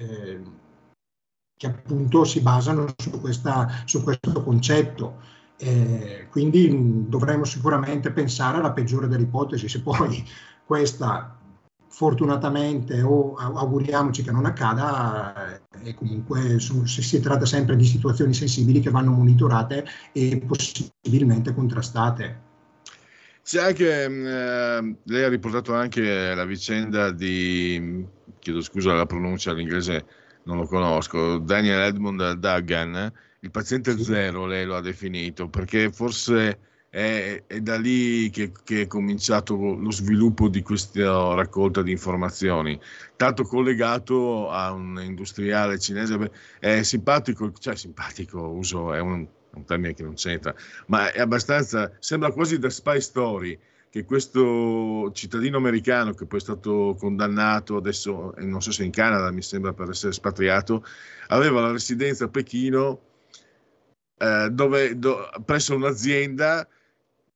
che 1.59 1.67
appunto 1.67 2.25
si 2.25 2.41
basano 2.41 2.87
su, 2.97 3.21
questa, 3.21 3.69
su 3.85 4.03
questo 4.03 4.43
concetto. 4.43 5.21
Eh, 5.59 6.29
quindi 6.31 6.71
mh, 6.71 7.09
dovremmo 7.09 7.45
sicuramente 7.45 8.13
pensare 8.13 8.59
alla 8.59 8.73
peggiore 8.73 9.09
delle 9.09 9.25
ipotesi, 9.25 9.69
se 9.69 9.83
poi 9.83 10.25
questa 10.65 11.38
fortunatamente 11.89 13.03
o 13.03 13.35
auguriamoci 13.35 14.23
che 14.23 14.31
non 14.31 14.45
accada, 14.45 15.61
e 15.83 15.95
comunque 15.95 16.59
su, 16.59 16.85
si 16.85 17.21
tratta 17.21 17.47
sempre 17.47 17.77
di 17.77 17.85
situazioni 17.85 18.35
sensibili 18.35 18.81
che 18.81 18.91
vanno 18.91 19.13
monitorate 19.13 19.85
e 20.13 20.43
possibilmente 20.47 21.55
contrastate. 21.55 22.47
C'è 23.43 23.63
anche, 23.63 24.05
eh, 24.05 24.97
lei 25.03 25.25
ha 25.25 25.29
riportato 25.29 25.75
anche 25.75 26.35
la 26.35 26.45
vicenda 26.45 27.11
di, 27.11 28.05
chiedo 28.39 28.61
scusa 28.61 28.93
la 28.93 29.07
pronuncia 29.07 29.53
all'inglese, 29.53 30.05
non 30.43 30.59
lo 30.59 30.67
conosco, 30.67 31.39
Daniel 31.39 31.81
Edmund 31.81 32.33
Duggan, 32.33 33.13
il 33.41 33.51
paziente 33.51 33.97
zero 34.03 34.45
lei 34.47 34.67
lo 34.67 34.77
ha 34.77 34.83
definito, 34.83 35.49
perché 35.49 35.91
forse 35.91 36.59
è, 36.91 37.45
è 37.47 37.61
da 37.61 37.77
lì 37.77 38.31
che, 38.31 38.53
che, 38.65 38.83
è 38.83 38.87
cominciato 38.87 39.55
lo 39.57 39.91
sviluppo 39.91 40.49
di 40.49 40.63
questa 40.63 41.35
raccolta 41.35 41.83
di 41.83 41.91
informazioni, 41.91 42.81
tanto 43.17 43.45
collegato 43.45 44.51
a 44.51 44.73
un 44.73 45.01
industriale 45.03 45.79
cinese. 45.79 46.31
È 46.59 46.83
simpatico, 46.83 47.53
cioè 47.59 47.77
simpatico, 47.77 48.41
uso, 48.41 48.95
è 48.95 49.01
un, 49.01 49.27
un 49.55 49.65
termine 49.65 49.95
che 49.95 50.03
non 50.03 50.15
c'entra, 50.15 50.55
ma 50.87 51.13
è 51.13 51.21
abbastanza, 51.21 51.93
sembra 51.99 52.33
quasi 52.33 52.59
da 52.59 52.71
spy 52.71 53.01
story 53.01 53.59
che 53.91 54.05
questo 54.05 55.11
cittadino 55.13 55.57
americano 55.57 56.13
che 56.13 56.27
poi 56.27 56.39
è 56.39 56.43
stato 56.43 56.95
condannato 56.99 57.77
adesso, 57.77 58.35
non 58.39 58.61
so 58.61 58.71
se 58.71 58.85
in 58.85 58.91
Canada, 58.91 59.31
mi 59.31 59.43
sembra 59.43 59.73
per 59.73 59.91
essere 59.91 60.11
espatriato, 60.11 60.85
aveva 61.29 61.63
la 61.63 61.73
residenza 61.73 62.27
a 62.27 62.29
Pechino 62.29 63.01
eh, 64.19 64.49
dove, 64.51 64.99
do, 64.99 65.31
presso 65.45 65.75
un'azienda 65.75 66.69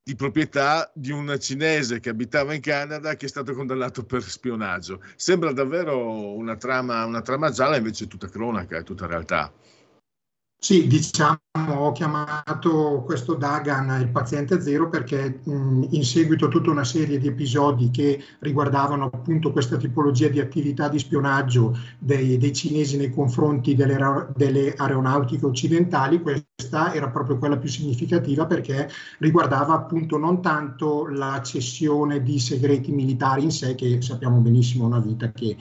di 0.04 0.16
proprietà 0.16 0.90
di 0.94 1.12
un 1.12 1.36
cinese 1.38 2.00
che 2.00 2.08
abitava 2.08 2.54
in 2.54 2.60
Canada 2.60 3.14
che 3.14 3.26
è 3.26 3.28
stato 3.28 3.54
condannato 3.54 4.04
per 4.04 4.22
spionaggio. 4.22 5.00
Sembra 5.14 5.52
davvero 5.52 6.34
una 6.34 6.56
trama, 6.56 7.04
una 7.04 7.22
trama 7.22 7.50
gialla, 7.50 7.76
invece 7.76 8.04
è 8.04 8.08
tutta 8.08 8.28
cronaca, 8.28 8.78
è 8.78 8.82
tutta 8.82 9.06
realtà. 9.06 9.52
Sì, 10.64 10.86
diciamo, 10.86 11.40
ho 11.74 11.90
chiamato 11.90 13.02
questo 13.04 13.34
Dagan 13.34 14.00
il 14.00 14.10
paziente 14.10 14.60
zero 14.60 14.88
perché 14.88 15.40
mh, 15.42 15.88
in 15.90 16.04
seguito 16.04 16.46
a 16.46 16.48
tutta 16.48 16.70
una 16.70 16.84
serie 16.84 17.18
di 17.18 17.26
episodi 17.26 17.90
che 17.90 18.22
riguardavano 18.38 19.10
appunto 19.12 19.50
questa 19.50 19.76
tipologia 19.76 20.28
di 20.28 20.38
attività 20.38 20.88
di 20.88 21.00
spionaggio 21.00 21.76
dei, 21.98 22.38
dei 22.38 22.52
cinesi 22.52 22.96
nei 22.96 23.10
confronti 23.10 23.74
delle, 23.74 24.28
delle, 24.36 24.72
aeronautiche 24.74 25.44
occidentali, 25.46 26.22
questa 26.22 26.94
era 26.94 27.08
proprio 27.08 27.38
quella 27.38 27.58
più 27.58 27.68
significativa 27.68 28.46
perché 28.46 28.88
riguardava 29.18 29.74
appunto 29.74 30.16
non 30.16 30.40
tanto 30.40 31.08
la 31.08 31.42
cessione 31.42 32.22
di 32.22 32.38
segreti 32.38 32.92
militari 32.92 33.42
in 33.42 33.50
sé, 33.50 33.74
che 33.74 34.00
sappiamo 34.00 34.38
benissimo 34.38 34.84
è 34.84 34.86
una 34.86 35.00
vita 35.00 35.32
che 35.32 35.56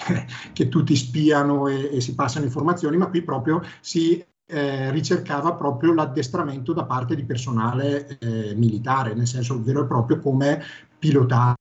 che 0.52 0.68
tutti 0.68 0.96
spiano 0.96 1.68
e, 1.68 1.96
e, 1.96 2.00
si 2.00 2.14
passano 2.14 2.44
informazioni, 2.46 2.96
ma 2.96 3.08
qui 3.08 3.22
proprio 3.22 3.62
si 3.80 4.24
eh, 4.50 4.90
ricercava 4.90 5.54
proprio 5.54 5.94
l'addestramento 5.94 6.72
da 6.72 6.84
parte 6.84 7.14
di 7.14 7.24
personale 7.24 8.18
eh, 8.18 8.54
militare, 8.56 9.14
nel 9.14 9.26
senso 9.26 9.62
vero 9.62 9.82
e 9.82 9.86
proprio 9.86 10.18
come 10.18 10.62
pilotare 10.98 11.54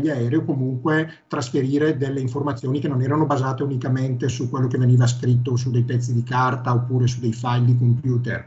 gli 0.00 0.08
aerei 0.08 0.38
o 0.38 0.44
comunque 0.44 1.24
trasferire 1.26 1.96
delle 1.96 2.20
informazioni 2.20 2.78
che 2.78 2.88
non 2.88 3.02
erano 3.02 3.26
basate 3.26 3.62
unicamente 3.62 4.28
su 4.28 4.48
quello 4.48 4.68
che 4.68 4.78
veniva 4.78 5.06
scritto 5.06 5.56
su 5.56 5.70
dei 5.70 5.82
pezzi 5.82 6.12
di 6.12 6.22
carta 6.22 6.72
oppure 6.72 7.06
su 7.08 7.18
dei 7.20 7.32
file 7.32 7.64
di 7.64 7.76
computer 7.76 8.46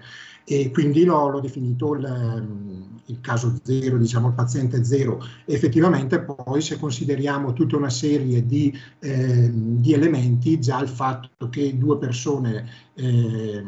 e 0.49 0.71
quindi 0.71 1.03
l'ho, 1.03 1.27
l'ho 1.27 1.41
definito 1.41 1.93
il, 1.93 2.05
ehm, 2.05 3.01
il, 3.07 3.19
caso 3.19 3.59
zero, 3.63 3.97
diciamo 3.97 4.29
il 4.29 4.33
paziente 4.33 4.85
zero. 4.85 5.21
Effettivamente 5.43 6.21
poi 6.21 6.61
se 6.61 6.77
consideriamo 6.79 7.51
tutta 7.51 7.75
una 7.75 7.89
serie 7.89 8.45
di, 8.45 8.73
eh, 8.99 9.51
di 9.53 9.91
elementi, 9.91 10.57
già 10.61 10.79
il 10.79 10.87
fatto 10.87 11.49
che 11.49 11.77
due 11.77 11.97
persone 11.97 12.65
eh, 12.93 13.65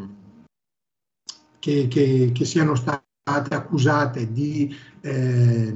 che, 1.59 1.88
che, 1.89 2.32
che, 2.34 2.45
siano 2.45 2.75
state 2.75 3.03
accusate 3.55 4.32
di... 4.32 4.73
Eh, 5.01 5.73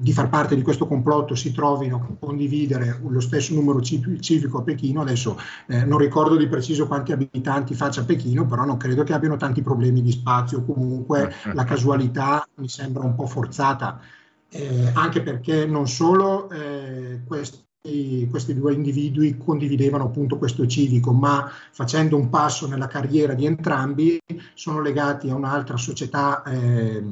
di 0.00 0.12
far 0.14 0.30
parte 0.30 0.56
di 0.56 0.62
questo 0.62 0.86
complotto 0.86 1.34
si 1.34 1.52
trovino 1.52 1.96
a 1.96 2.16
condividere 2.18 2.98
lo 3.06 3.20
stesso 3.20 3.52
numero 3.52 3.82
civico 3.82 4.58
a 4.58 4.62
Pechino. 4.62 5.02
Adesso 5.02 5.38
eh, 5.66 5.84
non 5.84 5.98
ricordo 5.98 6.36
di 6.36 6.48
preciso 6.48 6.86
quanti 6.86 7.12
abitanti 7.12 7.74
faccia 7.74 8.04
Pechino, 8.04 8.46
però 8.46 8.64
non 8.64 8.78
credo 8.78 9.02
che 9.02 9.12
abbiano 9.12 9.36
tanti 9.36 9.60
problemi 9.60 10.00
di 10.00 10.10
spazio. 10.10 10.64
Comunque 10.64 11.34
la 11.52 11.64
casualità 11.64 12.48
mi 12.56 12.68
sembra 12.68 13.04
un 13.04 13.14
po' 13.14 13.26
forzata, 13.26 14.00
eh, 14.48 14.90
anche 14.94 15.20
perché 15.20 15.66
non 15.66 15.86
solo 15.86 16.48
eh, 16.48 17.20
questi, 17.26 18.26
questi 18.30 18.54
due 18.54 18.72
individui 18.72 19.36
condividevano 19.36 20.04
appunto 20.04 20.38
questo 20.38 20.66
civico, 20.66 21.12
ma 21.12 21.50
facendo 21.72 22.16
un 22.16 22.30
passo 22.30 22.66
nella 22.66 22.86
carriera 22.86 23.34
di 23.34 23.44
entrambi 23.44 24.18
sono 24.54 24.80
legati 24.80 25.28
a 25.28 25.34
un'altra 25.34 25.76
società 25.76 26.42
eh, 26.44 27.02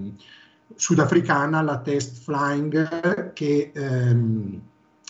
sudafricana, 0.75 1.63
la 1.63 1.79
Test 1.79 2.23
Flying, 2.23 3.33
che 3.33 3.73
ehm, 3.75 4.61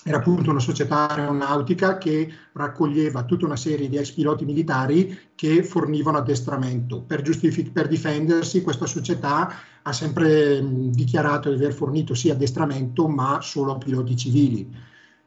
era 0.05 0.19
appunto 0.19 0.51
una 0.51 0.61
società 0.61 1.09
aeronautica 1.09 1.99
che 1.99 2.33
raccoglieva 2.53 3.25
tutta 3.25 3.45
una 3.45 3.57
serie 3.57 3.89
di 3.89 3.97
ex 3.97 4.13
piloti 4.13 4.45
militari 4.45 5.31
che 5.35 5.63
fornivano 5.63 6.19
addestramento. 6.19 7.03
Per, 7.03 7.21
giustific- 7.21 7.73
per 7.73 7.89
difendersi 7.89 8.63
questa 8.63 8.87
società 8.87 9.53
ha 9.83 9.93
sempre 9.93 10.63
mh, 10.63 10.91
dichiarato 10.93 11.51
di 11.51 11.57
aver 11.57 11.75
fornito 11.75 12.15
sì 12.15 12.31
addestramento 12.31 13.07
ma 13.09 13.41
solo 13.43 13.75
a 13.75 13.79
piloti 13.79 14.17
civili. 14.17 14.75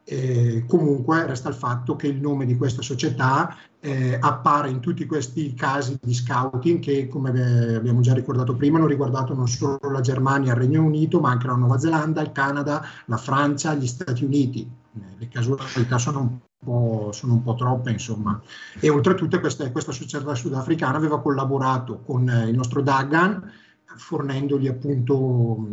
Eh, 0.03 0.63
comunque 0.67 1.27
resta 1.27 1.49
il 1.49 1.55
fatto 1.55 1.95
che 1.95 2.07
il 2.07 2.19
nome 2.19 2.45
di 2.45 2.57
questa 2.57 2.82
società 2.82 3.55
eh, 3.84 4.15
appare 4.19 4.69
in 4.69 4.79
tutti 4.79 5.05
questi 5.05 5.53
casi 5.55 5.97
di 6.01 6.13
scouting 6.13 6.79
che, 6.79 7.07
come 7.07 7.75
abbiamo 7.75 8.01
già 8.01 8.13
ricordato 8.13 8.55
prima, 8.55 8.77
hanno 8.77 8.88
riguardato 8.88 9.34
non 9.34 9.47
solo 9.47 9.79
la 9.91 10.01
Germania, 10.01 10.53
il 10.53 10.59
Regno 10.59 10.84
Unito, 10.84 11.19
ma 11.19 11.32
anche 11.32 11.47
la 11.47 11.55
Nuova 11.55 11.79
Zelanda, 11.79 12.21
il 12.21 12.32
Canada, 12.32 12.86
la 13.05 13.17
Francia, 13.17 13.73
gli 13.73 13.88
Stati 13.88 14.23
Uniti. 14.23 14.69
Eh, 14.93 14.99
le 15.17 15.27
casualità 15.27 15.97
sono 15.97 16.19
un 16.19 16.38
po', 16.63 17.11
sono 17.11 17.34
un 17.34 17.41
po 17.41 17.55
troppe, 17.55 17.89
insomma. 17.89 18.39
E 18.79 18.89
oltretutto 18.89 19.39
questa, 19.39 19.69
questa 19.71 19.91
società 19.91 20.36
sudafricana 20.36 20.97
aveva 20.97 21.19
collaborato 21.19 22.01
con 22.05 22.29
eh, 22.29 22.49
il 22.49 22.55
nostro 22.55 22.82
Dagan, 22.82 23.51
fornendogli 23.95 24.67
appunto 24.67 25.67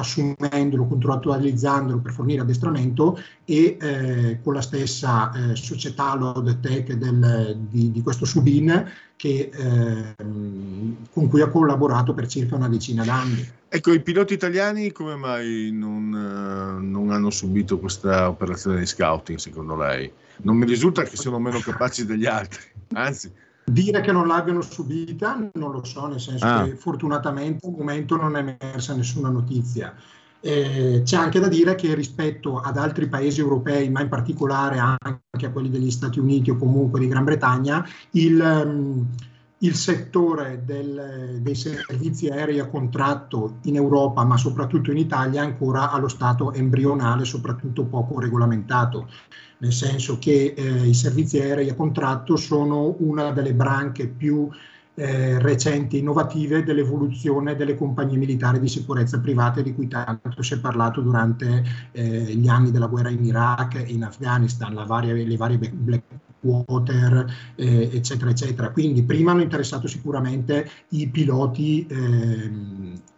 assumendolo, 0.00 0.86
contrattualizzandolo 0.86 2.00
per 2.00 2.12
fornire 2.12 2.42
addestramento 2.42 3.18
e 3.44 3.76
eh, 3.80 4.40
con 4.42 4.54
la 4.54 4.60
stessa 4.60 5.32
eh, 5.32 5.56
società 5.56 6.14
Load 6.14 6.60
Tech 6.60 6.92
del, 6.92 7.56
di, 7.68 7.90
di, 7.90 8.02
questo 8.02 8.24
Subin 8.24 8.90
che, 9.16 9.50
eh, 9.52 10.14
con 11.12 11.28
cui 11.28 11.40
ha 11.40 11.48
collaborato 11.48 12.14
per 12.14 12.26
circa 12.26 12.56
una 12.56 12.68
decina 12.68 13.04
d'anni. 13.04 13.48
Ecco, 13.68 13.92
i 13.92 14.00
piloti 14.00 14.34
italiani 14.34 14.90
come 14.92 15.14
mai 15.14 15.70
non, 15.72 16.12
eh, 16.12 16.82
non 16.82 17.10
hanno 17.10 17.30
subito 17.30 17.78
questa 17.78 18.28
operazione 18.28 18.80
di 18.80 18.86
scouting 18.86 19.38
secondo 19.38 19.76
lei? 19.76 20.10
Non 20.42 20.56
mi 20.56 20.66
risulta 20.66 21.02
che 21.02 21.16
siano 21.16 21.38
meno 21.38 21.60
capaci 21.60 22.04
degli 22.06 22.26
altri, 22.26 22.62
anzi 22.94 23.30
Dire 23.70 24.00
che 24.00 24.10
non 24.10 24.26
l'abbiano 24.26 24.62
subita 24.62 25.38
non 25.54 25.70
lo 25.70 25.84
so, 25.84 26.06
nel 26.06 26.20
senso 26.20 26.44
ah. 26.44 26.64
che 26.64 26.74
fortunatamente 26.74 27.66
al 27.66 27.74
momento 27.76 28.16
non 28.16 28.36
è 28.36 28.40
emersa 28.40 28.94
nessuna 28.94 29.28
notizia. 29.28 29.94
Eh, 30.40 31.02
c'è 31.04 31.16
anche 31.16 31.38
da 31.38 31.48
dire 31.48 31.74
che 31.74 31.94
rispetto 31.94 32.58
ad 32.58 32.76
altri 32.76 33.08
paesi 33.08 33.40
europei, 33.40 33.90
ma 33.90 34.00
in 34.00 34.08
particolare 34.08 34.78
anche 34.78 35.46
a 35.46 35.50
quelli 35.50 35.70
degli 35.70 35.90
Stati 35.90 36.18
Uniti 36.18 36.50
o 36.50 36.56
comunque 36.56 36.98
di 36.98 37.08
Gran 37.08 37.24
Bretagna, 37.24 37.86
il, 38.12 38.40
um, 38.40 39.06
il 39.58 39.74
settore 39.74 40.62
del, 40.64 41.38
dei 41.40 41.54
servizi 41.54 42.28
aerei 42.28 42.58
a 42.58 42.66
contratto 42.66 43.58
in 43.64 43.76
Europa, 43.76 44.24
ma 44.24 44.36
soprattutto 44.36 44.90
in 44.90 44.96
Italia, 44.96 45.42
è 45.42 45.44
ancora 45.44 45.90
allo 45.90 46.08
stato 46.08 46.52
embrionale, 46.54 47.24
soprattutto 47.24 47.84
poco 47.84 48.18
regolamentato 48.18 49.08
nel 49.60 49.72
senso 49.72 50.18
che 50.18 50.54
eh, 50.56 50.86
i 50.86 50.94
servizi 50.94 51.38
aerei 51.38 51.68
a 51.68 51.74
contratto 51.74 52.36
sono 52.36 52.96
una 52.98 53.30
delle 53.30 53.54
branche 53.54 54.06
più 54.06 54.48
eh, 54.94 55.38
recenti 55.38 55.96
e 55.96 56.00
innovative 56.00 56.62
dell'evoluzione 56.62 57.56
delle 57.56 57.76
compagnie 57.76 58.18
militari 58.18 58.58
di 58.58 58.68
sicurezza 58.68 59.20
private 59.20 59.62
di 59.62 59.74
cui 59.74 59.88
tanto 59.88 60.42
si 60.42 60.54
è 60.54 60.58
parlato 60.58 61.00
durante 61.00 61.64
eh, 61.92 62.34
gli 62.34 62.48
anni 62.48 62.70
della 62.70 62.86
guerra 62.86 63.10
in 63.10 63.24
Iraq 63.24 63.76
e 63.76 63.92
in 63.92 64.02
Afghanistan, 64.02 64.84
varie, 64.86 65.24
le 65.24 65.36
varie 65.36 65.58
black 65.58 66.02
water, 66.40 67.26
eh, 67.56 67.90
eccetera, 67.92 68.30
eccetera. 68.30 68.70
Quindi 68.70 69.02
prima 69.02 69.32
hanno 69.32 69.42
interessato 69.42 69.86
sicuramente 69.86 70.68
i 70.90 71.08
piloti 71.08 71.86
eh, 71.86 72.50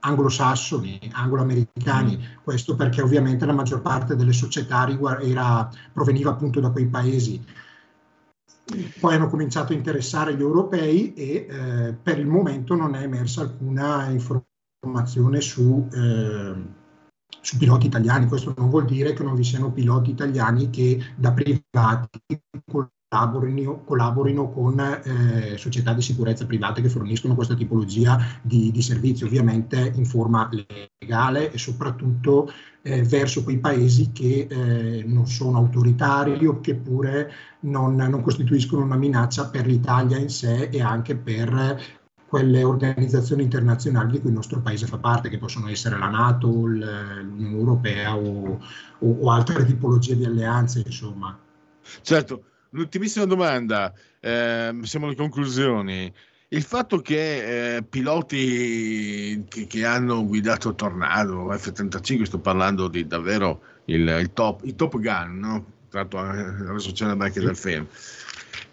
anglosassoni, 0.00 1.10
angloamericani, 1.12 2.16
mm. 2.16 2.42
questo 2.42 2.74
perché 2.74 3.02
ovviamente 3.02 3.46
la 3.46 3.52
maggior 3.52 3.82
parte 3.82 4.16
delle 4.16 4.32
società 4.32 4.88
era, 5.20 5.70
proveniva 5.92 6.30
appunto 6.30 6.60
da 6.60 6.70
quei 6.70 6.86
paesi. 6.86 7.44
Poi 9.00 9.14
hanno 9.14 9.28
cominciato 9.28 9.72
a 9.72 9.76
interessare 9.76 10.34
gli 10.34 10.40
europei 10.40 11.12
e 11.14 11.46
eh, 11.48 11.94
per 12.00 12.18
il 12.18 12.26
momento 12.26 12.74
non 12.74 12.94
è 12.94 13.02
emersa 13.02 13.42
alcuna 13.42 14.08
informazione 14.08 15.40
su, 15.40 15.88
eh, 15.92 16.54
su 17.40 17.58
piloti 17.58 17.86
italiani. 17.86 18.26
Questo 18.26 18.54
non 18.56 18.70
vuol 18.70 18.86
dire 18.86 19.12
che 19.12 19.22
non 19.22 19.34
vi 19.34 19.44
siano 19.44 19.72
piloti 19.72 20.10
italiani 20.10 20.70
che 20.70 20.98
da 21.16 21.32
privati 21.32 22.20
collaborino, 23.12 23.82
collaborino 23.84 24.50
con 24.50 24.80
eh, 24.80 25.58
società 25.58 25.92
di 25.92 26.00
sicurezza 26.00 26.46
private 26.46 26.80
che 26.80 26.88
forniscono 26.88 27.34
questa 27.34 27.54
tipologia 27.54 28.18
di, 28.40 28.70
di 28.70 28.80
servizi, 28.80 29.24
ovviamente 29.24 29.92
in 29.94 30.06
forma 30.06 30.48
legale 30.98 31.52
e 31.52 31.58
soprattutto 31.58 32.50
eh, 32.80 33.02
verso 33.02 33.42
quei 33.42 33.58
paesi 33.58 34.12
che 34.12 34.46
eh, 34.48 35.04
non 35.06 35.26
sono 35.26 35.58
autoritari 35.58 36.46
o 36.46 36.60
che 36.60 36.74
pure 36.74 37.30
non, 37.60 37.96
non, 37.96 38.22
costituiscono 38.22 38.82
una 38.82 38.96
minaccia 38.96 39.48
per 39.48 39.66
l'Italia 39.66 40.16
in 40.16 40.30
sé 40.30 40.70
e 40.72 40.80
anche 40.80 41.14
per 41.14 41.80
quelle 42.26 42.64
organizzazioni 42.64 43.42
internazionali 43.42 44.12
di 44.12 44.20
cui 44.20 44.30
il 44.30 44.36
nostro 44.36 44.62
paese 44.62 44.86
fa 44.86 44.96
parte, 44.96 45.28
che 45.28 45.36
possono 45.36 45.68
essere 45.68 45.98
la 45.98 46.08
Nato, 46.08 46.48
l'Unione 46.48 47.58
Europea 47.58 48.16
o, 48.16 48.58
o, 49.00 49.16
o 49.20 49.30
altre 49.30 49.66
tipologie 49.66 50.16
di 50.16 50.24
alleanze, 50.24 50.82
insomma. 50.86 51.38
Certo, 52.00 52.44
l'ultimissima 52.72 53.24
domanda, 53.24 53.92
eh, 54.20 54.74
siamo 54.82 55.06
alle 55.06 55.16
conclusioni. 55.16 56.12
Il 56.48 56.62
fatto 56.62 57.00
che 57.00 57.76
eh, 57.76 57.82
piloti 57.82 59.42
che, 59.48 59.66
che, 59.66 59.84
hanno 59.86 60.26
guidato 60.26 60.74
Tornado, 60.74 61.50
F-35, 61.50 62.24
sto 62.24 62.38
parlando 62.38 62.88
di 62.88 63.06
davvero 63.06 63.62
il, 63.86 64.06
il 64.06 64.32
top, 64.34 64.62
il 64.64 64.74
top 64.74 64.98
gun, 64.98 65.38
no? 65.38 65.64
tratto 65.88 66.20
la 66.20 66.78
società 66.78 67.16
anche 67.18 67.40
del 67.40 67.56
film, 67.56 67.86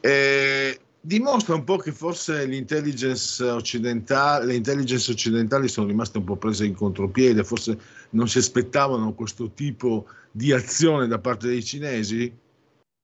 eh, 0.02 0.80
dimostra 1.00 1.56
un 1.56 1.64
po' 1.64 1.78
che 1.78 1.91
forse 1.91 2.45
l'intelligence 2.45 3.43
occidentale, 3.43 4.45
le 4.45 4.56
intelligence 4.56 5.12
occidentali 5.12 5.68
sono 5.68 5.88
rimaste 5.88 6.18
un 6.18 6.26
po' 6.26 6.36
prese 6.36 6.66
in 6.66 6.76
contropiede, 6.76 7.43
forse 7.43 7.78
non 8.12 8.28
si 8.28 8.39
aspettavano 8.39 9.14
questo 9.14 9.52
tipo 9.52 10.06
di 10.32 10.52
azione 10.52 11.08
da 11.08 11.20
parte 11.20 11.47
dei 11.47 11.64
cinesi, 11.64 12.34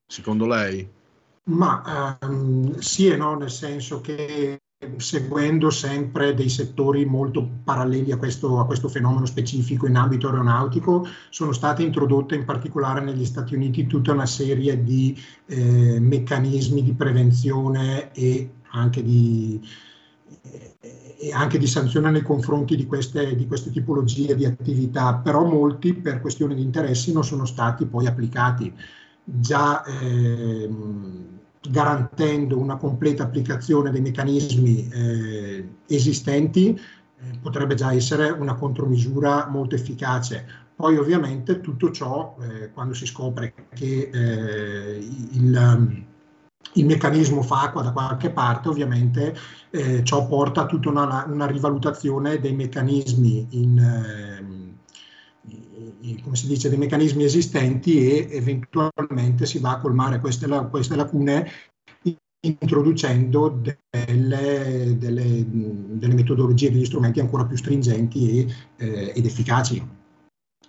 secondo 0.05 0.45
lei? 0.45 0.87
Ma 1.47 2.17
um, 2.21 2.77
sì 2.79 3.07
e 3.07 3.15
no, 3.15 3.35
nel 3.35 3.51
senso 3.51 4.01
che 4.01 4.59
seguendo 4.97 5.69
sempre 5.69 6.33
dei 6.33 6.49
settori 6.49 7.05
molto 7.05 7.47
paralleli 7.63 8.11
a 8.11 8.17
questo, 8.17 8.59
a 8.59 8.65
questo, 8.65 8.89
fenomeno 8.89 9.25
specifico 9.25 9.87
in 9.87 9.95
ambito 9.95 10.27
aeronautico, 10.27 11.07
sono 11.29 11.51
state 11.53 11.83
introdotte 11.83 12.35
in 12.35 12.45
particolare 12.45 13.01
negli 13.01 13.25
Stati 13.25 13.55
Uniti 13.55 13.87
tutta 13.87 14.11
una 14.11 14.25
serie 14.25 14.83
di 14.83 15.17
eh, 15.45 15.99
meccanismi 15.99 16.83
di 16.83 16.93
prevenzione 16.93 18.11
e 18.11 18.49
anche 18.71 19.03
di, 19.03 19.61
e 21.17 21.31
anche 21.31 21.57
di 21.57 21.67
sanzione 21.67 22.11
nei 22.11 22.21
confronti 22.21 22.75
di 22.75 22.85
queste, 22.85 23.35
di 23.35 23.47
queste 23.47 23.71
tipologie 23.71 24.35
di 24.35 24.45
attività, 24.45 25.15
però 25.15 25.45
molti 25.45 25.93
per 25.93 26.21
questioni 26.21 26.55
di 26.55 26.61
interessi 26.61 27.13
non 27.13 27.23
sono 27.23 27.45
stati 27.45 27.85
poi 27.85 28.07
applicati. 28.07 28.73
Già 29.27 29.83
eh, 29.83 30.69
garantendo 31.69 32.57
una 32.57 32.77
completa 32.77 33.23
applicazione 33.23 33.91
dei 33.91 34.01
meccanismi 34.01 34.89
eh, 34.89 35.69
esistenti, 35.87 36.79
eh, 37.25 37.39
potrebbe 37.41 37.75
già 37.75 37.93
essere 37.93 38.29
una 38.29 38.55
contromisura 38.55 39.47
molto 39.47 39.75
efficace. 39.75 40.63
Poi 40.75 40.97
ovviamente 40.97 41.61
tutto 41.61 41.91
ciò, 41.91 42.35
eh, 42.41 42.71
quando 42.71 42.93
si 42.93 43.05
scopre 43.05 43.53
che 43.73 44.09
eh, 44.11 44.97
il, 45.31 46.05
il, 46.73 46.85
meccanismo 46.85 47.41
fa 47.41 47.63
acqua 47.63 47.81
da 47.81 47.93
qualche 47.93 48.29
parte, 48.29 48.67
ovviamente 48.67 49.35
eh, 49.69 50.03
ciò 50.03 50.27
porta 50.27 50.61
a 50.61 50.65
tutta 50.65 50.89
una, 50.89 51.25
una 51.27 51.47
rivalutazione 51.47 52.39
dei 52.39 52.53
meccanismi 52.53 53.47
in 53.51 54.34
come 56.21 56.35
si 56.35 56.47
dice, 56.47 56.69
dei 56.69 56.77
meccanismi 56.77 57.23
esistenti 57.23 58.09
e 58.09 58.27
eventualmente 58.31 59.45
si 59.45 59.59
va 59.59 59.71
a 59.71 59.79
colmare 59.79 60.19
queste, 60.19 60.47
queste 60.69 60.95
lacune 60.95 61.49
introducendo 62.45 63.59
delle, 63.89 64.95
delle, 64.97 65.45
delle, 65.47 66.13
metodologie, 66.13 66.71
degli 66.71 66.85
strumenti 66.85 67.19
ancora 67.19 67.45
più 67.45 67.57
stringenti 67.57 68.45
e, 68.45 68.53
eh, 68.77 69.13
ed 69.15 69.25
efficaci. 69.25 70.03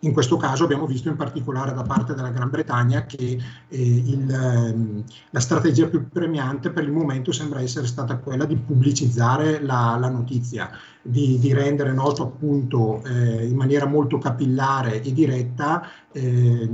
In 0.00 0.12
questo 0.12 0.36
caso 0.36 0.64
abbiamo 0.64 0.86
visto 0.86 1.08
in 1.08 1.16
particolare 1.16 1.72
da 1.72 1.82
parte 1.82 2.14
della 2.14 2.30
Gran 2.30 2.50
Bretagna 2.50 3.06
che 3.06 3.38
eh, 3.68 3.78
il, 3.78 4.30
ehm, 4.30 5.04
la 5.30 5.40
strategia 5.40 5.88
più 5.88 6.08
premiante 6.08 6.70
per 6.70 6.84
il 6.84 6.92
momento 6.92 7.32
sembra 7.32 7.60
essere 7.60 7.86
stata 7.86 8.18
quella 8.18 8.44
di 8.44 8.56
pubblicizzare 8.56 9.60
la, 9.62 9.96
la 9.98 10.10
notizia, 10.10 10.70
di, 11.00 11.38
di, 11.38 11.52
rendere 11.54 11.92
noto 11.92 12.24
appunto 12.24 13.02
eh, 13.04 13.46
in 13.46 13.56
maniera 13.56 13.86
molto 13.86 14.18
capillare 14.18 15.02
e 15.02 15.12
diretta 15.12 15.88
eh, 16.12 16.68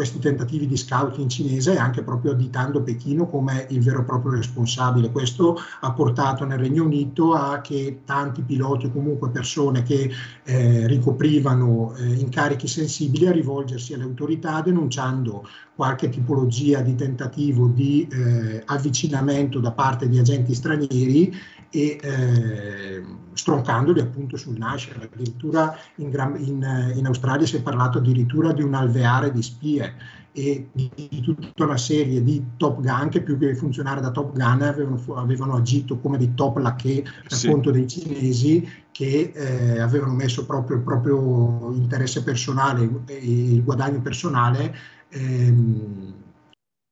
questi 0.00 0.18
tentativi 0.18 0.66
di 0.66 0.78
scouting 0.78 1.28
cinese 1.28 1.76
anche 1.76 2.02
proprio 2.02 2.32
additando 2.32 2.80
Pechino 2.80 3.28
come 3.28 3.66
il 3.68 3.82
vero 3.82 4.00
e 4.00 4.04
proprio 4.04 4.32
responsabile. 4.32 5.10
Questo 5.10 5.58
ha 5.80 5.92
portato 5.92 6.46
nel 6.46 6.58
Regno 6.58 6.84
Unito 6.84 7.34
a 7.34 7.60
che 7.60 8.00
tanti 8.06 8.40
piloti 8.40 8.86
o 8.86 8.92
comunque 8.92 9.28
persone 9.28 9.82
che 9.82 10.10
eh, 10.44 10.86
ricoprivano 10.86 11.94
eh, 11.96 12.14
incarichi 12.14 12.66
sensibili 12.66 13.26
a 13.26 13.32
rivolgersi 13.32 13.92
alle 13.92 14.04
autorità 14.04 14.62
denunciando 14.62 15.46
qualche 15.74 16.08
tipologia 16.08 16.80
di 16.80 16.94
tentativo 16.94 17.66
di 17.66 18.08
eh, 18.10 18.62
avvicinamento 18.64 19.60
da 19.60 19.72
parte 19.72 20.08
di 20.08 20.18
agenti 20.18 20.54
stranieri 20.54 21.30
e 21.70 21.98
eh, 22.02 23.02
stroncandoli 23.32 24.00
appunto 24.00 24.36
sul 24.36 24.58
nascere. 24.58 25.08
Addirittura 25.12 25.76
in, 25.96 26.10
in, 26.38 26.92
in, 26.96 27.06
Australia 27.06 27.46
si 27.46 27.56
è 27.56 27.62
parlato 27.62 27.98
addirittura 27.98 28.52
di 28.52 28.62
un 28.62 28.74
alveare 28.74 29.32
di 29.32 29.42
spie 29.42 29.94
e 30.32 30.68
di, 30.72 30.90
di, 30.94 31.20
tutta 31.20 31.64
una 31.64 31.76
serie 31.76 32.22
di 32.22 32.44
top 32.56 32.80
gun 32.80 33.08
che 33.08 33.22
più 33.22 33.36
che 33.36 33.54
funzionare 33.54 34.00
da 34.00 34.10
top 34.10 34.32
gun 34.32 34.62
avevano, 34.62 35.02
avevano 35.14 35.54
agito 35.56 35.98
come 35.98 36.18
dei 36.18 36.34
top 36.34 36.58
lacché 36.58 37.02
per 37.02 37.32
sì. 37.32 37.48
conto 37.48 37.70
dei 37.70 37.88
cinesi 37.88 38.68
che 38.92 39.32
eh, 39.34 39.80
avevano 39.80 40.14
messo 40.14 40.46
proprio 40.46 40.76
il 40.76 40.82
proprio 40.82 41.72
interesse 41.72 42.22
personale 42.22 42.88
e 43.06 43.52
il 43.54 43.64
guadagno 43.64 44.00
personale 44.00 44.74
ehm, 45.08 46.14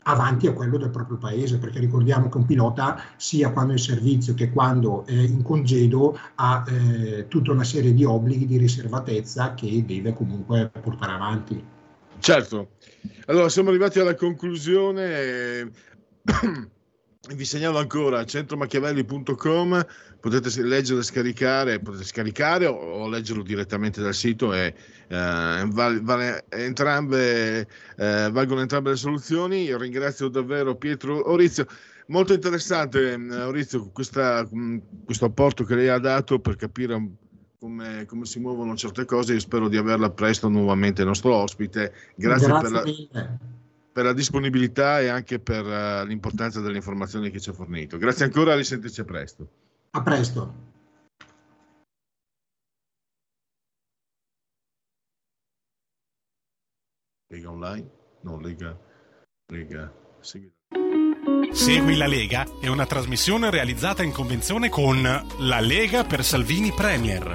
avanti 0.09 0.47
a 0.47 0.53
quello 0.53 0.79
del 0.79 0.91
proprio 0.91 1.19
paese, 1.19 1.59
perché 1.59 1.79
ricordiamo 1.79 2.29
che 2.29 2.39
un 2.39 2.47
pilota, 2.47 3.01
sia 3.17 3.51
quando 3.51 3.73
è 3.73 3.77
in 3.77 3.83
servizio 3.83 4.35
che 4.35 4.51
quando 4.51 5.05
è 5.07 5.13
in 5.13 5.43
congedo, 5.43 6.19
ha 6.37 6.65
eh, 6.67 7.27
tutta 7.29 7.53
una 7.53 7.65
serie 7.65 7.93
di 7.93 8.05
obblighi 8.05 8.47
di 8.47 8.57
riservatezza 8.57 9.55
che 9.55 9.85
deve 9.87 10.15
comunque 10.15 10.71
portare 10.81 11.13
avanti. 11.13 11.63
Certo, 12.21 12.71
allora 13.27 13.49
siamo 13.49 13.69
arrivati 13.69 14.01
alla 14.01 14.15
conclusione. 14.15 15.71
Vi 17.35 17.45
segnalo 17.45 17.79
ancora 17.79 18.25
centromachiavelli.com, 18.25 19.87
potete 20.21 20.63
leggere 20.63 21.01
e 21.01 21.05
scaricare, 21.05 21.81
potete 21.81 22.05
scaricare 22.05 22.67
o, 22.67 22.75
o 22.75 23.09
leggerlo 23.09 23.43
direttamente 23.43 24.03
dal 24.03 24.15
sito 24.15 24.53
e 24.53 24.75
eh, 25.09 25.67
vale, 25.67 26.01
vale, 26.01 26.45
entrambe, 26.49 27.61
eh, 27.97 28.29
valgono 28.31 28.61
entrambe 28.61 28.91
le 28.91 28.97
soluzioni. 28.97 29.65
Io 29.65 29.79
ringrazio 29.79 30.29
davvero 30.29 30.77
Pietro 30.77 31.31
Orizio. 31.31 31.67
Molto 32.09 32.33
interessante, 32.33 33.13
eh, 33.13 33.43
Orizio, 33.43 33.91
questa, 33.91 34.47
mm, 34.55 34.79
questo 35.05 35.27
apporto 35.27 35.65
che 35.65 35.75
lei 35.75 35.89
ha 35.89 35.99
dato 35.99 36.39
per 36.41 36.57
capire 36.57 37.11
come, 37.59 38.07
come, 38.07 38.25
si 38.25 38.39
muovono 38.41 38.77
certe 38.77 39.05
cose. 39.05 39.35
Io 39.35 39.41
spero 39.41 39.69
di 39.69 39.77
averla 39.77 40.11
presto 40.11 40.49
nuovamente 40.49 41.05
nostro 41.05 41.35
ospite. 41.35 41.93
Grazie, 42.15 42.49
Grazie 42.49 42.71
per 42.71 42.71
la 42.71 43.39
per 43.99 44.07
la 44.07 44.13
disponibilità 44.13 45.01
e 45.01 45.09
anche 45.09 45.41
per 45.41 45.65
uh, 45.65 46.07
l'importanza 46.07 46.61
delle 46.61 46.77
informazioni 46.77 47.33
che 47.33 47.41
ci 47.41 47.51
ha 47.51 47.53
fornito. 47.53 47.99
Grazie 47.99 48.27
ancora, 48.27 48.55
risentirci 48.55 49.03
presto. 49.03 49.49
A 49.91 50.03
presto. 50.03 50.55
Lega 57.31 57.51
online? 57.51 57.91
No, 58.23 58.39
Lega. 58.39 58.79
Lega. 59.51 59.93
Segui. 60.21 60.53
Segui 61.53 61.97
la 61.97 62.07
Lega 62.07 62.47
è 62.61 62.69
una 62.69 62.87
trasmissione 62.87 63.51
realizzata 63.51 64.03
in 64.03 64.13
convenzione 64.13 64.69
con 64.69 65.03
La 65.03 65.61
Lega 65.61 66.05
per 66.05 66.23
Salvini 66.23 66.71
Premier. 66.73 67.33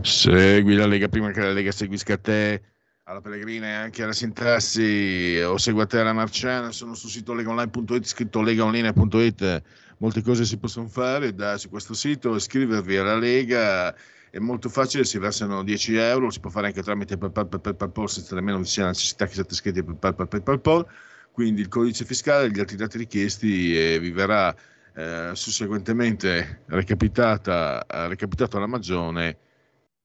Segui 0.00 0.74
la 0.74 0.86
Lega 0.86 1.08
prima 1.08 1.30
che 1.30 1.40
la 1.40 1.52
Lega 1.52 1.72
seguisca 1.72 2.16
te 2.16 2.71
alla 3.04 3.20
Pellegrina 3.20 3.66
e 3.66 3.72
anche 3.72 4.04
alla 4.04 4.12
Sintassi 4.12 5.42
o 5.44 5.58
seguate 5.58 5.98
alla 5.98 6.12
Marciana 6.12 6.70
sono 6.70 6.94
sul 6.94 7.10
sito 7.10 7.34
legaonline.it 7.34 8.04
scritto 8.04 8.40
legaonline.it 8.40 9.62
molte 9.98 10.22
cose 10.22 10.44
si 10.44 10.56
possono 10.56 10.86
fare 10.86 11.34
da 11.34 11.58
su 11.58 11.68
questo 11.68 11.94
sito 11.94 12.36
iscrivervi 12.36 12.96
alla 12.96 13.16
Lega 13.16 13.92
è 14.30 14.38
molto 14.38 14.68
facile 14.68 15.04
si 15.04 15.18
versano 15.18 15.64
10 15.64 15.96
euro 15.96 16.30
si 16.30 16.38
può 16.38 16.48
fare 16.48 16.68
anche 16.68 16.80
tramite 16.80 17.18
PayPal, 17.18 17.48
PayPal, 17.48 17.74
PayPal 17.74 18.08
senza 18.08 18.36
nemmeno 18.36 18.58
vi 18.58 18.66
sia 18.66 18.86
necessità 18.86 19.26
che 19.26 19.34
siate 19.34 19.52
iscritti 19.52 19.80
a 19.80 19.82
PayPal, 19.82 20.14
PayPal, 20.14 20.42
PayPal 20.42 20.86
quindi 21.32 21.60
il 21.60 21.68
codice 21.68 22.04
fiscale 22.04 22.52
gli 22.52 22.60
altri 22.60 22.76
dati 22.76 22.98
richiesti 22.98 23.76
e 23.76 23.98
vi 23.98 24.12
verrà 24.12 24.54
eh, 24.94 25.30
susseguentemente 25.34 26.62
recapitato 26.66 28.56
alla 28.56 28.66
magione 28.66 29.38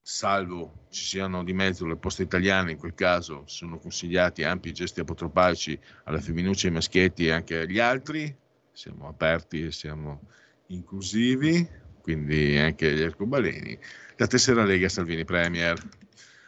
salvo 0.09 0.85
ci 0.89 1.03
siano 1.03 1.43
di 1.43 1.51
mezzo 1.51 1.85
le 1.85 1.97
poste 1.97 2.23
italiane, 2.23 2.71
in 2.71 2.77
quel 2.77 2.93
caso 2.93 3.43
sono 3.45 3.77
consigliati 3.77 4.41
ampi 4.43 4.71
gesti 4.71 5.01
apotropaici 5.01 5.77
alle 6.05 6.21
femminucce, 6.21 6.67
ai 6.67 6.73
maschietti 6.73 7.25
e 7.25 7.31
anche 7.31 7.59
agli 7.59 7.77
altri, 7.77 8.33
siamo 8.71 9.09
aperti 9.09 9.65
e 9.65 9.71
siamo 9.73 10.21
inclusivi, 10.67 11.67
quindi 12.01 12.57
anche 12.57 12.87
agli 12.87 13.01
arcobaleni. 13.01 13.77
La 14.15 14.27
tessera 14.27 14.63
Lega 14.63 14.87
Salvini 14.87 15.25
Premier. 15.25 15.77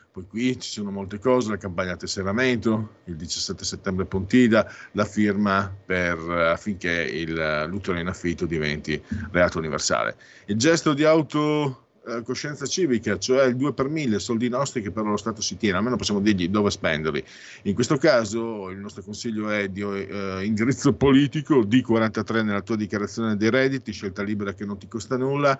poi 0.10 0.26
qui 0.26 0.58
ci 0.58 0.70
sono 0.70 0.90
molte 0.90 1.20
cose, 1.20 1.50
la 1.50 1.58
campagna 1.58 1.98
tesseramento, 1.98 3.02
il 3.06 3.18
17 3.18 3.66
settembre 3.66 4.06
Pontida, 4.06 4.72
la 4.94 5.04
firma 5.04 5.70
per, 5.86 6.18
affinché 6.18 6.92
il, 6.92 7.66
l'utero 7.68 8.00
in 8.00 8.08
affitto 8.08 8.46
diventi 8.46 9.04
reato 9.32 9.58
universale. 9.58 10.16
Il 10.46 10.56
gesto 10.56 10.94
di 10.94 11.04
auto 11.04 11.89
eh, 12.10 12.22
coscienza 12.24 12.66
civica, 12.66 13.18
cioè 13.18 13.46
il 13.46 13.56
2 13.56 13.74
per 13.74 13.88
1000, 13.88 14.20
soldi 14.20 14.50
nostri 14.50 14.82
che 14.82 14.92
però 14.92 15.10
lo 15.10 15.18
Stato 15.18 15.42
si 15.42 15.58
tiene, 15.58 15.78
almeno 15.78 15.96
possiamo 15.96 16.20
dirgli 16.20 16.50
dove 16.50 16.70
spenderli. 16.72 17.24
In 17.64 17.74
questo 17.74 17.98
caso 17.98 18.70
il 18.70 18.78
nostro 18.78 19.04
consiglio 19.04 19.50
è 19.50 19.68
di 19.70 19.82
eh, 19.82 20.44
indirizzo 20.44 20.94
politico, 20.94 21.64
D43 21.64 22.44
nella 22.44 22.62
tua 22.62 22.76
dichiarazione 22.76 23.38
dei 23.38 23.50
redditi, 23.50 23.92
scelta 23.92 24.24
libera 24.24 24.54
che 24.54 24.66
non 24.66 24.78
ti 24.78 24.88
costa 24.88 25.18
nulla, 25.18 25.58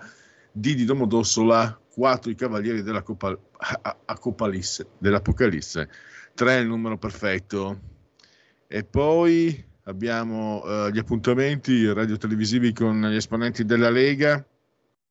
D 0.52 0.74
di 0.74 0.84
Domodossola, 0.84 1.80
4 1.92 2.30
i 2.30 2.34
cavalieri 2.34 2.82
della 2.82 3.02
Copa, 3.02 3.36
Acopalisse, 4.06 4.88
dell'Apocalisse, 4.98 5.88
3 6.34 6.58
il 6.58 6.66
numero 6.66 6.98
perfetto. 6.98 7.78
E 8.66 8.84
poi 8.84 9.64
abbiamo 9.84 10.62
eh, 10.64 10.90
gli 10.92 10.98
appuntamenti 10.98 11.92
radio-televisivi 11.92 12.72
con 12.72 13.00
gli 13.00 13.16
esponenti 13.16 13.64
della 13.64 13.90
Lega. 13.90 14.44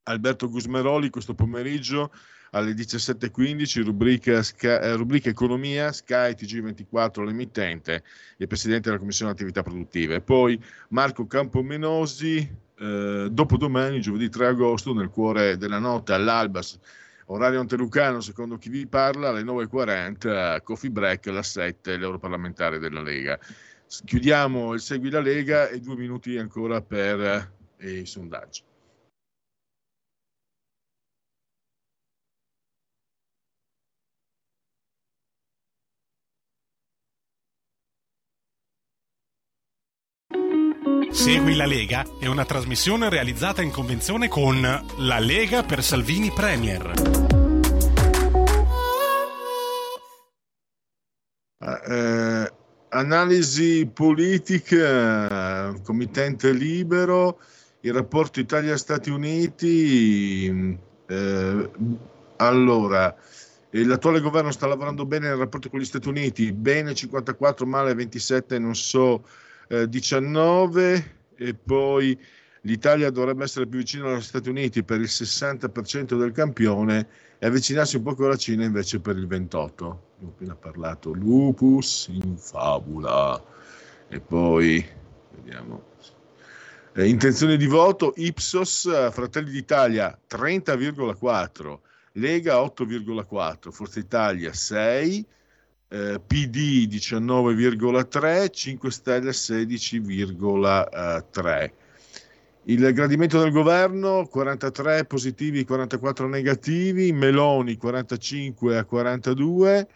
Alberto 0.10 0.50
Gusmeroli 0.50 1.10
questo 1.10 1.34
pomeriggio 1.36 2.12
alle 2.52 2.74
17.15, 2.74 3.84
rubrica, 3.84 4.42
eh, 4.42 4.96
rubrica 4.96 5.30
Economia, 5.30 5.92
Sky 5.92 6.34
TG24, 6.34 7.24
l'emittente, 7.24 8.04
il 8.38 8.48
Presidente 8.48 8.88
della 8.90 9.00
Commissione 9.00 9.32
Attività 9.32 9.62
Produttive. 9.62 10.22
Poi 10.22 10.60
Marco 10.90 11.28
Campomenosi, 11.28 12.38
eh, 12.80 13.28
dopodomani, 13.32 14.02
giovedì 14.02 14.30
3 14.30 14.48
agosto, 14.48 14.94
nel 14.94 15.10
cuore 15.10 15.58
della 15.58 15.78
notte, 15.78 16.14
all'alba, 16.14 16.62
orario 17.26 17.60
antelucano, 17.60 18.20
secondo 18.20 18.58
chi 18.58 18.70
vi 18.70 18.88
parla, 18.88 19.30
alle 19.30 19.44
9.40, 19.44 20.64
coffee 20.64 20.90
break, 20.90 21.28
alla 21.28 21.44
7, 21.44 21.98
l'europarlamentare 21.98 22.80
della 22.80 23.02
Lega. 23.04 23.40
Chiudiamo 24.06 24.74
il 24.74 24.80
Segui 24.80 25.12
la 25.12 25.22
Lega 25.22 25.68
e 25.68 25.80
due 25.80 25.96
minuti 25.96 26.36
ancora 26.38 26.82
per 26.82 27.52
eh, 27.78 27.92
i 27.92 28.06
sondaggi. 28.08 28.64
Segui 41.20 41.54
la 41.58 41.66
Lega 41.66 42.06
è 42.18 42.28
una 42.28 42.46
trasmissione 42.46 43.10
realizzata 43.10 43.62
in 43.62 43.72
convenzione 43.72 44.30
con 44.30 44.62
La 44.62 45.20
Lega 45.20 45.64
per 45.64 45.84
Salvini 45.84 46.32
Premier. 46.32 46.94
Eh, 51.60 52.54
analisi 52.88 53.86
politica, 53.94 55.74
committente 55.84 56.54
libero, 56.54 57.40
il 57.82 57.94
rapporto 57.94 58.40
Italia-Stati 58.40 59.10
Uniti. 59.10 60.80
Eh, 61.06 61.70
allora, 62.38 63.14
l'attuale 63.72 64.22
governo 64.22 64.52
sta 64.52 64.68
lavorando 64.68 65.06
bene 65.06 65.28
nel 65.28 65.38
rapporto 65.38 65.70
con 65.70 65.82
gli 65.82 65.86
Stati 65.86 66.08
Uniti, 66.08 66.54
bene 66.54 66.96
54, 66.96 67.66
male 67.66 67.94
27, 67.94 68.58
non 68.58 68.74
so 68.74 69.22
eh, 69.70 69.88
19 69.88 71.18
e 71.36 71.54
poi 71.54 72.20
l'Italia 72.62 73.10
dovrebbe 73.10 73.44
essere 73.44 73.68
più 73.68 73.80
vicina 73.80 74.12
agli 74.12 74.22
Stati 74.22 74.50
Uniti 74.50 74.84
per 74.84 75.00
il 75.00 75.08
60% 75.10 76.18
del 76.18 76.32
campione 76.32 77.08
e 77.38 77.46
avvicinarsi 77.46 77.96
un 77.96 78.04
po' 78.04 78.16
con 78.16 78.30
la 78.30 78.36
Cina 78.36 78.66
invece 78.66 79.00
per 79.00 79.16
il 79.16 79.28
28%. 79.28 79.84
Ho 80.22 80.28
appena 80.28 80.56
parlato. 80.56 81.14
Lupus 81.14 82.08
in 82.10 82.36
fabula. 82.36 83.42
E 84.10 84.20
poi 84.20 84.86
vediamo. 85.36 85.88
Eh, 86.94 87.08
intenzione 87.08 87.56
di 87.56 87.68
voto. 87.68 88.14
Ipsos 88.18 89.12
Fratelli 89.12 89.52
d'Italia 89.52 90.20
30,4, 90.28 91.80
Lega 92.14 92.56
8,4, 92.56 93.72
Forza 93.72 94.00
Italia 94.00 94.52
6, 94.52 95.26
PD 95.90 96.88
19,3, 96.88 98.50
5 98.52 98.92
Stelle 98.92 99.32
16,3. 99.32 101.72
Il 102.66 102.94
gradimento 102.94 103.42
del 103.42 103.52
governo 103.52 104.28
43 104.28 105.06
positivi, 105.06 105.66
44 105.66 106.28
negativi, 106.28 107.12
Meloni 107.12 107.78
45 107.78 108.78
a 108.78 108.86
42. 108.86 109.88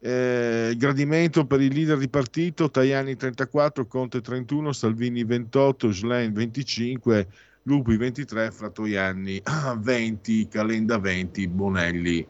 Eh, 0.00 0.74
gradimento 0.76 1.44
per 1.44 1.60
il 1.60 1.72
leader 1.72 1.98
di 1.98 2.08
partito 2.08 2.70
Tajani 2.70 3.14
34, 3.14 3.86
Conte 3.86 4.20
31, 4.20 4.72
Salvini 4.72 5.22
28, 5.22 5.92
Schlein 5.92 6.32
25, 6.32 7.28
Lupi 7.62 7.96
23, 7.96 8.50
Fratoianni 8.50 9.40
20, 9.78 10.48
Calenda 10.48 10.98
20, 10.98 11.46
Bonelli 11.46 12.26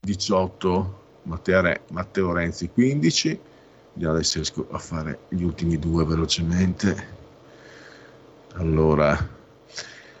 18. 0.00 1.00
Matteo, 1.22 2.32
Renzi 2.32 2.70
15, 2.70 3.40
vediamo 3.92 4.14
adesso 4.14 4.36
riesco 4.36 4.66
a 4.70 4.78
fare 4.78 5.20
gli 5.28 5.42
ultimi 5.42 5.78
due 5.78 6.04
velocemente. 6.04 7.18
Allora, 8.54 9.38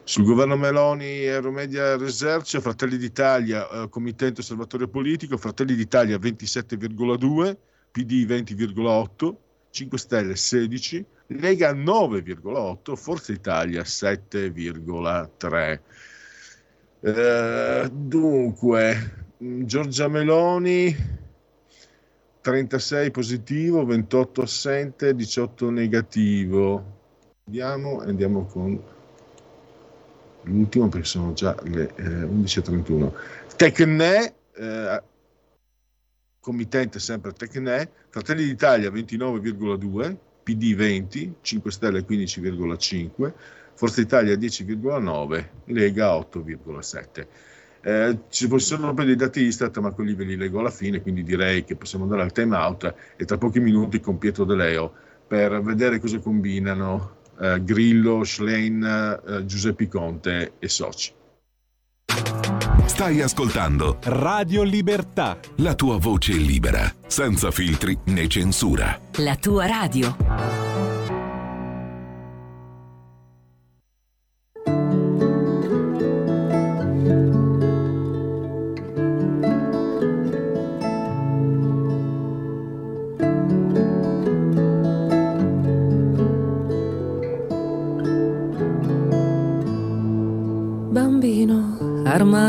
sul 0.04 0.24
governo 0.24 0.56
Meloni 0.56 1.22
Euromedia 1.22 1.96
Research, 1.96 2.58
Fratelli 2.58 2.96
d'Italia, 2.96 3.68
eh, 3.68 3.88
Committente 3.88 4.40
Osservatorio 4.40 4.88
Politico, 4.88 5.36
Fratelli 5.36 5.74
d'Italia 5.74 6.16
27,2, 6.16 7.56
PD 7.92 8.26
20,8, 8.26 9.34
5 9.70 9.98
Stelle 9.98 10.34
16, 10.34 11.04
Lega 11.28 11.72
9,8, 11.72 12.96
Forza 12.96 13.32
Italia 13.32 13.82
7,3. 13.82 15.80
Eh, 17.02 17.88
dunque, 17.92 19.29
Giorgia 19.42 20.06
Meloni 20.06 20.94
36 22.42 23.10
positivo, 23.10 23.86
28 23.86 24.42
assente, 24.42 25.14
18 25.14 25.70
negativo. 25.70 26.98
Andiamo 27.46 28.02
e 28.02 28.08
andiamo 28.10 28.44
con 28.44 28.78
l'ultimo 30.42 30.88
perché 30.90 31.06
sono 31.06 31.32
già 31.32 31.56
le 31.62 31.90
eh, 31.96 32.02
11.31. 32.02 33.12
Tecne, 33.56 34.34
eh, 34.56 35.02
committente 36.38 36.98
sempre 36.98 37.32
Tecne, 37.32 37.90
Fratelli 38.10 38.44
d'Italia 38.44 38.90
29,2, 38.90 40.16
PD 40.42 40.74
20, 40.74 41.36
5 41.40 41.70
Stelle 41.70 42.04
15,5, 42.04 43.32
Forza 43.72 44.02
Italia 44.02 44.34
10,9, 44.34 45.48
Lega 45.64 46.14
8,7. 46.18 47.26
Eh, 47.82 48.18
ci 48.28 48.48
sono 48.58 48.82
proprio 48.82 49.06
dei 49.06 49.16
dati 49.16 49.42
Istat, 49.42 49.78
ma 49.78 49.90
quelli 49.92 50.14
ve 50.14 50.24
li 50.24 50.36
leggo 50.36 50.60
alla 50.60 50.70
fine, 50.70 51.00
quindi 51.00 51.22
direi 51.22 51.64
che 51.64 51.76
possiamo 51.76 52.04
andare 52.04 52.22
al 52.22 52.32
time 52.32 52.56
out 52.56 52.94
e 53.16 53.24
tra 53.24 53.38
pochi 53.38 53.60
minuti 53.60 54.00
con 54.00 54.18
Pietro 54.18 54.44
De 54.44 54.54
Leo 54.54 54.92
per 55.26 55.62
vedere 55.62 56.00
cosa 56.00 56.18
combinano 56.18 57.18
eh, 57.40 57.62
Grillo, 57.62 58.24
Schlein, 58.24 59.20
eh, 59.26 59.46
Giuseppe 59.46 59.88
Conte 59.88 60.54
e 60.58 60.68
Soci. 60.68 61.12
Stai 62.84 63.22
ascoltando 63.22 63.98
Radio 64.02 64.62
Libertà. 64.62 65.38
La 65.56 65.74
tua 65.74 65.96
voce 65.96 66.32
libera, 66.32 66.92
senza 67.06 67.50
filtri 67.50 67.96
né 68.06 68.26
censura. 68.26 69.00
La 69.18 69.36
tua 69.36 69.66
radio. 69.66 70.69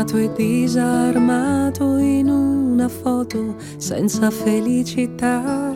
Armato 0.02 0.16
e 0.16 0.32
disarmato 0.34 1.96
in 1.98 2.28
una 2.28 2.88
foto 2.88 3.54
senza 3.76 4.30
felicità, 4.30 5.72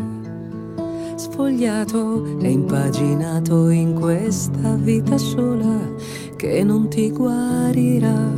sfogliato 1.14 2.24
e 2.41 2.51
impaginato 2.51 3.68
in 3.68 3.95
questa 3.95 4.74
vita 4.74 5.16
sola 5.16 5.79
che 6.37 6.64
non 6.64 6.89
ti 6.89 7.12
guarirà. 7.12 8.33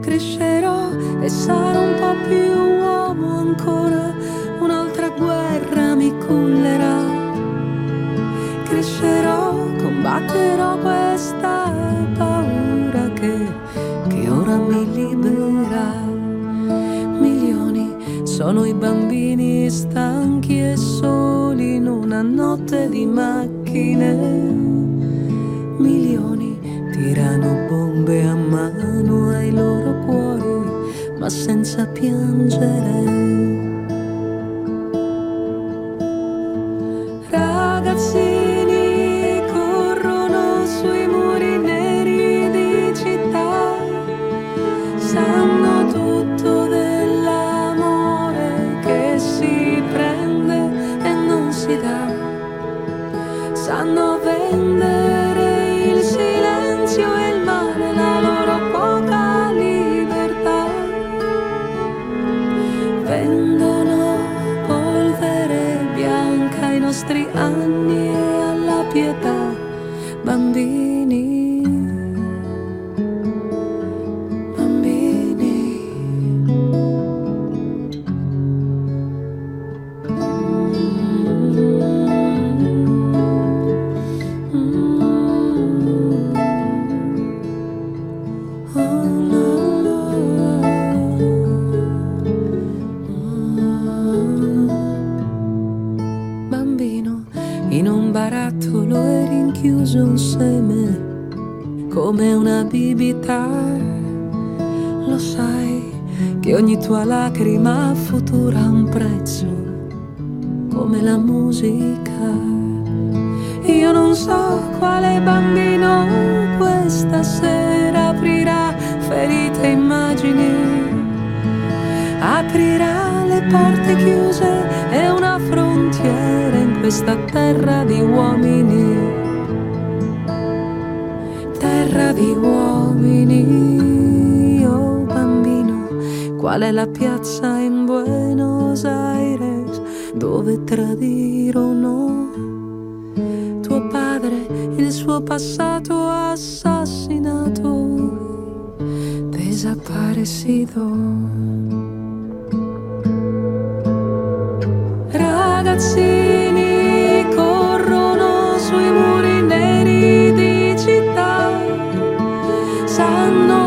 Crescerò 0.00 0.92
e 1.20 1.28
sarò 1.28 1.82
un 1.82 1.94
po' 2.00 2.26
più 2.26 2.52
uomo 2.80 3.38
ancora, 3.40 4.14
un'altra 4.60 5.10
guerra 5.10 5.94
mi 5.94 6.10
cullerà. 6.26 7.07
Crescerò, 8.68 9.52
combatterò 9.78 10.76
questa 10.76 11.72
paura 12.18 13.08
che 13.14 14.28
ora 14.28 14.58
mi 14.58 14.92
libera. 14.92 15.94
Milioni 17.18 17.96
Sono 18.24 18.66
i 18.66 18.74
bambini 18.74 19.70
stanchi 19.70 20.60
e 20.60 20.76
soli 20.76 21.76
in 21.76 21.86
una 21.86 22.20
notte 22.20 22.90
di 22.90 23.06
macchine. 23.06 24.12
Milioni 25.78 26.60
tirano 26.92 27.66
bombe 27.68 28.22
a 28.22 28.34
mano 28.34 29.30
ai 29.30 29.50
loro 29.50 30.04
cuori, 30.04 31.16
ma 31.18 31.30
senza 31.30 31.86
piangere. 31.86 33.27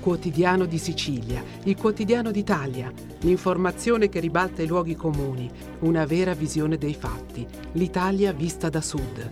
Quotidiano 0.00 0.64
di 0.64 0.78
Sicilia, 0.78 1.42
il 1.64 1.76
quotidiano 1.76 2.30
d'Italia, 2.30 2.90
l'informazione 3.20 4.08
che 4.08 4.20
ribalta 4.20 4.62
i 4.62 4.66
luoghi 4.66 4.96
comuni, 4.96 5.50
una 5.80 6.06
vera 6.06 6.32
visione 6.32 6.78
dei 6.78 6.94
fatti, 6.94 7.46
l'Italia 7.72 8.32
vista 8.32 8.70
da 8.70 8.80
sud. 8.80 9.30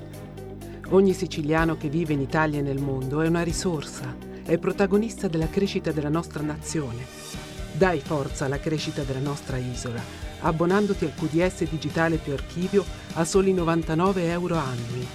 Ogni 0.90 1.14
siciliano 1.14 1.78
che 1.78 1.88
vive 1.88 2.12
in 2.12 2.20
Italia 2.20 2.58
e 2.58 2.62
nel 2.62 2.82
mondo 2.82 3.22
è 3.22 3.26
una 3.26 3.42
risorsa, 3.42 4.14
è 4.44 4.58
protagonista 4.58 5.28
della 5.28 5.48
crescita 5.48 5.92
della 5.92 6.10
nostra 6.10 6.42
nazione. 6.42 7.45
Dai 7.76 8.00
forza 8.00 8.46
alla 8.46 8.58
crescita 8.58 9.02
della 9.02 9.20
nostra 9.20 9.58
isola, 9.58 10.02
abbonandoti 10.40 11.04
al 11.04 11.14
QDS 11.14 11.68
digitale 11.68 12.16
più 12.16 12.32
archivio 12.32 12.84
a 13.14 13.24
soli 13.24 13.52
99 13.52 14.30
euro 14.30 14.56
annui. 14.56 15.06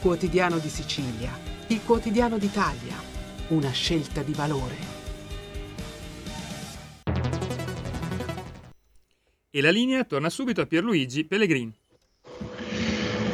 Quotidiano 0.00 0.58
di 0.58 0.68
Sicilia, 0.68 1.30
il 1.68 1.80
quotidiano 1.82 2.36
d'Italia 2.36 2.94
una 3.48 3.70
scelta 3.70 4.22
di 4.22 4.32
valore. 4.32 4.76
E 9.50 9.60
la 9.60 9.70
linea 9.70 10.04
torna 10.04 10.28
subito 10.28 10.60
a 10.60 10.66
Pierluigi 10.66 11.24
Pellegrini. 11.24 11.74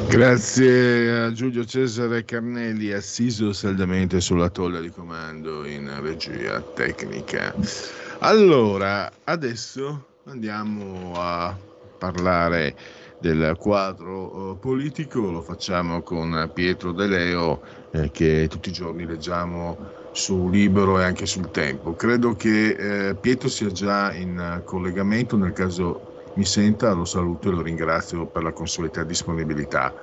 Grazie 0.08 1.18
a 1.18 1.32
Giulio 1.32 1.64
Cesare 1.64 2.24
Carnelli, 2.24 2.92
assiso 2.92 3.52
saldamente 3.52 4.20
sulla 4.20 4.48
tolla 4.50 4.80
di 4.80 4.88
comando 4.90 5.66
in 5.66 5.92
regia 6.00 6.60
tecnica. 6.60 7.52
Allora, 8.20 9.10
adesso 9.24 10.06
andiamo 10.24 11.12
a 11.16 11.54
parlare 11.98 12.74
del 13.18 13.56
quadro 13.58 14.52
eh, 14.52 14.56
politico, 14.56 15.30
lo 15.30 15.42
facciamo 15.42 16.02
con 16.02 16.50
Pietro 16.54 16.92
De 16.92 17.06
Leo 17.06 17.60
eh, 17.92 18.10
che 18.10 18.46
tutti 18.48 18.70
i 18.70 18.72
giorni 18.72 19.04
leggiamo 19.04 19.76
su 20.12 20.48
Libero 20.48 20.98
e 20.98 21.04
anche 21.04 21.26
sul 21.26 21.50
Tempo. 21.50 21.94
Credo 21.94 22.34
che 22.34 23.08
eh, 23.08 23.14
Pietro 23.14 23.48
sia 23.48 23.70
già 23.70 24.12
in 24.14 24.62
collegamento, 24.64 25.36
nel 25.36 25.52
caso 25.52 26.30
mi 26.34 26.44
senta 26.44 26.92
lo 26.92 27.04
saluto 27.04 27.50
e 27.50 27.52
lo 27.52 27.62
ringrazio 27.62 28.26
per 28.26 28.42
la 28.42 28.52
consueta 28.52 29.04
disponibilità. 29.04 29.94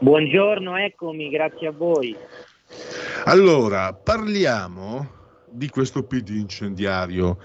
Buongiorno, 0.00 0.76
eccomi, 0.76 1.30
grazie 1.30 1.68
a 1.68 1.72
voi. 1.72 2.16
Allora, 3.24 3.92
parliamo 3.92 5.18
di 5.48 5.68
questo 5.68 6.02
PD 6.02 6.30
incendiario. 6.30 7.36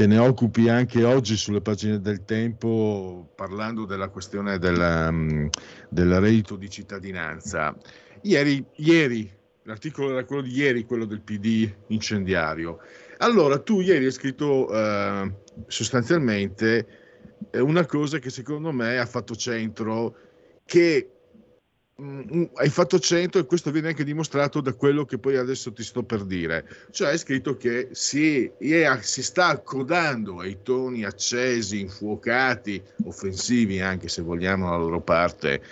Te 0.00 0.06
ne 0.06 0.16
occupi 0.16 0.66
anche 0.70 1.04
oggi 1.04 1.36
sulle 1.36 1.60
pagine 1.60 2.00
del 2.00 2.24
Tempo 2.24 3.32
parlando 3.36 3.84
della 3.84 4.08
questione 4.08 4.58
del, 4.58 4.78
um, 4.78 5.50
del 5.90 6.18
reddito 6.20 6.56
di 6.56 6.70
cittadinanza. 6.70 7.76
Ieri, 8.22 8.64
ieri 8.76 9.30
L'articolo 9.64 10.12
era 10.12 10.24
quello 10.24 10.40
di 10.40 10.56
ieri, 10.56 10.86
quello 10.86 11.04
del 11.04 11.20
PD 11.20 11.70
incendiario. 11.88 12.78
Allora, 13.18 13.58
tu 13.58 13.82
ieri 13.82 14.06
hai 14.06 14.10
scritto 14.10 14.72
eh, 14.72 15.34
sostanzialmente 15.66 16.86
eh, 17.50 17.60
una 17.60 17.84
cosa 17.84 18.18
che 18.18 18.30
secondo 18.30 18.72
me 18.72 18.98
ha 18.98 19.04
fatto 19.04 19.36
centro, 19.36 20.16
che 20.64 21.10
hai 22.54 22.68
fatto 22.68 22.98
centro 22.98 23.40
e 23.40 23.46
questo 23.46 23.70
viene 23.70 23.88
anche 23.88 24.04
dimostrato 24.04 24.60
da 24.60 24.72
quello 24.74 25.04
che 25.04 25.18
poi 25.18 25.36
adesso 25.36 25.72
ti 25.72 25.82
sto 25.82 26.02
per 26.02 26.24
dire. 26.24 26.66
Cioè 26.90 27.08
hai 27.08 27.18
scritto 27.18 27.56
che 27.56 27.88
si, 27.92 28.50
si 29.00 29.22
sta 29.22 29.46
accodando 29.46 30.38
ai 30.40 30.58
toni 30.62 31.04
accesi, 31.04 31.80
infuocati, 31.80 32.82
offensivi 33.04 33.80
anche 33.80 34.08
se 34.08 34.22
vogliamo 34.22 34.70
la 34.70 34.76
loro 34.76 35.00
parte, 35.00 35.62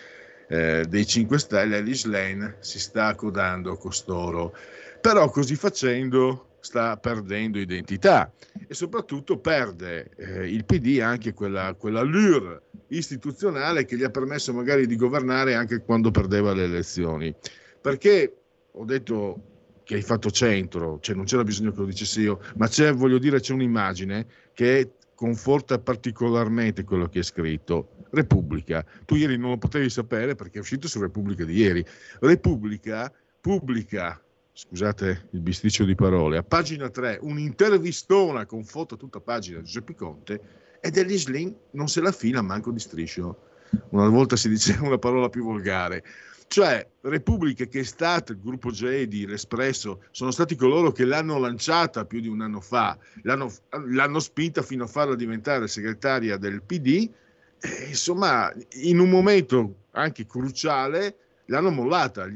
eh, 0.49 0.85
dei 0.89 1.07
5 1.07 1.39
Stelle, 1.39 1.77
Alice 1.77 2.57
si 2.61 2.79
sta 2.79 3.07
accodando 3.07 3.73
a 3.73 3.79
costoro, 3.79 4.55
però 5.01 5.31
così 5.31 5.57
facendo 5.57 6.48
sta 6.61 6.97
perdendo 6.97 7.59
identità 7.59 8.33
e 8.67 8.75
soprattutto 8.75 9.39
perde 9.39 10.11
eh, 10.17 10.49
il 10.49 10.65
PD 10.65 11.01
anche 11.01 11.33
quella, 11.33 11.75
quella 11.75 12.03
lure 12.03 12.63
istituzionale 12.89 13.85
che 13.85 13.97
gli 13.97 14.03
ha 14.03 14.11
permesso 14.11 14.53
magari 14.53 14.87
di 14.87 14.97
governare 14.97 15.55
anche 15.55 15.83
quando 15.83 16.11
perdeva 16.11 16.53
le 16.53 16.65
elezioni. 16.65 17.35
Perché 17.81 18.37
ho 18.73 18.85
detto 18.85 19.43
che 19.85 19.95
hai 19.95 20.03
fatto 20.03 20.31
centro, 20.31 20.99
cioè 21.01 21.17
non 21.17 21.25
c'era 21.25 21.45
bisogno 21.45 21.73
che 21.73 21.81
lo 21.81 21.87
dicessi 21.87 22.21
io, 22.21 22.41
ma 22.57 22.69
c'è, 22.69 22.93
voglio 22.93 23.19
dire, 23.19 23.41
c'è 23.41 23.55
un'immagine 23.55 24.27
che 24.53 24.93
conforta 25.15 25.79
particolarmente 25.79 26.85
quello 26.85 27.09
che 27.09 27.21
è 27.21 27.23
scritto. 27.23 28.07
Repubblica. 28.11 28.85
Tu 29.05 29.17
ieri 29.17 29.37
non 29.37 29.51
lo 29.51 29.59
potevi 29.59 29.91
sapere 29.91 30.35
perché 30.35 30.59
è 30.59 30.61
uscito 30.61 30.89
su 30.89 31.01
Repubblica 31.01 31.45
di 31.45 31.55
ieri. 31.55 31.85
Repubblica 32.21 33.13
pubblica, 33.41 34.21
scusate 34.61 35.29
il 35.31 35.41
bisticcio 35.41 35.85
di 35.85 35.95
parole, 35.95 36.37
a 36.37 36.43
pagina 36.43 36.91
3 36.91 37.21
un'intervistona 37.23 38.45
con 38.45 38.65
foto 38.65 38.95
a 38.95 38.97
tutta 38.97 39.21
pagina 39.21 39.59
di 39.59 39.65
Giuseppe 39.65 39.95
Conte 39.95 40.41
e 40.81 40.91
degli 40.91 41.17
Slim 41.17 41.55
non 41.73 41.87
se 41.87 42.01
la 42.01 42.11
fila 42.11 42.43
manco 42.43 42.73
di 42.73 42.81
striscio. 42.81 43.43
Una 43.91 44.09
volta 44.09 44.35
si 44.35 44.49
diceva 44.49 44.83
una 44.89 44.99
parola 44.99 45.29
più 45.29 45.45
volgare. 45.45 46.03
Cioè, 46.49 46.85
Repubblica 47.03 47.67
che 47.67 47.81
è 47.81 47.85
stata 47.85 48.33
il 48.33 48.41
gruppo 48.41 48.73
Jedi, 48.73 49.27
l'Espresso, 49.27 50.03
sono 50.11 50.33
stati 50.33 50.57
coloro 50.57 50.91
che 50.91 51.05
l'hanno 51.05 51.39
lanciata 51.39 52.05
più 52.05 52.21
di 52.21 52.27
un 52.27 52.41
anno 52.41 52.61
fa, 52.61 52.99
l'hanno, 53.23 53.53
l'hanno 53.91 54.19
spinta 54.19 54.63
fino 54.63 54.85
a 54.85 54.89
farla 54.89 55.15
diventare 55.15 55.69
segretaria 55.69 56.37
del 56.37 56.63
PD, 56.63 57.09
e, 57.61 57.87
insomma, 57.89 58.53
in 58.81 58.99
un 58.99 59.09
momento 59.09 59.85
anche 59.93 60.27
cruciale 60.27 61.17
l'hanno 61.45 61.71
mollata, 61.71 62.27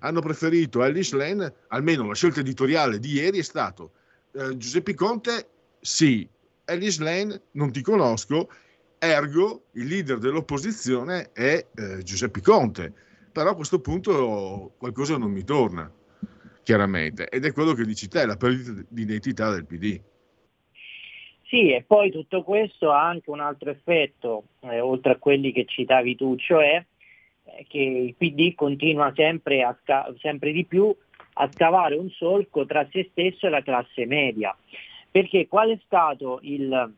hanno 0.00 0.20
preferito 0.20 0.82
Alice 0.82 1.16
Lane, 1.16 1.52
almeno 1.68 2.06
la 2.06 2.14
scelta 2.14 2.40
editoriale 2.40 2.98
di 2.98 3.12
ieri 3.12 3.38
è 3.38 3.42
stato 3.42 3.92
eh, 4.32 4.56
Giuseppe 4.56 4.94
Conte, 4.94 5.48
sì, 5.80 6.28
Alice 6.66 7.02
Lane 7.02 7.42
non 7.52 7.72
ti 7.72 7.82
conosco, 7.82 8.50
ergo 8.98 9.66
il 9.72 9.86
leader 9.86 10.18
dell'opposizione 10.18 11.30
è 11.32 11.66
eh, 11.74 12.02
Giuseppe 12.02 12.40
Conte 12.40 12.92
però 13.38 13.50
a 13.50 13.54
questo 13.54 13.80
punto 13.80 14.72
qualcosa 14.78 15.16
non 15.16 15.30
mi 15.30 15.44
torna, 15.44 15.88
chiaramente, 16.64 17.28
ed 17.28 17.44
è 17.44 17.52
quello 17.52 17.72
che 17.72 17.84
dici 17.84 18.08
te, 18.08 18.26
la 18.26 18.36
perdita 18.36 18.84
di 18.88 19.02
identità 19.02 19.50
del 19.50 19.64
PD. 19.64 20.00
Sì, 21.44 21.72
e 21.72 21.84
poi 21.86 22.10
tutto 22.10 22.42
questo 22.42 22.90
ha 22.90 23.06
anche 23.06 23.30
un 23.30 23.38
altro 23.38 23.70
effetto, 23.70 24.42
eh, 24.62 24.80
oltre 24.80 25.12
a 25.12 25.18
quelli 25.18 25.52
che 25.52 25.66
citavi 25.66 26.16
tu, 26.16 26.34
cioè 26.36 26.84
che 27.66 27.78
il 27.78 28.14
PD 28.14 28.54
continua 28.54 29.12
sempre, 29.14 29.62
a 29.62 29.76
sempre 30.18 30.52
di 30.52 30.64
più 30.64 30.94
a 31.40 31.50
scavare 31.52 31.94
un 31.94 32.10
solco 32.10 32.66
tra 32.66 32.86
se 32.90 33.08
stesso 33.10 33.46
e 33.46 33.50
la 33.50 33.62
classe 33.62 34.06
media. 34.06 34.56
Perché 35.10 35.46
qual 35.46 35.70
è 35.70 35.78
stato 35.84 36.40
il, 36.42 36.92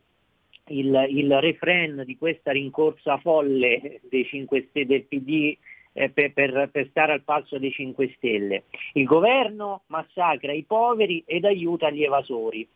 il, 0.68 1.06
il 1.10 1.40
refrain 1.40 2.02
di 2.04 2.16
questa 2.16 2.50
rincorsa 2.52 3.18
folle 3.18 4.00
dei 4.08 4.24
5 4.24 4.66
Stelle 4.68 4.86
del 4.86 5.04
PD 5.04 5.56
eh, 5.92 6.10
per, 6.10 6.32
per, 6.32 6.68
per 6.72 6.88
stare 6.90 7.12
al 7.12 7.22
passo 7.22 7.58
dei 7.58 7.70
5 7.70 8.14
Stelle. 8.16 8.64
Il 8.94 9.04
governo 9.04 9.82
massacra 9.86 10.52
i 10.52 10.64
poveri 10.64 11.22
ed 11.26 11.44
aiuta 11.44 11.90
gli 11.90 12.02
evasori, 12.02 12.66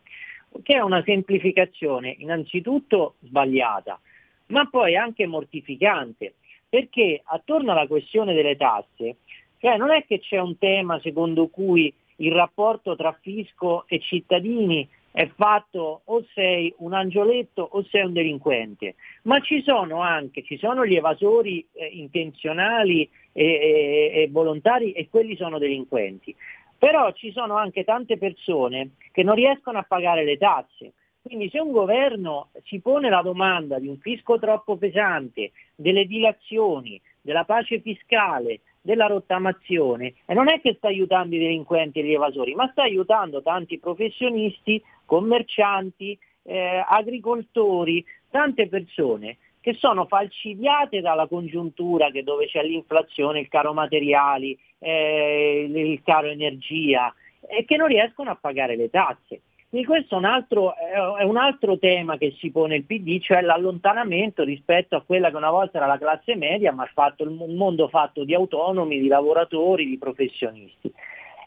che 0.63 0.75
è 0.75 0.79
una 0.79 1.03
semplificazione 1.03 2.15
innanzitutto 2.19 3.15
sbagliata, 3.21 3.99
ma 4.47 4.67
poi 4.69 4.95
anche 4.95 5.25
mortificante, 5.25 6.35
perché 6.67 7.21
attorno 7.23 7.71
alla 7.71 7.87
questione 7.87 8.33
delle 8.33 8.55
tasse, 8.55 9.17
cioè 9.59 9.77
non 9.77 9.91
è 9.91 10.05
che 10.05 10.19
c'è 10.19 10.39
un 10.39 10.57
tema 10.57 10.99
secondo 10.99 11.47
cui 11.47 11.93
il 12.17 12.31
rapporto 12.31 12.95
tra 12.95 13.17
fisco 13.21 13.85
e 13.87 13.99
cittadini 13.99 14.87
è 15.11 15.29
fatto 15.33 16.01
o 16.03 16.25
sei 16.33 16.73
un 16.79 16.93
angioletto 16.93 17.65
o 17.71 17.83
sei 17.89 18.03
un 18.03 18.11
delinquente, 18.11 18.95
ma 19.23 19.39
ci 19.39 19.61
sono 19.61 20.01
anche, 20.01 20.43
ci 20.43 20.57
sono 20.57 20.85
gli 20.85 20.95
evasori 20.95 21.65
eh, 21.71 21.85
intenzionali 21.85 23.09
e, 23.31 23.45
e, 23.45 24.11
e 24.13 24.27
volontari 24.29 24.91
e 24.91 25.07
quelli 25.09 25.37
sono 25.37 25.57
delinquenti, 25.57 26.35
però 26.77 27.11
ci 27.13 27.31
sono 27.31 27.55
anche 27.55 27.85
tante 27.85 28.17
persone 28.17 28.91
che 29.13 29.23
non 29.23 29.35
riescono 29.35 29.77
a 29.77 29.85
pagare 29.87 30.25
le 30.25 30.37
tasse. 30.37 30.91
Quindi 31.25 31.49
se 31.49 31.59
un 31.59 31.71
governo 31.71 32.49
si 32.65 32.79
pone 32.81 33.09
la 33.09 33.23
domanda 33.23 33.79
di 33.79 33.87
un 33.87 33.97
fisco 33.97 34.37
troppo 34.37 34.77
pesante, 34.77 35.53
delle 35.73 36.05
dilazioni, 36.05 37.01
della 37.19 37.45
pace 37.45 37.79
fiscale, 37.79 38.59
della 38.79 39.07
rottamazione, 39.07 40.13
e 40.27 40.35
non 40.35 40.49
è 40.49 40.61
che 40.61 40.75
sta 40.75 40.87
aiutando 40.87 41.33
i 41.33 41.39
delinquenti 41.39 41.99
e 41.99 42.03
gli 42.03 42.13
evasori, 42.13 42.53
ma 42.53 42.69
sta 42.69 42.83
aiutando 42.83 43.41
tanti 43.41 43.79
professionisti 43.79 44.79
commercianti, 45.03 46.15
eh, 46.43 46.83
agricoltori, 46.87 48.05
tante 48.29 48.67
persone 48.67 49.37
che 49.61 49.73
sono 49.73 50.05
falcidiate 50.05 51.01
dalla 51.01 51.25
congiuntura 51.25 52.11
che 52.11 52.21
dove 52.21 52.45
c'è 52.45 52.61
l'inflazione, 52.61 53.39
il 53.39 53.47
caro 53.47 53.73
materiali, 53.73 54.55
eh, 54.77 55.67
il 55.73 56.03
caro 56.03 56.27
energia 56.27 57.11
e 57.47 57.65
che 57.65 57.77
non 57.77 57.87
riescono 57.87 58.29
a 58.29 58.37
pagare 58.39 58.75
le 58.75 58.91
tasse. 58.91 59.41
Quindi 59.75 59.91
questo 59.91 60.15
è 60.15 60.19
un, 60.19 60.23
altro, 60.23 60.73
è 61.17 61.23
un 61.23 61.35
altro 61.35 61.77
tema 61.77 62.17
che 62.17 62.33
si 62.39 62.49
pone 62.49 62.77
il 62.77 62.85
PD, 62.85 63.19
cioè 63.19 63.41
l'allontanamento 63.41 64.45
rispetto 64.45 64.95
a 64.95 65.01
quella 65.01 65.29
che 65.29 65.35
una 65.35 65.51
volta 65.51 65.79
era 65.79 65.85
la 65.85 65.97
classe 65.97 66.37
media, 66.37 66.71
ma 66.71 66.89
fatto, 66.93 67.27
un 67.27 67.55
mondo 67.55 67.89
fatto 67.89 68.23
di 68.23 68.33
autonomi, 68.33 69.01
di 69.01 69.09
lavoratori, 69.09 69.85
di 69.85 69.97
professionisti. 69.97 70.89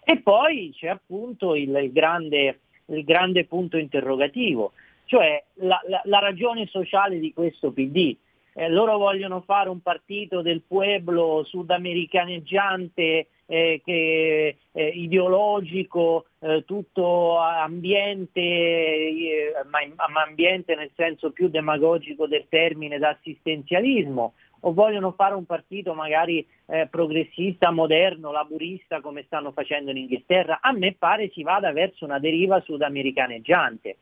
E 0.04 0.20
poi 0.20 0.74
c'è 0.74 0.88
appunto 0.88 1.54
il, 1.54 1.74
il 1.74 1.90
grande 1.90 2.60
il 2.88 3.02
grande 3.02 3.46
punto 3.46 3.78
interrogativo, 3.78 4.72
cioè 5.06 5.42
la, 5.60 5.80
la, 5.86 6.02
la 6.04 6.18
ragione 6.18 6.66
sociale 6.66 7.18
di 7.18 7.32
questo 7.32 7.70
PD. 7.70 8.14
Eh, 8.60 8.68
loro 8.68 8.98
vogliono 8.98 9.40
fare 9.42 9.68
un 9.68 9.80
partito 9.82 10.42
del 10.42 10.62
pueblo 10.66 11.44
sudamericaneggiante, 11.44 13.28
eh, 13.46 13.80
che, 13.84 14.56
eh, 14.72 14.86
ideologico, 14.88 16.24
eh, 16.40 16.64
tutto 16.66 17.38
ambiente, 17.38 18.40
eh, 18.40 19.52
ma, 19.70 19.78
ambiente 20.24 20.74
nel 20.74 20.90
senso 20.96 21.30
più 21.30 21.48
demagogico 21.48 22.26
del 22.26 22.46
termine 22.48 22.98
d'assistenzialismo, 22.98 24.32
o 24.62 24.72
vogliono 24.72 25.12
fare 25.12 25.36
un 25.36 25.46
partito 25.46 25.94
magari 25.94 26.44
eh, 26.66 26.88
progressista, 26.90 27.70
moderno, 27.70 28.32
laburista 28.32 29.00
come 29.00 29.22
stanno 29.26 29.52
facendo 29.52 29.92
in 29.92 29.98
Inghilterra, 29.98 30.58
a 30.60 30.72
me 30.72 30.96
pare 30.98 31.30
si 31.32 31.44
vada 31.44 31.70
verso 31.70 32.04
una 32.04 32.18
deriva 32.18 32.60
sudamericaneggiante. 32.62 33.98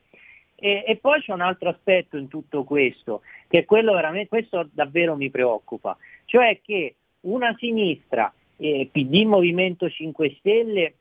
E, 0.59 0.83
e 0.87 0.97
poi 0.97 1.21
c'è 1.21 1.33
un 1.33 1.41
altro 1.41 1.69
aspetto 1.69 2.17
in 2.17 2.27
tutto 2.27 2.63
questo, 2.63 3.21
che 3.47 3.59
è 3.59 3.65
quello 3.65 3.93
veramente, 3.93 4.27
questo 4.27 4.67
davvero 4.71 5.15
mi 5.15 5.29
preoccupa, 5.29 5.95
cioè 6.25 6.59
che 6.63 6.95
una 7.21 7.55
sinistra, 7.59 8.33
eh, 8.57 8.89
PD 8.91 9.23
Movimento 9.25 9.87
5 9.87 10.35
Stelle, 10.39 10.95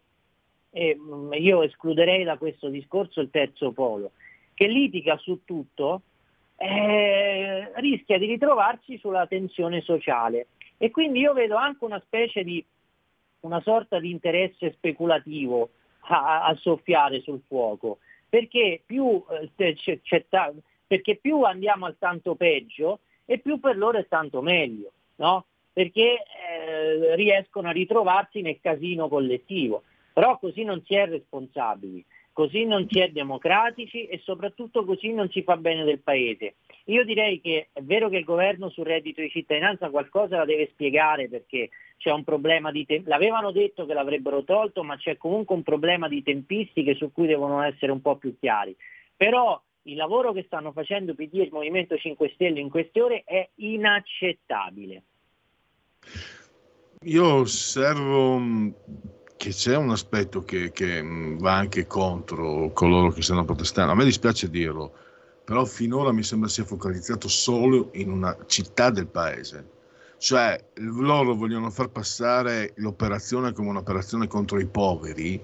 eh, 0.71 0.99
io 1.39 1.63
escluderei 1.63 2.23
da 2.23 2.37
questo 2.37 2.69
discorso 2.69 3.21
il 3.21 3.31
terzo 3.31 3.73
polo, 3.73 4.13
che 4.53 4.67
litiga 4.67 5.17
su 5.17 5.41
tutto, 5.45 6.03
eh, 6.57 7.71
rischia 7.77 8.19
di 8.19 8.27
ritrovarsi 8.27 8.99
sulla 8.99 9.27
tensione 9.27 9.81
sociale. 9.81 10.49
E 10.77 10.91
quindi 10.91 11.21
io 11.21 11.33
vedo 11.33 11.57
anche 11.57 11.85
una 11.85 12.01
specie 12.05 12.45
di 12.45 12.63
una 13.41 13.61
sorta 13.61 13.99
di 13.99 14.11
interesse 14.11 14.73
speculativo 14.73 15.71
a, 16.09 16.45
a 16.45 16.55
soffiare 16.57 17.21
sul 17.21 17.43
fuoco, 17.47 17.99
perché 18.29 18.83
più, 18.85 19.23
eh, 19.57 19.75
c'è, 19.75 20.01
c'è, 20.01 20.25
perché 20.87 21.17
più 21.17 21.43
andiamo 21.43 21.87
al 21.87 21.97
tanto 21.99 22.35
peggio 22.35 23.01
e 23.25 23.39
più 23.39 23.59
per 23.59 23.77
loro 23.77 23.99
è 23.99 24.07
tanto 24.09 24.41
meglio, 24.43 24.93
no? 25.17 25.47
perché 25.73 26.23
eh, 26.23 27.15
riescono 27.17 27.69
a 27.69 27.73
ritrovarsi 27.73 28.41
nel 28.41 28.61
casino 28.63 29.09
collettivo, 29.09 29.83
però 30.13 30.39
così 30.39 30.65
non 30.65 30.83
si 30.87 30.95
è 30.95 31.07
responsabili 31.07 32.03
così 32.37 32.67
non 32.67 32.87
si 32.91 33.01
è 33.01 33.09
democratici 33.09 34.05
e 34.05 34.21
soprattutto 34.23 34.85
così 34.85 35.11
non 35.11 35.31
si 35.31 35.43
fa 35.43 35.57
bene 35.57 35.85
del 35.85 36.01
Paese. 36.01 36.57
Io 36.85 37.03
direi 37.03 37.41
che 37.41 37.69
è 37.73 37.81
vero 37.81 38.11
che 38.11 38.19
il 38.19 38.25
governo 38.25 38.69
sul 38.69 38.85
reddito 38.85 39.23
di 39.23 39.31
cittadinanza 39.31 39.89
qualcosa 39.89 40.37
la 40.37 40.45
deve 40.45 40.69
spiegare 40.71 41.31
perché 41.31 41.71
c'è 41.97 42.11
un 42.11 42.25
problema 42.25 42.71
di 42.71 42.85
tempistiche, 42.85 43.17
l'avevano 43.17 43.53
detto 43.53 43.87
che 43.87 43.95
l'avrebbero 43.95 44.45
tolto, 44.45 44.83
ma 44.85 44.99
c'è 44.99 45.17
comunque 45.17 45.55
un 45.55 45.63
problema 45.63 46.09
di 46.09 46.23
tempistiche 46.23 46.95
su 46.95 47.11
cui 47.11 47.27
devono 47.27 47.63
essere 47.63 47.91
un 47.91 48.03
po' 48.03 48.17
più 48.17 48.37
chiari. 48.39 48.77
Però 49.17 49.59
il 49.85 49.97
lavoro 49.97 50.35
che 50.35 50.43
stanno 50.45 50.73
facendo 50.73 51.15
PD 51.15 51.37
e 51.37 51.45
il 51.45 51.53
Movimento 51.53 51.97
5 51.97 52.33
Stelle 52.35 52.61
in 52.61 52.69
queste 52.69 53.01
ore 53.01 53.23
è 53.25 53.49
inaccettabile. 53.55 55.03
Io 57.01 57.33
osservo 57.33 58.39
che 59.37 59.51
c'è 59.51 59.77
un 59.77 59.91
aspetto 59.91 60.45
che, 60.45 60.73
che, 60.73 61.03
mm, 61.03 61.39
va 61.39 61.55
anche 61.55 61.87
contro 61.87 62.71
coloro 62.73 63.11
che 63.11 63.23
stanno 63.23 63.45
protestando. 63.45 63.93
A 63.93 63.95
me 63.95 64.05
dispiace 64.05 64.49
dirlo, 64.51 64.93
però 65.45 65.65
finora 65.65 66.13
mi 66.13 66.23
sembra 66.23 66.49
sia 66.49 66.65
focalizzato 66.65 67.29
solo 67.29 67.91
in 67.93 68.11
una 68.11 68.37
città 68.47 68.91
del 68.91 69.07
paese. 69.07 69.75
Cioè, 70.19 70.59
loro 70.77 71.35
vogliono 71.35 71.71
far 71.71 71.89
passare 71.89 72.73
l'operazione 72.77 73.53
come 73.53 73.69
un'operazione 73.69 74.27
contro 74.27 74.59
i 74.59 74.67
poveri, 74.67 75.41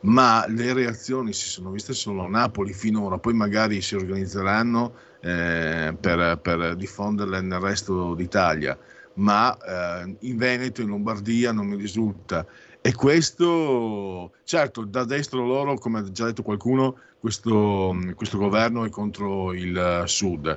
ma 0.00 0.44
le 0.48 0.72
reazioni 0.72 1.32
si 1.32 1.48
sono 1.48 1.70
viste 1.70 1.92
solo 1.92 2.24
a 2.24 2.28
Napoli 2.28 2.72
finora, 2.72 3.18
poi 3.18 3.34
magari 3.34 3.80
si 3.80 3.94
organizzeranno 3.94 4.92
eh, 5.20 5.96
per, 5.98 6.38
per 6.42 6.74
diffonderle 6.74 7.40
nel 7.40 7.60
resto 7.60 8.14
d'Italia 8.14 8.76
ma 9.16 9.56
eh, 9.56 10.16
in 10.20 10.36
Veneto, 10.36 10.82
in 10.82 10.88
Lombardia 10.88 11.52
non 11.52 11.66
mi 11.66 11.76
risulta. 11.76 12.46
E 12.86 12.94
questo, 12.94 14.30
certo, 14.44 14.84
da 14.84 15.04
destro 15.04 15.44
loro, 15.44 15.76
come 15.76 15.98
ha 15.98 16.12
già 16.12 16.26
detto 16.26 16.44
qualcuno, 16.44 16.94
questo, 17.18 17.92
questo 18.14 18.38
governo 18.38 18.84
è 18.84 18.90
contro 18.90 19.52
il 19.52 20.04
sud 20.06 20.56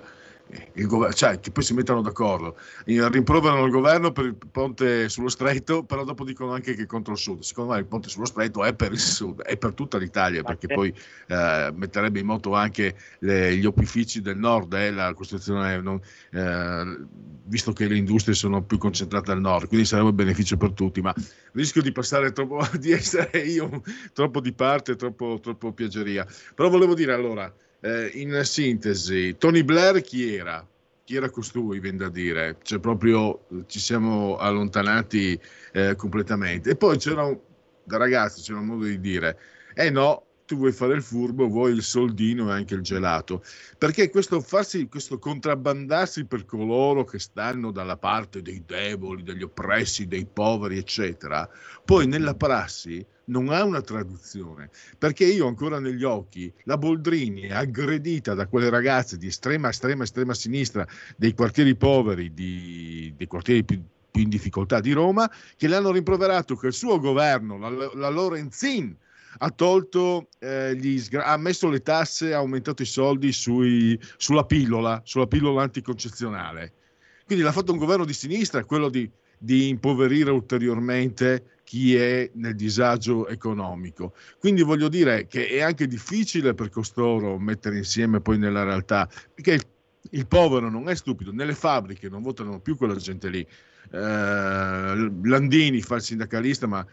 il 0.73 0.87
governo, 0.87 1.13
cioè 1.13 1.39
che 1.39 1.51
poi 1.51 1.63
si 1.63 1.73
mettano 1.73 2.01
d'accordo, 2.01 2.57
rimproverano 2.85 3.65
il 3.65 3.71
governo 3.71 4.11
per 4.11 4.25
il 4.25 4.35
ponte 4.35 5.07
sullo 5.09 5.29
stretto, 5.29 5.83
però 5.83 6.03
dopo 6.03 6.23
dicono 6.23 6.53
anche 6.53 6.73
che 6.73 6.83
è 6.83 6.85
contro 6.85 7.13
il 7.13 7.19
sud. 7.19 7.41
Secondo 7.41 7.73
me 7.73 7.79
il 7.79 7.85
ponte 7.85 8.09
sullo 8.09 8.25
stretto 8.25 8.63
è 8.63 8.73
per 8.73 8.91
il 8.91 8.99
sud, 8.99 9.41
è 9.41 9.57
per 9.57 9.73
tutta 9.73 9.97
l'Italia, 9.97 10.43
perché 10.43 10.67
poi 10.67 10.93
eh, 11.27 11.71
metterebbe 11.75 12.19
in 12.19 12.25
moto 12.25 12.53
anche 12.55 12.95
le, 13.19 13.55
gli 13.55 13.65
opifici 13.65 14.21
del 14.21 14.37
nord, 14.37 14.73
eh, 14.73 14.91
la 14.91 15.13
costruzione, 15.13 15.79
non, 15.81 15.99
eh, 16.31 17.05
visto 17.43 17.71
che 17.71 17.87
le 17.87 17.97
industrie 17.97 18.33
sono 18.33 18.63
più 18.63 18.77
concentrate 18.77 19.31
al 19.31 19.41
nord, 19.41 19.67
quindi 19.67 19.85
sarebbe 19.85 20.09
un 20.09 20.15
beneficio 20.15 20.57
per 20.57 20.71
tutti, 20.71 21.01
ma 21.01 21.13
rischio 21.53 21.81
di 21.81 21.91
passare 21.91 22.31
troppo, 22.31 22.65
di 22.79 22.91
essere 22.91 23.39
io 23.39 23.81
troppo 24.13 24.39
di 24.39 24.53
parte, 24.53 24.95
troppo, 24.95 25.39
troppo 25.41 25.71
piaggeria. 25.73 26.25
Però 26.55 26.69
volevo 26.69 26.95
dire 26.95 27.13
allora 27.13 27.51
eh, 27.81 28.11
in 28.15 28.41
sintesi, 28.43 29.37
Tony 29.37 29.63
Blair 29.63 30.01
chi 30.01 30.35
era? 30.35 30.65
Chi 31.03 31.15
era 31.15 31.29
costui, 31.29 31.79
viene 31.79 31.97
da 31.97 32.09
dire? 32.09 32.57
Cioè 32.61 32.79
proprio 32.79 33.45
ci 33.67 33.79
siamo 33.79 34.37
allontanati 34.37 35.39
eh, 35.73 35.95
completamente. 35.95 36.71
E 36.71 36.75
poi 36.75 36.97
c'era 36.97 37.23
un, 37.23 37.37
da 37.83 37.97
ragazzi 37.97 38.41
c'era 38.41 38.59
un 38.59 38.65
modo 38.65 38.85
di 38.85 38.99
dire, 38.99 39.39
eh 39.73 39.89
no, 39.89 40.25
tu 40.49 40.57
vuoi 40.57 40.71
fare 40.71 40.95
il 40.95 41.03
furbo, 41.03 41.47
vuoi 41.47 41.73
il 41.73 41.83
soldino 41.83 42.49
e 42.49 42.53
anche 42.53 42.73
il 42.73 42.81
gelato. 42.81 43.43
Perché 43.77 44.09
questo 44.09 44.41
farsi, 44.41 44.87
questo 44.87 45.19
contrabbandarsi 45.19 46.25
per 46.25 46.45
coloro 46.45 47.03
che 47.03 47.19
stanno 47.19 47.69
dalla 47.69 47.97
parte 47.97 48.41
dei 48.41 48.63
deboli, 48.65 49.21
degli 49.21 49.43
oppressi, 49.43 50.07
dei 50.07 50.25
poveri, 50.25 50.79
eccetera, 50.79 51.47
poi 51.85 52.07
nella 52.07 52.33
prassi 52.33 53.05
non 53.25 53.49
ha 53.49 53.63
una 53.63 53.81
traduzione, 53.81 54.71
perché 54.97 55.25
io 55.25 55.45
ancora 55.45 55.79
negli 55.79 56.03
occhi 56.03 56.51
la 56.63 56.79
Boldrini 56.79 57.51
aggredita 57.51 58.33
da 58.33 58.47
quelle 58.47 58.71
ragazze 58.71 59.19
di 59.19 59.27
estrema, 59.27 59.69
estrema, 59.69 60.01
estrema 60.01 60.33
sinistra 60.33 60.87
dei 61.15 61.35
quartieri 61.35 61.75
poveri, 61.75 62.33
di, 62.33 63.13
dei 63.15 63.27
quartieri 63.27 63.63
più, 63.63 63.79
più, 64.09 64.23
in 64.23 64.29
difficoltà 64.29 64.79
di 64.79 64.93
Roma, 64.93 65.29
che 65.55 65.67
le 65.67 65.75
hanno 65.75 65.91
rimproverato 65.91 66.55
che 66.55 66.65
il 66.65 66.73
suo 66.73 66.99
governo, 66.99 67.59
la, 67.59 67.91
la 67.93 68.09
Lorenzin, 68.09 68.97
ha 69.37 69.49
tolto 69.51 70.27
eh, 70.39 70.75
gli, 70.75 71.01
ha 71.15 71.37
messo 71.37 71.69
le 71.69 71.81
tasse, 71.81 72.33
ha 72.33 72.37
aumentato 72.37 72.81
i 72.81 72.85
soldi 72.85 73.31
sui, 73.31 73.99
sulla 74.17 74.43
pillola, 74.43 75.01
sulla 75.05 75.27
pillola 75.27 75.63
anticoncezionale. 75.63 76.73
Quindi 77.25 77.43
l'ha 77.43 77.51
fatto 77.51 77.71
un 77.71 77.77
governo 77.77 78.05
di 78.05 78.13
sinistra, 78.13 78.65
quello 78.65 78.89
di, 78.89 79.09
di 79.37 79.69
impoverire 79.69 80.31
ulteriormente 80.31 81.59
chi 81.63 81.95
è 81.95 82.29
nel 82.33 82.55
disagio 82.55 83.27
economico. 83.27 84.15
Quindi 84.39 84.63
voglio 84.63 84.89
dire 84.89 85.27
che 85.27 85.47
è 85.47 85.61
anche 85.61 85.85
difficile 85.85 86.55
per 86.55 86.69
costoro 86.69 87.37
mettere 87.37 87.77
insieme 87.77 88.19
poi 88.19 88.39
nella 88.39 88.63
realtà, 88.63 89.07
perché 89.33 89.53
il, 89.53 89.65
il 90.11 90.25
povero 90.25 90.69
non 90.69 90.89
è 90.89 90.95
stupido, 90.95 91.31
nelle 91.31 91.53
fabbriche 91.53 92.09
non 92.09 92.23
votano 92.23 92.59
più 92.59 92.75
quella 92.75 92.95
gente 92.95 93.29
lì. 93.29 93.45
Eh, 93.91 95.11
Landini 95.23 95.81
fa 95.81 95.95
il 95.95 96.01
sindacalista, 96.01 96.65
ma 96.65 96.85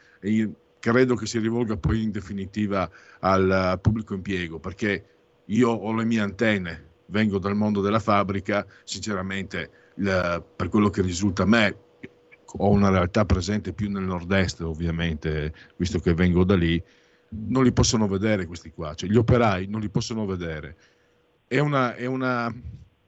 credo 0.78 1.14
che 1.14 1.26
si 1.26 1.38
rivolga 1.38 1.76
poi 1.76 2.02
in 2.02 2.10
definitiva 2.10 2.88
al 3.20 3.78
pubblico 3.80 4.14
impiego, 4.14 4.58
perché 4.58 5.04
io 5.46 5.70
ho 5.70 5.92
le 5.94 6.04
mie 6.04 6.20
antenne, 6.20 6.84
vengo 7.06 7.38
dal 7.38 7.56
mondo 7.56 7.80
della 7.80 8.00
fabbrica, 8.00 8.66
sinceramente 8.84 9.70
il, 9.96 10.44
per 10.56 10.68
quello 10.68 10.90
che 10.90 11.02
risulta 11.02 11.42
a 11.42 11.46
me, 11.46 11.76
ho 12.58 12.70
una 12.70 12.90
realtà 12.90 13.24
presente 13.24 13.72
più 13.72 13.90
nel 13.90 14.04
nord-est 14.04 14.60
ovviamente, 14.60 15.52
visto 15.76 15.98
che 15.98 16.14
vengo 16.14 16.44
da 16.44 16.54
lì, 16.54 16.82
non 17.28 17.64
li 17.64 17.72
possono 17.72 18.06
vedere 18.06 18.46
questi 18.46 18.70
qua, 18.70 18.94
cioè 18.94 19.10
gli 19.10 19.16
operai 19.16 19.66
non 19.66 19.80
li 19.80 19.90
possono 19.90 20.24
vedere. 20.24 20.76
È, 21.46 21.58
una, 21.58 21.94
è, 21.94 22.06
una, 22.06 22.52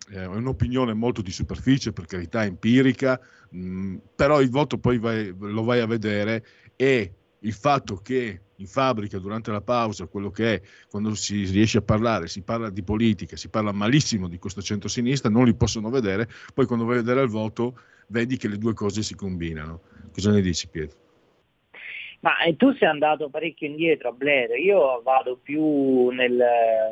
è 0.09 0.25
un'opinione 0.25 0.93
molto 0.93 1.23
di 1.23 1.31
superficie, 1.31 1.93
per 1.93 2.07
carità 2.07 2.45
empirica, 2.45 3.21
mh, 3.51 3.61
mm, 3.61 3.97
però 4.15 4.41
il 4.41 4.51
voto 4.51 4.79
poi 4.79 4.99
vai, 4.99 5.35
lo 5.37 5.63
vai 5.65 5.81
a 5.81 5.87
vedere 5.87 6.45
e 6.77 7.15
il 7.41 7.53
fatto 7.53 7.97
che 7.97 8.41
in 8.57 8.67
fabbrica 8.67 9.19
durante 9.19 9.51
la 9.51 9.61
pausa, 9.61 10.07
quello 10.07 10.31
che 10.31 10.55
è, 10.55 10.63
quando 10.91 11.15
si 11.15 11.45
riesce 11.45 11.79
a 11.79 11.83
parlare, 11.83 12.27
si 12.27 12.43
parla 12.43 12.71
di 12.71 12.83
politica, 12.83 13.37
si 13.37 13.49
parla 13.49 13.73
malissimo 13.73 14.29
di 14.29 14.39
questo 14.39 14.61
centro-sinistra, 14.63 15.31
non 15.31 15.45
li 15.45 15.55
possono 15.55 15.91
vedere, 15.91 16.29
poi 16.55 16.67
quando 16.67 16.85
vai 16.85 16.97
a 16.97 17.01
vedere 17.01 17.23
il 17.23 17.29
voto 17.29 17.79
vedi 18.09 18.37
che 18.37 18.49
le 18.49 18.59
due 18.59 18.75
cose 18.75 19.03
si 19.03 19.15
combinano. 19.15 19.81
Cosa 20.13 20.33
ne 20.33 20.41
dici 20.41 20.69
Pietro? 20.69 20.99
Ma 22.21 22.39
eh, 22.41 22.57
tu 22.57 22.73
sei 22.73 22.89
andato 22.89 23.29
parecchio 23.29 23.69
indietro 23.69 24.09
a 24.09 24.13
Blair, 24.13 24.59
io 24.59 25.01
vado 25.03 25.39
più 25.41 26.09
nel, 26.09 26.33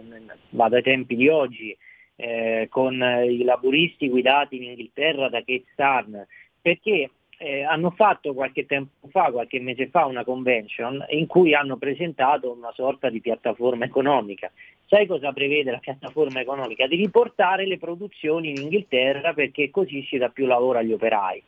nel 0.08 0.32
vado 0.50 0.76
ai 0.76 0.82
tempi 0.82 1.16
di 1.16 1.28
oggi, 1.28 1.76
eh, 2.14 2.68
con 2.70 2.94
i 2.94 3.42
laburisti 3.42 4.08
guidati 4.08 4.56
in 4.56 4.62
Inghilterra 4.62 5.28
da 5.28 5.38
Kate 5.38 5.64
Starn, 5.72 6.26
perché 6.62 7.10
eh, 7.38 7.62
hanno 7.62 7.90
fatto 7.90 8.32
qualche 8.34 8.66
tempo 8.66 9.08
fa, 9.08 9.30
qualche 9.30 9.60
mese 9.60 9.88
fa, 9.88 10.06
una 10.06 10.24
convention 10.24 11.04
in 11.10 11.26
cui 11.26 11.54
hanno 11.54 11.76
presentato 11.76 12.52
una 12.52 12.72
sorta 12.72 13.10
di 13.10 13.20
piattaforma 13.20 13.84
economica. 13.84 14.50
Sai 14.86 15.06
cosa 15.06 15.32
prevede 15.32 15.70
la 15.70 15.78
piattaforma 15.78 16.40
economica? 16.40 16.86
Di 16.86 16.96
riportare 16.96 17.66
le 17.66 17.78
produzioni 17.78 18.50
in 18.50 18.62
Inghilterra 18.62 19.34
perché 19.34 19.70
così 19.70 20.04
si 20.04 20.16
dà 20.16 20.28
più 20.28 20.46
lavoro 20.46 20.78
agli 20.78 20.92
operai. 20.92 21.42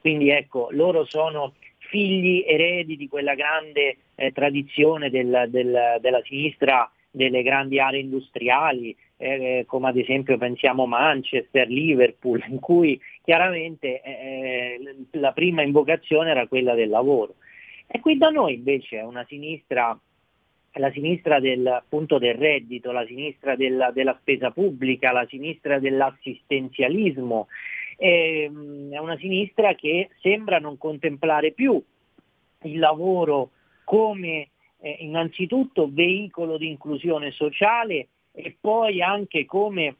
Quindi 0.00 0.30
ecco, 0.30 0.68
loro 0.72 1.04
sono 1.04 1.54
figli 1.78 2.44
eredi 2.46 2.96
di 2.96 3.08
quella 3.08 3.34
grande 3.34 3.96
eh, 4.14 4.32
tradizione 4.32 5.10
del, 5.10 5.46
del, 5.48 5.98
della 6.00 6.22
sinistra 6.24 6.90
delle 7.10 7.42
grandi 7.42 7.80
aree 7.80 8.00
industriali, 8.00 8.96
eh, 9.16 9.64
come 9.66 9.88
ad 9.88 9.96
esempio 9.96 10.38
pensiamo 10.38 10.86
Manchester, 10.86 11.68
Liverpool, 11.68 12.42
in 12.48 12.60
cui 12.60 12.98
chiaramente 13.30 14.00
eh, 14.02 14.96
la 15.12 15.30
prima 15.30 15.62
invocazione 15.62 16.30
era 16.30 16.48
quella 16.48 16.74
del 16.74 16.88
lavoro. 16.88 17.36
E 17.86 18.00
qui 18.00 18.18
da 18.18 18.28
noi 18.30 18.54
invece 18.54 18.98
è 18.98 19.04
una 19.04 19.24
sinistra, 19.28 19.96
la 20.72 20.90
sinistra 20.90 21.38
del, 21.38 21.64
appunto, 21.64 22.18
del 22.18 22.34
reddito, 22.34 22.90
la 22.90 23.06
sinistra 23.06 23.54
della, 23.54 23.92
della 23.92 24.16
spesa 24.20 24.50
pubblica, 24.50 25.12
la 25.12 25.26
sinistra 25.28 25.78
dell'assistenzialismo, 25.78 27.46
ehm, 27.98 28.90
è 28.90 28.98
una 28.98 29.16
sinistra 29.18 29.76
che 29.76 30.08
sembra 30.20 30.58
non 30.58 30.76
contemplare 30.76 31.52
più 31.52 31.80
il 32.64 32.78
lavoro 32.80 33.50
come 33.84 34.48
eh, 34.80 34.96
innanzitutto 34.98 35.88
veicolo 35.88 36.56
di 36.56 36.66
inclusione 36.66 37.30
sociale 37.30 38.08
e 38.32 38.56
poi 38.60 39.00
anche 39.00 39.44
come 39.44 39.94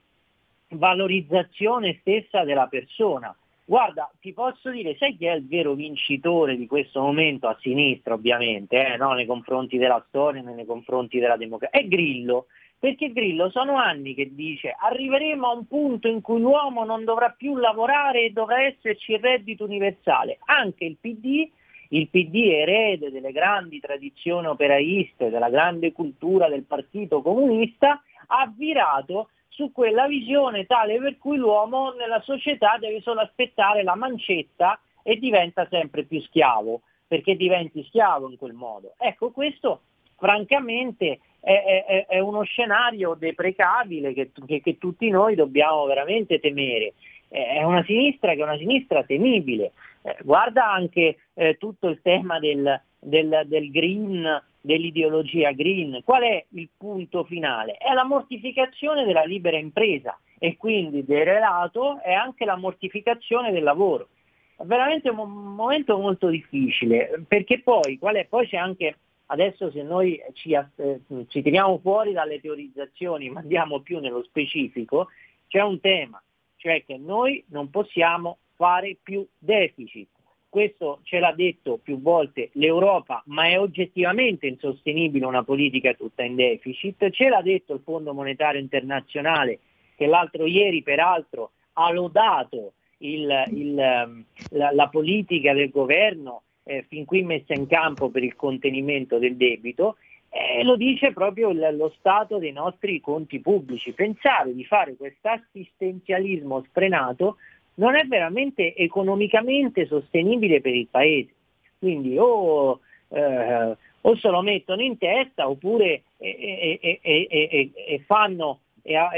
valorizzazione 0.70 1.98
stessa 2.00 2.44
della 2.44 2.66
persona. 2.66 3.34
Guarda, 3.64 4.10
ti 4.20 4.32
posso 4.32 4.70
dire, 4.70 4.96
sai 4.96 5.16
chi 5.16 5.26
è 5.26 5.32
il 5.32 5.46
vero 5.46 5.74
vincitore 5.74 6.56
di 6.56 6.66
questo 6.66 7.00
momento 7.00 7.46
a 7.46 7.56
sinistra 7.60 8.14
ovviamente, 8.14 8.84
eh, 8.84 8.96
no? 8.96 9.12
nei 9.12 9.26
confronti 9.26 9.78
della 9.78 10.04
storia, 10.08 10.42
nei 10.42 10.66
confronti 10.66 11.20
della 11.20 11.36
democrazia? 11.36 11.78
È 11.78 11.86
Grillo, 11.86 12.46
perché 12.78 13.12
Grillo 13.12 13.48
sono 13.50 13.76
anni 13.76 14.14
che 14.14 14.34
dice 14.34 14.74
arriveremo 14.76 15.46
a 15.46 15.52
un 15.52 15.66
punto 15.66 16.08
in 16.08 16.20
cui 16.20 16.40
l'uomo 16.40 16.84
non 16.84 17.04
dovrà 17.04 17.30
più 17.30 17.56
lavorare 17.56 18.24
e 18.24 18.30
dovrà 18.30 18.62
esserci 18.62 19.12
il 19.12 19.20
reddito 19.20 19.64
universale. 19.64 20.38
Anche 20.46 20.84
il 20.84 20.96
PD 21.00 21.48
il 21.92 22.08
PD 22.08 22.50
erede 22.52 23.10
delle 23.10 23.32
grandi 23.32 23.80
tradizioni 23.80 24.46
operaiste, 24.46 25.28
della 25.28 25.50
grande 25.50 25.92
cultura 25.92 26.48
del 26.48 26.62
Partito 26.62 27.20
Comunista, 27.20 28.00
ha 28.28 28.52
virato 28.56 29.30
su 29.50 29.72
quella 29.72 30.06
visione 30.06 30.64
tale 30.64 30.98
per 30.98 31.18
cui 31.18 31.36
l'uomo 31.36 31.92
nella 31.92 32.20
società 32.22 32.78
deve 32.78 33.00
solo 33.02 33.20
aspettare 33.20 33.82
la 33.82 33.94
mancetta 33.94 34.80
e 35.02 35.16
diventa 35.16 35.66
sempre 35.68 36.04
più 36.04 36.20
schiavo, 36.22 36.82
perché 37.06 37.36
diventi 37.36 37.84
schiavo 37.84 38.30
in 38.30 38.38
quel 38.38 38.54
modo. 38.54 38.94
Ecco, 38.98 39.30
questo 39.30 39.82
francamente 40.16 41.20
è, 41.40 41.84
è, 41.86 42.06
è 42.06 42.18
uno 42.20 42.42
scenario 42.42 43.14
deprecabile 43.14 44.12
che, 44.12 44.30
che, 44.46 44.60
che 44.60 44.78
tutti 44.78 45.08
noi 45.10 45.34
dobbiamo 45.34 45.84
veramente 45.84 46.38
temere. 46.38 46.94
È 47.28 47.62
una 47.62 47.84
sinistra 47.84 48.34
che 48.34 48.40
è 48.40 48.42
una 48.42 48.58
sinistra 48.58 49.04
temibile. 49.04 49.72
Eh, 50.02 50.16
guarda 50.22 50.70
anche 50.70 51.16
eh, 51.34 51.56
tutto 51.58 51.88
il 51.88 52.00
tema 52.02 52.38
del, 52.38 52.80
del, 52.98 53.42
del 53.46 53.70
green, 53.70 54.42
dell'ideologia 54.60 55.52
green. 55.52 56.02
Qual 56.04 56.22
è 56.22 56.44
il 56.50 56.68
punto 56.76 57.24
finale? 57.24 57.74
È 57.74 57.92
la 57.92 58.04
mortificazione 58.04 59.04
della 59.04 59.24
libera 59.24 59.58
impresa 59.58 60.18
e 60.38 60.56
quindi 60.56 61.04
del 61.04 61.24
relato 61.24 62.00
è 62.02 62.12
anche 62.12 62.44
la 62.44 62.56
mortificazione 62.56 63.52
del 63.52 63.62
lavoro. 63.62 64.08
È 64.56 64.64
veramente 64.64 65.08
un 65.08 65.30
momento 65.54 65.98
molto 65.98 66.28
difficile 66.28 67.24
perché 67.26 67.60
poi, 67.60 67.98
poi 67.98 68.46
c'è 68.46 68.56
anche 68.56 68.96
adesso 69.26 69.70
se 69.70 69.82
noi 69.82 70.20
ci, 70.34 70.52
eh, 70.52 71.00
ci 71.28 71.42
tiriamo 71.42 71.78
fuori 71.78 72.12
dalle 72.12 72.40
teorizzazioni 72.40 73.30
ma 73.30 73.40
andiamo 73.40 73.80
più 73.80 74.00
nello 74.00 74.22
specifico, 74.24 75.08
c'è 75.46 75.62
un 75.62 75.80
tema, 75.80 76.22
cioè 76.56 76.84
che 76.84 76.96
noi 76.98 77.42
non 77.48 77.70
possiamo 77.70 78.38
fare 78.54 78.96
più 79.02 79.26
deficit. 79.38 80.08
Questo 80.50 80.98
ce 81.04 81.20
l'ha 81.20 81.32
detto 81.32 81.78
più 81.80 82.00
volte 82.00 82.50
l'Europa, 82.54 83.22
ma 83.26 83.46
è 83.46 83.56
oggettivamente 83.56 84.48
insostenibile 84.48 85.24
una 85.24 85.44
politica 85.44 85.94
tutta 85.94 86.24
in 86.24 86.34
deficit. 86.34 87.10
Ce 87.10 87.28
l'ha 87.28 87.40
detto 87.40 87.74
il 87.74 87.82
Fondo 87.84 88.12
Monetario 88.12 88.60
Internazionale, 88.60 89.60
che 89.94 90.06
l'altro 90.06 90.46
ieri 90.46 90.82
peraltro 90.82 91.52
ha 91.74 91.92
lodato 91.92 92.72
il, 92.98 93.44
il, 93.52 93.74
la, 93.76 94.72
la, 94.72 94.88
politica 94.88 95.54
del 95.54 95.70
governo 95.70 96.42
eh, 96.64 96.84
fin 96.88 97.04
qui 97.04 97.22
messa 97.22 97.54
in 97.54 97.68
campo 97.68 98.10
per 98.10 98.24
il 98.24 98.34
contenimento 98.34 99.18
del 99.18 99.36
debito 99.36 99.98
e 100.28 100.64
lo 100.64 100.76
dice 100.76 101.12
proprio 101.12 101.52
l- 101.52 101.76
lo 101.76 101.92
stato 101.96 102.38
dei 102.38 102.52
nostri 102.52 103.00
conti 103.00 103.38
pubblici. 103.38 103.92
Pensare 103.92 104.52
di 104.52 104.64
fare 104.64 104.96
questo 104.96 105.28
assistenzialismo 105.28 106.64
sfrenato 106.68 107.36
non 107.80 107.96
è 107.96 108.04
veramente 108.06 108.74
economicamente 108.76 109.86
sostenibile 109.86 110.60
per 110.60 110.74
il 110.74 110.86
Paese. 110.86 111.32
Quindi 111.78 112.16
o, 112.18 112.80
eh, 113.08 113.76
o 114.02 114.16
se 114.16 114.28
lo 114.28 114.42
mettono 114.42 114.82
in 114.82 114.98
testa 114.98 115.48
oppure 115.48 116.02
e, 116.18 116.78
e, 116.80 117.70
e, 117.74 118.02
fanno 118.06 118.60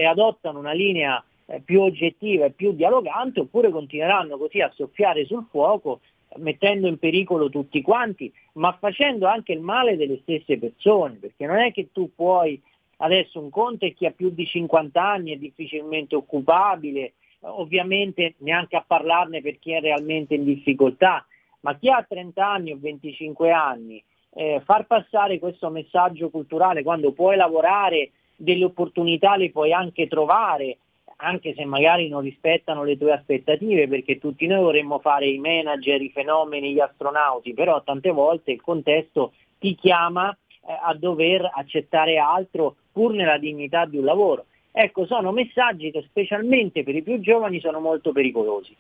adottano 0.09 0.61
una 0.61 0.73
linea 0.73 1.23
eh, 1.47 1.61
più 1.61 1.81
oggettiva 1.81 2.45
e 2.45 2.51
più 2.51 2.73
dialogante 2.73 3.41
oppure 3.41 3.71
continueranno 3.71 4.39
così 4.39 4.61
a 4.61 4.71
soffiare 4.75 5.25
sul 5.27 5.47
fuoco 5.51 6.01
mettendo 6.37 6.87
in 6.87 6.99
pericolo 6.99 7.51
tutti 7.51 7.83
quanti, 7.83 8.33
ma 8.55 8.73
facendo 8.81 9.27
anche 9.27 9.53
il 9.53 9.61
male 9.61 9.97
delle 9.97 10.21
stesse 10.23 10.57
persone, 10.57 11.17
perché 11.17 11.45
non 11.45 11.59
è 11.59 11.73
che 11.73 11.89
tu 11.93 12.11
puoi 12.15 12.59
adesso 12.97 13.41
un 13.41 13.51
conto 13.51 13.85
è 13.85 13.93
chi 13.93 14.07
ha 14.07 14.13
più 14.13 14.31
di 14.31 14.47
50 14.47 15.03
anni 15.03 15.33
è 15.33 15.37
difficilmente 15.37 16.15
occupabile, 16.15 17.15
ovviamente 17.43 18.35
neanche 18.39 18.77
a 18.77 18.85
parlarne 18.87 19.41
per 19.41 19.59
chi 19.59 19.73
è 19.73 19.81
realmente 19.81 20.35
in 20.35 20.45
difficoltà, 20.45 21.25
ma 21.61 21.77
chi 21.77 21.89
ha 21.89 22.05
30 22.07 22.47
anni 22.47 22.73
o 22.73 22.79
25 22.79 23.51
anni, 23.51 24.03
eh, 24.35 24.63
far 24.65 24.87
passare 24.87 25.39
questo 25.39 25.69
messaggio 25.71 26.31
culturale 26.31 26.83
quando 26.83 27.13
puoi 27.13 27.37
lavorare, 27.37 28.11
delle 28.37 28.65
opportunità 28.65 29.37
le 29.37 29.51
puoi 29.51 29.73
anche 29.73 30.09
trovare, 30.09 30.79
anche 31.17 31.55
se 31.55 31.65
magari 31.65 32.09
non 32.09 32.23
rispettano 32.23 32.83
le 32.83 32.99
tue 32.99 33.13
aspettative, 33.13 33.87
perché 33.87 34.19
tutti 34.19 34.47
noi 34.47 34.61
vorremmo 34.61 34.99
fare 34.99 35.29
i 35.29 35.39
manager, 35.39 36.01
i 36.03 36.11
fenomeni, 36.11 36.73
gli 36.73 36.81
astronauti, 36.81 37.55
però 37.55 37.83
tante 37.83 38.11
volte 38.11 38.51
il 38.51 38.61
contesto 38.61 39.33
ti 39.59 39.77
chiama 39.77 40.31
eh, 40.67 40.77
a 40.83 40.95
dover 40.95 41.49
accettare 41.55 42.19
altro 42.19 42.77
pur 42.91 43.13
nella 43.13 43.39
dignità 43.39 43.85
di 43.85 43.99
un 43.99 44.05
lavoro. 44.05 44.47
Ecco, 44.73 45.05
sono 45.07 45.33
messaggi 45.33 45.91
che 45.91 46.03
specialmente 46.09 46.83
per 46.83 46.95
i 46.95 47.03
più 47.03 47.21
giovani 47.21 47.61
sono 47.61 47.79
molto 47.79 48.11
pericolosi. 48.11 48.75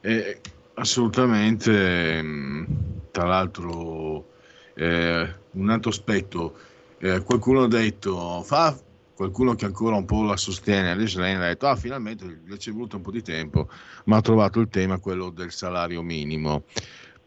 Eh, 0.00 0.40
assolutamente, 0.74 2.22
mm, 2.22 2.64
tra 3.10 3.24
l'altro 3.24 4.26
eh, 4.74 5.28
un 5.50 5.70
altro 5.70 5.90
aspetto, 5.90 6.56
eh, 6.98 7.22
qualcuno 7.22 7.64
ha 7.64 7.68
detto 7.68 8.42
fa 8.42 8.78
qualcuno 9.18 9.56
che 9.56 9.64
ancora 9.64 9.96
un 9.96 10.04
po' 10.04 10.22
la 10.22 10.36
sostiene, 10.36 10.94
Lane 10.94 11.34
ha 11.34 11.48
detto, 11.48 11.66
ah 11.66 11.74
finalmente 11.74 12.24
gli 12.24 12.54
è 12.54 12.70
voluto 12.70 12.98
un 12.98 13.02
po' 13.02 13.10
di 13.10 13.20
tempo, 13.20 13.68
ma 14.04 14.18
ha 14.18 14.20
trovato 14.20 14.60
il 14.60 14.68
tema, 14.68 15.00
quello 15.00 15.30
del 15.30 15.50
salario 15.50 16.02
minimo. 16.02 16.62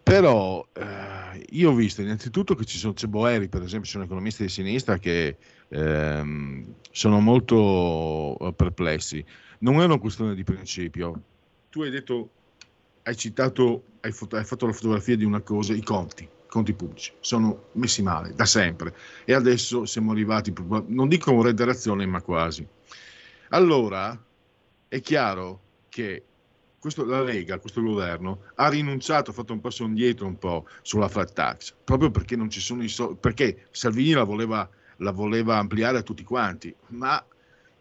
Però 0.03 0.65
eh, 0.73 1.45
io 1.51 1.71
ho 1.71 1.73
visto 1.73 2.01
innanzitutto 2.01 2.55
che 2.55 2.65
ci 2.65 2.77
sono, 2.77 2.93
c'è 2.93 3.07
Boeri, 3.07 3.49
per 3.49 3.61
esempio, 3.61 3.89
sono 3.89 4.03
economisti 4.03 4.43
di 4.43 4.49
sinistra 4.49 4.97
che 4.97 5.37
ehm, 5.69 6.75
sono 6.91 7.19
molto 7.19 8.37
eh, 8.39 8.53
perplessi. 8.53 9.23
Non 9.59 9.79
è 9.81 9.85
una 9.85 9.99
questione 9.99 10.35
di 10.35 10.43
principio. 10.43 11.21
Tu 11.69 11.83
hai 11.83 11.91
detto, 11.91 12.29
hai 13.03 13.15
citato, 13.15 13.83
hai, 14.01 14.11
foto, 14.11 14.35
hai 14.35 14.43
fatto 14.43 14.65
la 14.65 14.73
fotografia 14.73 15.15
di 15.15 15.23
una 15.23 15.41
cosa, 15.41 15.73
i 15.73 15.83
conti 15.83 16.27
conti 16.51 16.73
pubblici 16.73 17.13
sono 17.21 17.69
messi 17.73 18.01
male 18.01 18.33
da 18.35 18.43
sempre 18.43 18.93
e 19.23 19.33
adesso 19.33 19.85
siamo 19.85 20.11
arrivati, 20.11 20.53
non 20.87 21.07
dico 21.07 21.39
a 21.39 21.43
reiterazione, 21.43 22.05
ma 22.05 22.21
quasi. 22.21 22.67
Allora 23.51 24.21
è 24.89 24.99
chiaro 24.99 25.61
che 25.87 26.25
questo, 26.81 27.05
la 27.05 27.21
Lega, 27.21 27.59
questo 27.59 27.79
governo, 27.83 28.39
ha 28.55 28.67
rinunciato, 28.67 29.29
ha 29.29 29.33
fatto 29.33 29.53
un 29.53 29.61
passo 29.61 29.83
indietro 29.83 30.25
un 30.25 30.39
po' 30.39 30.67
sulla 30.81 31.07
flat 31.07 31.31
tax, 31.31 31.75
proprio 31.83 32.09
perché 32.09 32.35
non 32.35 32.49
ci 32.49 32.59
sono 32.59 32.81
i 32.83 32.87
soldi, 32.87 33.17
perché 33.19 33.67
Salvini 33.69 34.13
la 34.13 34.23
voleva, 34.23 34.67
la 34.97 35.11
voleva 35.11 35.57
ampliare 35.57 35.99
a 35.99 36.01
tutti 36.01 36.23
quanti, 36.23 36.73
ma 36.87 37.23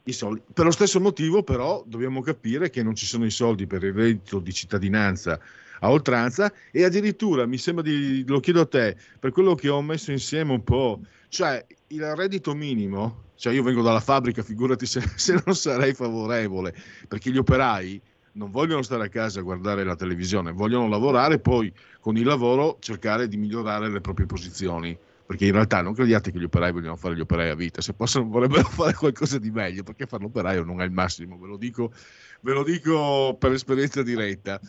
i 0.03 0.13
soldi. 0.13 0.43
Per 0.53 0.67
lo 0.67 0.71
stesso 0.71 1.01
motivo, 1.01 1.43
però, 1.43 1.83
dobbiamo 1.87 2.21
capire 2.21 2.69
che 2.69 2.83
non 2.83 2.95
ci 2.95 3.07
sono 3.07 3.25
i 3.25 3.31
soldi 3.31 3.67
per 3.67 3.83
il 3.85 3.95
reddito 3.95 4.39
di 4.39 4.53
cittadinanza 4.53 5.41
a 5.81 5.91
oltranza 5.91 6.53
e 6.71 6.85
addirittura 6.85 7.47
mi 7.47 7.57
sembra 7.57 7.83
di, 7.83 8.23
lo 8.27 8.39
chiedo 8.41 8.61
a 8.61 8.67
te, 8.67 8.97
per 9.19 9.33
quello 9.33 9.55
che 9.55 9.71
ho 9.71 9.81
messo 9.81 10.13
insieme 10.13 10.53
un 10.53 10.63
po', 10.63 11.01
cioè 11.31 11.65
il 11.87 12.15
reddito 12.15 12.55
minimo, 12.55 13.29
cioè 13.37 13.55
io 13.55 13.63
vengo 13.63 13.81
dalla 13.81 14.01
fabbrica, 14.01 14.43
figurati 14.43 14.85
se, 14.85 15.01
se 15.17 15.43
non 15.47 15.57
sarei 15.57 15.95
favorevole, 15.95 16.75
perché 17.09 17.31
gli 17.31 17.39
operai 17.39 17.99
non 18.33 18.51
vogliono 18.51 18.83
stare 18.83 19.05
a 19.05 19.09
casa 19.09 19.41
a 19.41 19.43
guardare 19.43 19.85
la 19.85 19.97
televisione, 19.97 20.53
vogliono 20.53 20.89
lavorare 20.89 21.35
e 21.35 21.39
poi 21.41 21.73
con 22.01 22.17
il 22.17 22.25
lavoro 22.25 22.77
cercare 22.81 23.29
di 23.29 23.37
migliorare 23.37 23.91
le 23.91 24.01
proprie 24.01 24.27
posizioni. 24.27 24.97
Perché 25.31 25.47
in 25.47 25.53
realtà 25.53 25.81
non 25.81 25.95
crediate 25.95 26.33
che 26.33 26.41
gli 26.41 26.45
operai 26.45 26.73
vogliono 26.73 26.97
fare 26.97 27.15
gli 27.15 27.21
operai 27.21 27.51
a 27.51 27.55
vita, 27.55 27.81
se 27.81 27.93
possono 27.93 28.29
vorrebbero 28.29 28.67
fare 28.69 28.95
qualcosa 28.95 29.39
di 29.39 29.53
meglio, 29.53 29.85
perché 29.85 30.07
fare 30.07 30.25
l'operaio 30.25 30.65
non 30.65 30.81
è 30.81 30.85
il 30.85 30.91
massimo, 30.91 31.39
ve 31.39 31.47
lo 31.47 31.57
dico, 31.57 31.93
ve 32.41 32.53
lo 32.53 32.65
dico 32.65 33.37
per 33.39 33.53
esperienza 33.53 34.03
diretta 34.03 34.61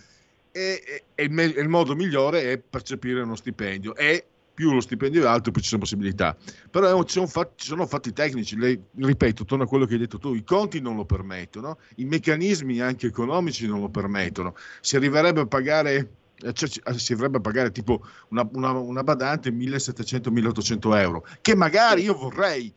e, 0.52 1.04
e, 1.16 1.24
il, 1.24 1.54
il, 1.58 1.70
modo 1.70 1.96
migliore 1.96 2.52
è 2.52 2.58
percepire 2.58 3.22
uno 3.22 3.36
stipendio 3.36 3.96
e 3.96 4.26
più 4.54 4.72
lo 4.72 4.82
stipendio 4.82 5.24
è 5.24 5.28
alto 5.28 5.52
più 5.52 5.62
ci 5.62 5.70
sono 5.70 5.82
possibilità. 5.82 6.36
Però 6.70 7.04
ci 7.04 7.14
sono, 7.14 7.28
fatti, 7.28 7.54
ci 7.58 7.68
sono 7.68 7.86
fatti 7.86 8.14
tecnici 8.14 8.58
Lei, 8.58 8.80
ripeto, 8.96 9.46
torno 9.46 9.64
a 9.64 9.68
quello 9.68 9.86
che 9.86 9.94
hai 9.94 10.00
detto 10.00 10.18
tu 10.18 10.34
i 10.34 10.44
conti 10.44 10.80
non 10.80 10.96
lo 10.96 11.06
permettono 11.06 11.78
i 11.96 12.06
meccanismi 12.06 12.80
anche 12.80 13.08
economici 13.08 13.68
non 13.68 13.82
lo 13.82 13.90
permettono. 13.90 14.56
Si 14.82 14.96
arriverebbe 14.96 15.42
a 15.42 15.46
pagare 15.46 16.12
eh, 16.44 16.54
cioè, 16.54 16.70
si 16.98 17.14
dovrebbe 17.14 17.40
pagare 17.40 17.72
tipo 17.72 18.04
una, 18.30 18.48
una, 18.54 18.72
una 18.72 19.04
badante 19.04 19.52
1700-1800 19.52 20.98
euro 20.98 21.26
che 21.42 21.56
magari 21.56 22.04
io 22.04 22.16
vorrei 22.16 22.74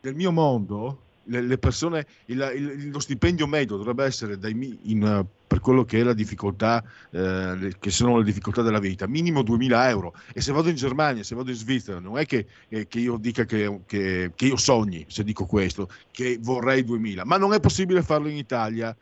nel 0.00 0.14
mio 0.14 0.32
mondo 0.32 1.02
le, 1.26 1.40
le 1.40 1.58
persone, 1.58 2.06
il, 2.26 2.52
il, 2.54 2.90
lo 2.90 2.98
stipendio 2.98 3.46
medio 3.46 3.76
dovrebbe 3.76 4.04
essere 4.04 4.38
dai, 4.38 4.78
in, 4.84 5.26
per 5.46 5.60
quello 5.60 5.84
che 5.84 6.00
è 6.00 6.02
la 6.02 6.12
difficoltà, 6.12 6.82
eh, 7.10 7.74
che 7.78 7.90
sono 7.90 8.18
le 8.18 8.24
difficoltà 8.24 8.62
della 8.62 8.78
vita, 8.78 9.06
minimo 9.06 9.42
2000 9.42 9.88
euro. 9.88 10.14
E 10.32 10.40
se 10.40 10.52
vado 10.52 10.68
in 10.68 10.76
Germania, 10.76 11.22
se 11.22 11.34
vado 11.34 11.50
in 11.50 11.56
Svizzera, 11.56 11.98
non 11.98 12.18
è 12.18 12.26
che, 12.26 12.46
eh, 12.68 12.86
che 12.86 12.98
io 12.98 13.16
dica 13.16 13.44
che, 13.44 13.82
che, 13.86 14.32
che, 14.34 14.46
io 14.46 14.56
sogni, 14.56 15.04
se 15.08 15.24
dico 15.24 15.46
questo, 15.46 15.88
che 16.10 16.38
vorrei 16.40 16.84
2000, 16.84 17.24
ma 17.24 17.36
non 17.36 17.52
è 17.52 17.60
possibile 17.60 18.02
farlo 18.02 18.28
in 18.28 18.36
Italia. 18.36 18.96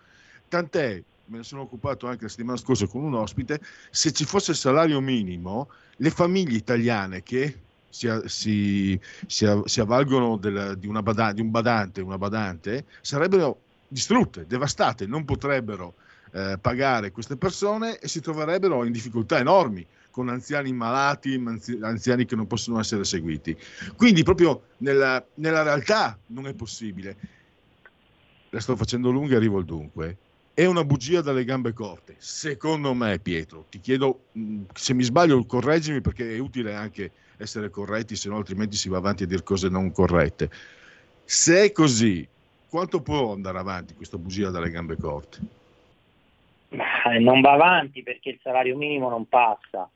Tant'è, 0.49 1.03
me 1.27 1.39
ne 1.39 1.43
sono 1.43 1.63
occupato 1.63 2.07
anche 2.07 2.25
la 2.25 2.29
settimana 2.29 2.59
scorsa 2.59 2.87
con 2.87 3.03
un 3.03 3.15
ospite, 3.15 3.61
se 3.91 4.13
ci 4.13 4.25
fosse 4.25 4.53
il 4.53 4.57
salario 4.57 5.01
minimo, 5.01 5.69
le 5.97 6.11
famiglie 6.11 6.57
italiane 6.57 7.23
che 7.23 7.61
si, 7.95 8.09
si, 8.25 9.01
si, 9.27 9.63
si 9.65 9.81
avvalgono 9.81 10.37
del, 10.37 10.77
di, 10.77 10.89
badante, 10.89 11.35
di, 11.35 11.41
un 11.41 11.51
badante, 11.53 12.01
una 12.01 12.19
badante, 12.19 12.87
sarebbero 13.01 13.61
distrutte, 13.87 14.47
devastate, 14.49 15.07
non 15.07 15.25
potrebbero 15.25 15.95
eh, 16.33 16.59
pagare 16.61 17.13
queste 17.13 17.37
persone 17.37 17.99
e 17.99 18.09
si 18.09 18.21
troverebbero 18.21 18.85
in 18.85 18.91
difficoltà 18.91 19.39
enormi 19.39 19.87
con 20.11 20.29
anziani 20.29 20.73
malati, 20.73 21.41
anziani 21.81 22.25
che 22.25 22.35
non 22.35 22.49
possono 22.49 22.81
essere 22.81 23.05
seguiti. 23.05 23.57
Quindi 23.97 24.25
proprio 24.25 24.63
nella, 24.79 25.25
nella 25.35 25.63
realtà 25.63 26.19
non 26.27 26.49
è 26.49 26.55
possibile. 26.55 27.17
La 28.51 28.61
sto 28.61 28.75
facendo 28.75 29.11
lunga 29.11 29.35
e 29.35 29.37
arrivo 29.37 29.59
al 29.59 29.65
dunque. 29.65 30.17
È 30.53 30.65
una 30.65 30.85
bugia 30.85 31.21
dalle 31.21 31.45
gambe 31.45 31.73
corte, 31.73 32.15
secondo 32.19 32.95
me 32.95 33.19
Pietro. 33.19 33.67
Ti 33.69 33.81
chiedo 33.81 34.27
se 34.73 34.95
mi 34.95 35.03
sbaglio 35.03 35.45
correggimi 35.45 36.01
perché 36.01 36.35
è 36.35 36.39
utile 36.39 36.75
anche 36.75 37.11
essere 37.39 37.71
corretti, 37.71 38.17
se 38.17 38.29
no 38.29 38.37
altrimenti 38.37 38.77
si 38.77 38.89
va 38.89 38.99
avanti 38.99 39.25
a 39.25 39.27
dire 39.27 39.43
cose 39.43 39.69
non 39.69 39.93
corrette. 39.93 40.51
Se 41.25 41.65
è 41.65 41.73
così, 41.73 42.27
quanto 42.69 43.01
può 43.03 43.33
andare 43.33 43.59
avanti 43.59 43.95
questa 43.95 44.19
bugia 44.19 44.51
dalle 44.51 44.71
gambe 44.71 44.97
corte? 44.97 45.39
Non 47.19 47.41
va 47.41 47.53
avanti 47.53 48.03
perché 48.03 48.31
il 48.31 48.41
salario 48.43 48.77
minimo 48.77 49.09
non 49.09 49.29
passa, 49.29 49.89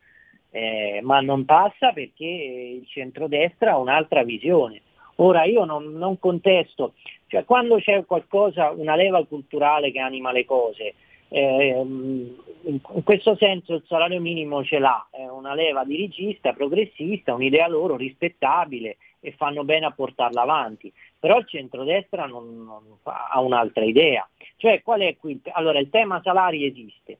eh, 0.50 1.00
ma 1.02 1.20
non 1.20 1.44
passa 1.44 1.92
perché 1.92 2.24
il 2.24 2.86
centrodestra 2.86 3.72
ha 3.72 3.78
un'altra 3.78 4.22
visione. 4.22 4.82
Ora 5.16 5.44
io 5.44 5.64
non, 5.64 5.94
non 5.94 6.18
contesto, 6.20 6.94
cioè 7.26 7.44
quando 7.44 7.78
c'è 7.78 8.04
qualcosa, 8.04 8.70
una 8.70 8.94
leva 8.94 9.24
culturale 9.26 9.90
che 9.90 9.98
anima 9.98 10.30
le 10.30 10.44
cose, 10.44 10.94
ehm, 11.28 12.36
in 12.62 12.80
questo 13.04 13.36
senso 13.36 13.74
il 13.74 13.84
salario 13.86 14.20
minimo 14.20 14.62
ce 14.64 14.78
l'ha, 14.78 15.08
è 15.10 15.26
una 15.26 15.54
leva 15.54 15.84
dirigista, 15.84 16.52
progressista, 16.52 17.34
un'idea 17.34 17.68
loro 17.68 17.96
rispettabile 17.96 18.98
e 19.20 19.32
fanno 19.32 19.64
bene 19.64 19.86
a 19.86 19.92
portarla 19.92 20.42
avanti. 20.42 20.92
Però 21.18 21.38
il 21.38 21.46
centrodestra 21.46 22.26
non, 22.26 22.64
non 22.64 22.82
fa- 23.02 23.28
ha 23.30 23.40
un'altra 23.40 23.84
idea. 23.84 24.28
Cioè, 24.56 24.82
qual 24.82 25.00
è 25.00 25.16
qui? 25.16 25.40
Allora, 25.52 25.78
il 25.78 25.88
tema 25.88 26.20
salari 26.22 26.66
esiste. 26.66 27.18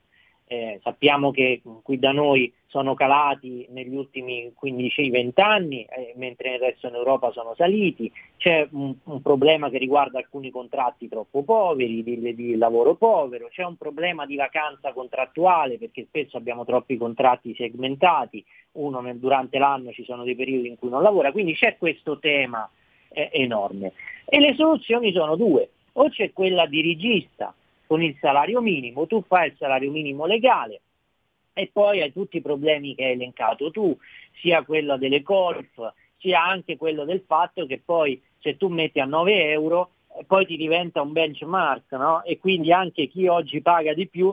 Eh, 0.51 0.79
sappiamo 0.81 1.29
che 1.29 1.61
qui 1.83 1.99
da 1.99 2.11
noi 2.11 2.51
sono 2.65 2.95
calati 2.95 3.67
negli 3.69 3.93
ultimi 3.93 4.51
15-20 4.59 5.29
anni, 5.35 5.83
eh, 5.83 6.13
mentre 6.15 6.49
nel 6.49 6.59
resto 6.59 6.87
in 6.87 6.95
Europa 6.95 7.31
sono 7.31 7.53
saliti. 7.55 8.11
C'è 8.35 8.67
un, 8.71 8.95
un 9.03 9.21
problema 9.21 9.69
che 9.69 9.77
riguarda 9.77 10.17
alcuni 10.17 10.49
contratti 10.49 11.07
troppo 11.07 11.43
poveri, 11.43 12.01
di, 12.01 12.33
di 12.33 12.57
lavoro 12.57 12.95
povero, 12.95 13.47
c'è 13.49 13.63
un 13.63 13.77
problema 13.77 14.25
di 14.25 14.37
vacanza 14.37 14.91
contrattuale 14.91 15.77
perché 15.77 16.05
spesso 16.07 16.37
abbiamo 16.37 16.65
troppi 16.65 16.97
contratti 16.97 17.53
segmentati, 17.53 18.43
uno 18.71 19.01
nel- 19.01 19.19
durante 19.19 19.59
l'anno 19.59 19.91
ci 19.91 20.03
sono 20.03 20.23
dei 20.23 20.35
periodi 20.35 20.67
in 20.67 20.79
cui 20.79 20.89
non 20.89 21.03
lavora, 21.03 21.31
quindi 21.31 21.53
c'è 21.53 21.77
questo 21.77 22.17
tema 22.17 22.67
eh, 23.09 23.29
enorme. 23.33 23.93
E 24.25 24.39
le 24.39 24.55
soluzioni 24.55 25.11
sono 25.11 25.35
due, 25.35 25.69
o 25.93 26.09
c'è 26.09 26.33
quella 26.33 26.65
dirigista 26.65 27.53
con 27.89 28.03
il 28.03 28.15
salario 28.21 28.61
minimo, 28.61 29.07
tu 29.07 29.23
fai 29.23 29.47
il 29.47 29.55
salario 29.57 29.89
minimo 29.89 30.27
legale 30.27 30.81
e 31.53 31.71
poi 31.73 32.03
hai 32.03 32.13
tutti 32.13 32.37
i 32.37 32.41
problemi 32.41 32.93
che 32.93 33.03
hai 33.03 33.11
elencato 33.13 33.71
tu, 33.71 33.97
sia 34.39 34.63
quello 34.63 34.95
delle 34.95 35.23
colf, 35.23 35.91
sia 36.19 36.43
anche 36.45 36.77
quello 36.77 37.03
del 37.03 37.23
fatto 37.25 37.65
che 37.65 37.81
poi 37.83 38.21
se 38.37 38.57
tu 38.57 38.67
metti 38.67 38.99
a 38.99 39.05
9 39.05 39.49
euro 39.49 39.89
eh, 40.19 40.23
poi 40.23 40.45
ti 40.45 40.55
diventa 40.55 41.01
un 41.01 41.13
benchmark 41.13 41.91
no? 41.93 42.23
e 42.23 42.37
quindi 42.37 42.71
anche 42.71 43.07
chi 43.07 43.25
oggi 43.25 43.59
paga 43.59 43.95
di 43.95 44.07
più 44.07 44.31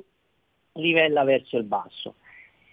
livella 0.74 1.24
verso 1.24 1.56
il 1.56 1.64
basso. 1.64 2.16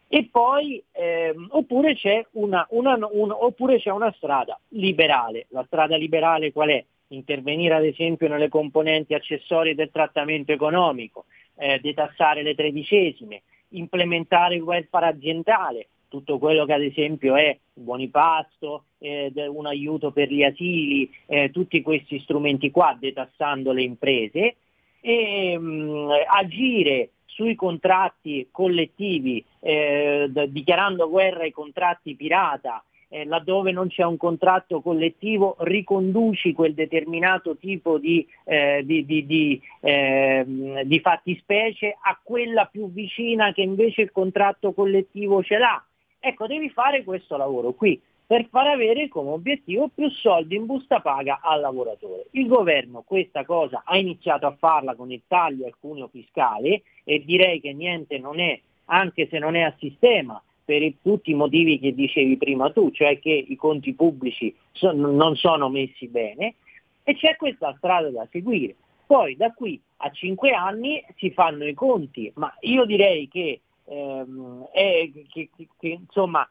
E 0.10 0.27
poi 0.30 0.84
ehm, 0.91 1.47
oppure, 1.51 1.95
c'è 1.95 2.27
una, 2.31 2.68
una- 2.72 2.99
un- 3.10 3.31
oppure 3.31 3.80
c'è 3.80 3.89
una 3.89 4.11
strada 4.18 4.60
liberale. 4.72 5.45
La 5.51 5.64
strada 5.65 5.95
liberale 5.95 6.51
qual 6.51 6.69
è? 6.72 6.85
Intervenire 7.14 7.76
ad 7.76 7.85
esempio 7.85 8.27
nelle 8.27 8.49
componenti 8.49 9.14
accessorie 9.14 9.76
del 9.76 9.91
trattamento 9.91 10.52
economico, 10.52 11.26
eh, 11.57 11.80
detassare 11.80 12.41
le 12.41 12.56
tredicesime, 12.56 13.44
implementare 13.69 14.56
il 14.56 14.61
welfare 14.61 15.07
aziendale, 15.07 15.90
tutto 16.07 16.38
quello 16.38 16.65
che 16.65 16.73
ad 16.73 16.81
esempio 16.81 17.35
è 17.35 17.57
buoni 17.73 18.10
pasto, 18.10 18.85
eh, 18.99 19.31
un 19.48 19.65
aiuto 19.65 20.11
per 20.11 20.31
gli 20.31 20.44
asili, 20.44 21.10
eh, 21.27 21.52
tutti 21.52 21.81
questi 21.81 22.19
strumenti 22.19 22.72
qua, 22.72 22.95
detassando 22.99 23.72
le 23.72 23.84
imprese, 23.84 24.56
e 24.99 25.57
mh, 25.57 26.10
agire 26.27 27.10
sui 27.26 27.56
contratti 27.56 28.48
collettivi, 28.52 29.44
eh, 29.60 30.27
d- 30.30 30.48
dichiarando 30.48 31.10
guerra 31.10 31.44
ai 31.44 31.52
contratti 31.52 32.15
pirata, 32.15 32.84
eh, 33.14 33.26
laddove 33.26 33.72
non 33.72 33.90
c'è 33.90 34.03
un 34.03 34.18
contratto 34.18 34.81
collettivo 34.81 35.56
riconduci 35.60 36.53
quel 36.53 36.73
determinato 36.73 37.56
tipo 37.57 37.99
di, 37.99 38.27
eh, 38.44 38.81
di, 38.84 39.06
di, 39.06 39.26
di, 39.27 39.61
ehm, 39.81 40.81
di 40.81 40.99
fattispecie 40.99 41.95
a 42.02 42.19
quella 42.22 42.65
più 42.65 42.91
vicina 42.91 43.53
che 43.53 43.61
invece 43.61 44.02
il 44.02 44.11
contratto 44.11 44.73
collettivo 44.73 45.44
ce 45.44 45.60
l'ha. 45.60 45.85
Ecco, 46.19 46.48
devi 46.48 46.69
fare 46.69 47.03
questo 47.03 47.38
lavoro 47.38 47.73
qui 47.73 48.02
per 48.26 48.48
far 48.49 48.65
avere 48.65 49.10
come 49.10 49.30
obiettivo 49.30 49.90
più 49.94 50.10
soldi 50.10 50.56
in 50.56 50.65
busta 50.65 50.99
paga 50.99 51.40
al 51.44 51.61
lavoratore. 51.61 52.26
Il 52.31 52.48
governo 52.48 53.03
questa 53.06 53.45
cosa 53.45 53.84
ha 53.85 53.95
iniziato 53.95 54.48
a 54.48 54.56
farla 54.57 54.95
con 54.95 55.11
il 55.11 55.22
taglio 55.27 55.68
al 55.68 55.76
cuneo 55.80 56.07
fiscale 56.07 56.81
e 57.03 57.23
direi 57.23 57.61
che 57.61 57.73
niente 57.73 58.18
non 58.18 58.40
è, 58.40 58.60
anche 58.85 59.27
se 59.30 59.38
non 59.38 59.56
è 59.56 59.61
a 59.61 59.76
sistema, 59.77 60.41
per 60.65 60.94
tutti 61.02 61.31
i 61.31 61.35
motivi 61.35 61.80
che 61.80 61.94
dicevi 61.94 62.38
prima 62.38 62.72
tu, 62.72 62.91
cioè 62.91 63.19
che 63.19 63.31
i 63.31 63.56
conti 63.56 63.94
pubblici 63.94 64.56
so- 64.72 64.91
non 64.91 65.35
sono 65.35 65.69
messi 65.69 66.07
bene 66.07 66.56
e 67.03 67.15
c'è 67.15 67.35
questa 67.35 67.73
strada 67.77 68.10
da 68.10 68.27
seguire. 68.31 68.76
Poi 69.06 69.35
da 69.35 69.52
qui 69.52 69.80
a 69.98 70.10
cinque 70.11 70.52
anni 70.52 71.03
si 71.18 71.31
fanno 71.31 71.65
i 71.65 71.73
conti, 71.73 72.31
ma 72.35 72.53
io 72.61 72.85
direi 72.85 73.27
che, 73.27 73.60
ehm, 73.85 74.68
è- 74.72 75.10
che- 75.30 75.49
che- 75.56 75.68
che, 75.77 75.88
insomma, 75.88 76.48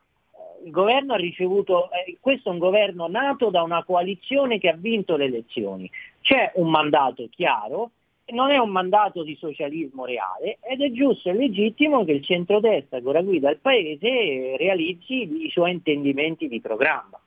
il 0.65 0.71
governo 0.71 1.15
ha 1.15 1.17
ricevuto, 1.17 1.91
eh, 1.91 2.17
questo 2.21 2.49
è 2.49 2.53
un 2.53 2.59
governo 2.59 3.09
nato 3.09 3.51
da 3.51 3.63
una 3.63 3.83
coalizione 3.83 4.59
che 4.59 4.69
ha 4.69 4.77
vinto 4.77 5.17
le 5.17 5.25
elezioni. 5.25 5.91
C'è 6.21 6.53
un 6.55 6.71
mandato 6.71 7.27
chiaro, 7.31 7.91
non 8.33 8.51
è 8.51 8.59
un 8.59 8.71
mandato 8.71 9.23
di 9.23 9.37
socialismo 9.37 10.05
reale 10.05 10.59
ed 10.63 10.81
è 10.81 10.91
giusto 10.91 11.29
e 11.29 11.35
legittimo 11.35 12.05
che 12.05 12.13
il 12.13 12.25
centrodestra 12.25 13.01
che 13.01 13.07
ora 13.07 13.23
guida 13.23 13.51
il 13.51 13.59
paese 13.59 14.57
realizzi 14.57 15.45
i 15.45 15.51
suoi 15.51 15.73
intendimenti 15.73 16.49
di 16.49 16.61
programma. 16.61 17.22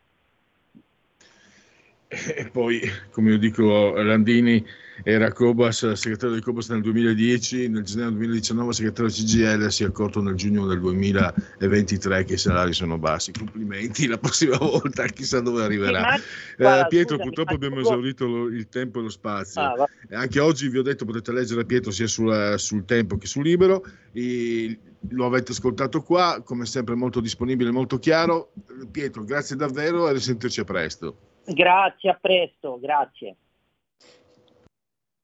E 2.15 2.49
poi, 2.49 2.79
come 3.11 3.31
io 3.31 3.37
dico, 3.37 3.91
Landini 4.01 4.65
era 5.03 5.31
Cobas, 5.33 5.91
segretario 5.91 6.35
di 6.35 6.41
Cobas 6.41 6.69
nel 6.69 6.81
2010, 6.81 7.67
nel 7.67 7.83
gennaio 7.83 8.11
2019 8.11 8.71
segretario 8.71 9.11
CGL, 9.11 9.67
si 9.69 9.83
è 9.83 9.87
accorto 9.87 10.21
nel 10.21 10.35
giugno 10.35 10.65
del 10.65 10.79
2023 10.79 12.23
che 12.23 12.33
i 12.35 12.37
salari 12.37 12.71
sono 12.71 12.97
bassi. 12.97 13.33
Complimenti, 13.33 14.07
la 14.07 14.17
prossima 14.17 14.55
volta 14.57 15.05
chissà 15.07 15.41
dove 15.41 15.63
arriverà. 15.63 16.15
Eh, 16.15 16.85
Pietro, 16.87 17.17
purtroppo 17.17 17.53
abbiamo 17.55 17.81
esaurito 17.81 18.25
lo- 18.27 18.47
il 18.47 18.69
tempo 18.69 18.99
e 18.99 19.03
lo 19.03 19.09
spazio. 19.09 19.61
Ah, 19.61 19.73
Eh, 20.09 20.15
Anche 20.15 20.39
oggi 20.39 20.69
vi 20.69 20.77
ho 20.77 20.83
detto, 20.83 21.03
potete 21.03 21.33
leggere 21.33 21.65
Pietro 21.65 21.91
sia 21.91 22.07
sulla- 22.07 22.57
sul 22.57 22.85
tempo 22.85 23.17
che 23.17 23.27
sul 23.27 23.43
libero. 23.43 23.83
E 24.13 24.79
lo 25.09 25.25
avete 25.25 25.51
ascoltato 25.51 26.01
qua, 26.01 26.41
come 26.45 26.65
sempre 26.65 26.95
molto 26.95 27.19
disponibile, 27.19 27.71
molto 27.71 27.99
chiaro. 27.99 28.53
Pietro, 28.89 29.25
grazie 29.25 29.57
davvero 29.57 30.07
e 30.07 30.13
risentirci 30.13 30.61
a 30.61 30.63
presto. 30.63 31.17
Grazie, 31.47 32.09
a 32.09 32.17
presto, 32.19 32.79
grazie. 32.79 33.35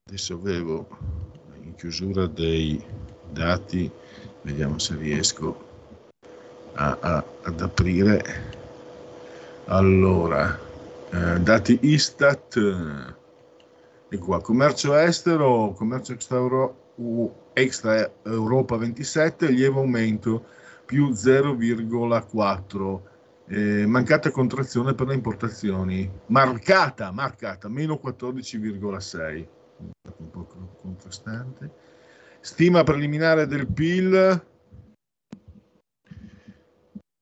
Adesso 0.07 0.33
avevo 0.35 0.87
in 1.63 1.73
chiusura 1.75 2.27
dei 2.27 2.83
dati, 3.29 3.89
vediamo 4.41 4.77
se 4.77 4.95
riesco 4.97 5.69
a- 6.73 6.97
a- 6.99 7.25
ad 7.43 7.61
aprire. 7.61 8.59
Allora, 9.65 10.59
eh, 11.11 11.39
dati 11.39 11.79
Istat, 11.81 12.55
eh, 12.57 13.19
e 14.15 14.17
qua, 14.17 14.41
commercio 14.41 14.93
estero, 14.95 15.71
commercio 15.71 16.13
extra 17.53 18.11
Europa 18.23 18.75
27, 18.77 19.49
lieve 19.49 19.79
aumento 19.79 20.45
più 20.85 21.13
0,4. 21.13 23.09
Eh, 23.53 23.85
mancata 23.85 24.31
contrazione 24.31 24.93
per 24.93 25.07
le 25.07 25.13
importazioni, 25.13 26.09
marcata, 26.27 27.11
marcata, 27.11 27.67
meno 27.67 27.99
14,6 28.01 29.47
un 30.17 30.29
po' 30.29 30.47
contrastante. 30.81 31.69
Stima 32.39 32.83
preliminare 32.83 33.47
del 33.47 33.67
PIL. 33.67 34.45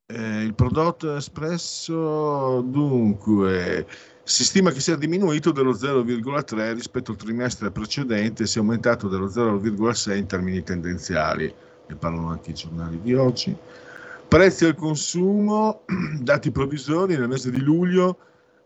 Eh, 0.05 0.43
il 0.43 0.53
prodotto 0.53 1.15
espresso 1.15 2.61
dunque 2.61 3.87
si 4.23 4.43
stima 4.43 4.69
che 4.69 4.81
sia 4.81 4.95
diminuito 4.95 5.51
dello 5.51 5.71
0,3 5.71 6.73
rispetto 6.73 7.11
al 7.11 7.17
trimestre 7.17 7.71
precedente 7.71 8.43
e 8.43 8.45
sia 8.45 8.61
aumentato 8.61 9.07
dello 9.07 9.27
0,6 9.27 10.15
in 10.15 10.27
termini 10.27 10.61
tendenziali. 10.61 11.51
Ne 11.87 11.95
parlano 11.95 12.29
anche 12.29 12.51
i 12.51 12.53
giornali 12.53 13.01
di 13.01 13.15
oggi. 13.15 13.57
Prezzi 14.29 14.65
al 14.65 14.75
consumo, 14.75 15.85
dati 16.21 16.51
provvisori 16.51 17.17
nel 17.17 17.27
mese 17.27 17.49
di 17.49 17.59
luglio 17.59 18.19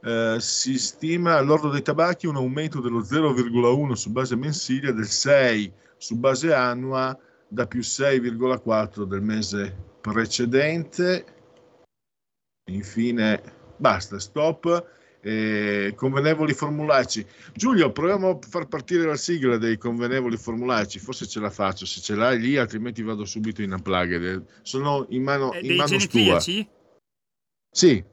eh, 0.03 0.35
si 0.38 0.77
stima 0.77 1.38
all'ordo 1.38 1.69
dei 1.69 1.81
tabacchi 1.81 2.27
un 2.27 2.35
aumento 2.35 2.81
dello 2.81 2.99
0,1 2.99 3.94
su 3.94 4.11
base 4.11 4.35
mensile 4.35 4.90
e 4.90 4.94
del 4.94 5.07
6 5.07 5.73
su 5.95 6.18
base 6.18 6.53
annua 6.53 7.18
da 7.48 7.65
più 7.65 7.80
6,4 7.80 9.03
del 9.03 9.22
mese 9.22 9.73
precedente. 10.02 11.26
Infine, 12.69 13.41
basta, 13.77 14.19
stop. 14.19 14.85
Eh, 15.25 15.93
convenevoli 15.95 16.53
formulaici. 16.53 17.25
Giulio, 17.53 17.93
proviamo 17.93 18.29
a 18.29 18.39
far 18.45 18.67
partire 18.67 19.05
la 19.05 19.15
sigla 19.15 19.55
dei 19.57 19.77
convenevoli 19.77 20.35
formulaici. 20.35 20.99
Forse 20.99 21.25
ce 21.27 21.39
la 21.39 21.49
faccio 21.49 21.85
se 21.85 22.01
ce 22.01 22.13
l'hai 22.15 22.39
lì, 22.39 22.57
altrimenti 22.57 23.01
vado 23.01 23.23
subito 23.23 23.61
in 23.61 23.71
unplugged. 23.71 24.43
Sono 24.63 25.05
in 25.09 25.23
mano, 25.23 25.53
Eh, 25.53 25.59
in 25.61 25.75
mano 25.77 25.87
stua. 25.87 25.97
genetriaci? 25.99 26.67
Sì, 27.71 28.03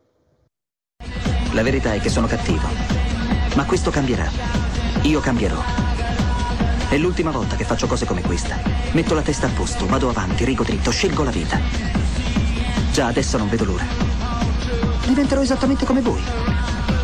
La 1.53 1.62
verità 1.65 1.93
è 1.95 2.01
che 2.01 2.09
sono 2.11 2.28
cattivo. 2.28 2.69
Ma 3.57 3.65
questo 3.66 3.91
cambierà. 3.91 4.31
Io 5.03 5.19
cambierò. 5.19 5.61
È 6.89 6.97
l'ultima 6.97 7.32
volta 7.32 7.57
che 7.57 7.65
faccio 7.65 7.89
cose 7.89 8.07
come 8.07 8.23
questa. 8.23 8.57
Metto 8.93 9.15
la 9.15 9.23
testa 9.23 9.49
a 9.49 9.51
posto, 9.51 9.87
vado 9.87 10.09
avanti, 10.09 10.45
rigo 10.45 10.62
dritto, 10.62 10.93
scelgo 10.93 11.24
la 11.24 11.31
vita. 11.32 11.59
Già 12.93 13.07
adesso 13.09 13.37
non 13.37 13.49
vedo 13.49 13.65
l'ora. 13.65 13.85
Diventerò 15.07 15.41
esattamente 15.43 15.85
come 15.85 16.01
voi. 16.01 16.23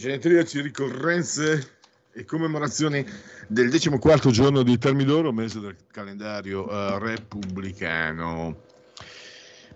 Genetriaci, 0.00 0.62
ricorrenze 0.62 1.76
e 2.10 2.24
commemorazioni 2.24 3.04
del 3.46 3.68
14 3.68 4.32
giorno 4.32 4.62
di 4.62 4.78
Termidoro, 4.78 5.30
mese 5.30 5.60
del 5.60 5.76
calendario 5.88 6.70
eh, 6.70 6.98
repubblicano. 6.98 8.62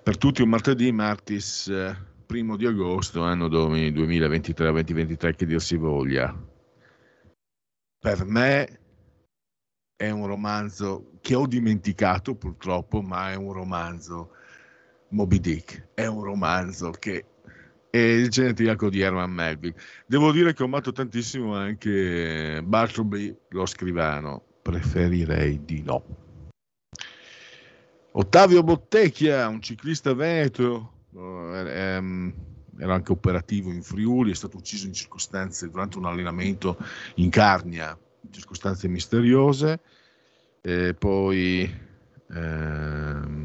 Per 0.02 0.16
tutti 0.16 0.40
un 0.40 0.48
martedì, 0.48 0.90
martis 0.92 1.68
eh, 1.68 1.94
primo 2.24 2.56
di 2.56 2.64
agosto, 2.64 3.20
anno 3.20 3.48
domini 3.48 3.92
2023-2023, 3.92 5.34
che 5.34 5.44
dir 5.44 5.60
si 5.60 5.76
voglia. 5.76 6.34
Per 7.98 8.24
me 8.24 8.80
è 9.94 10.08
un 10.08 10.26
romanzo 10.26 11.18
che 11.20 11.34
ho 11.34 11.46
dimenticato 11.46 12.34
purtroppo, 12.34 13.02
ma 13.02 13.30
è 13.30 13.34
un 13.34 13.52
romanzo 13.52 14.30
Moby 15.08 15.38
Dick, 15.38 15.88
è 15.92 16.06
un 16.06 16.22
romanzo 16.22 16.92
che 16.92 17.26
e 17.94 18.16
il 18.16 18.28
genetriaco 18.28 18.90
di 18.90 19.02
Herman 19.02 19.30
Melville. 19.30 19.76
Devo 20.04 20.32
dire 20.32 20.52
che 20.52 20.64
ho 20.64 20.66
amato 20.66 20.90
tantissimo 20.90 21.54
anche 21.54 22.60
Bartleby, 22.60 23.32
lo 23.50 23.66
scrivano, 23.66 24.42
preferirei 24.62 25.64
di 25.64 25.80
no. 25.80 26.04
Ottavio 28.10 28.64
Bottecchia, 28.64 29.46
un 29.46 29.62
ciclista 29.62 30.12
veneto, 30.12 31.04
ehm, 31.14 32.34
era 32.80 32.94
anche 32.94 33.12
operativo 33.12 33.70
in 33.70 33.84
Friuli, 33.84 34.32
è 34.32 34.34
stato 34.34 34.56
ucciso 34.56 34.88
in 34.88 34.92
circostanze 34.92 35.70
durante 35.70 35.96
un 35.96 36.06
allenamento 36.06 36.76
in 37.16 37.30
Carnia, 37.30 37.96
in 38.22 38.32
circostanze 38.32 38.88
misteriose. 38.88 39.80
E 40.60 40.94
poi 40.94 41.72
ehm, 42.28 43.43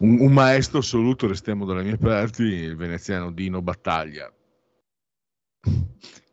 un, 0.00 0.20
un, 0.20 0.32
maestro 0.32 0.78
assoluto, 0.78 1.26
restiamo 1.26 1.64
dalle 1.64 1.82
mie 1.82 1.96
parti, 1.96 2.42
il 2.42 2.76
veneziano 2.76 3.30
Dino 3.30 3.62
Battaglia. 3.62 4.32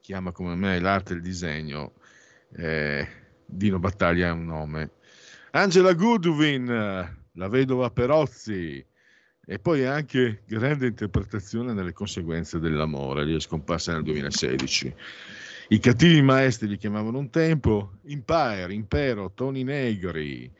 Chiama 0.01 0.31
come 0.31 0.55
me 0.55 0.79
l'arte 0.79 1.13
e 1.13 1.15
il 1.17 1.21
disegno. 1.21 1.93
Eh, 2.55 3.07
Dino 3.45 3.79
Battaglia 3.79 4.27
è 4.27 4.31
un 4.31 4.45
nome. 4.45 4.91
Angela 5.51 5.93
Goodwin, 5.93 6.65
la 6.65 7.47
vedova 7.47 7.89
Perozzi. 7.89 8.85
E 9.49 9.59
poi 9.59 9.85
anche 9.85 10.43
grande 10.45 10.87
interpretazione 10.87 11.71
nelle 11.71 11.93
conseguenze 11.93 12.59
dell'amore, 12.59 13.23
lì 13.23 13.33
è 13.33 13.39
scomparsa 13.39 13.93
nel 13.93 14.03
2016. 14.03 14.93
I 15.69 15.79
cattivi 15.79 16.21
maestri 16.21 16.67
li 16.67 16.77
chiamavano 16.77 17.17
un 17.17 17.29
tempo, 17.29 17.93
Empire, 18.05 18.73
Impero, 18.73 19.31
Tony 19.33 19.63
Negri, 19.63 20.51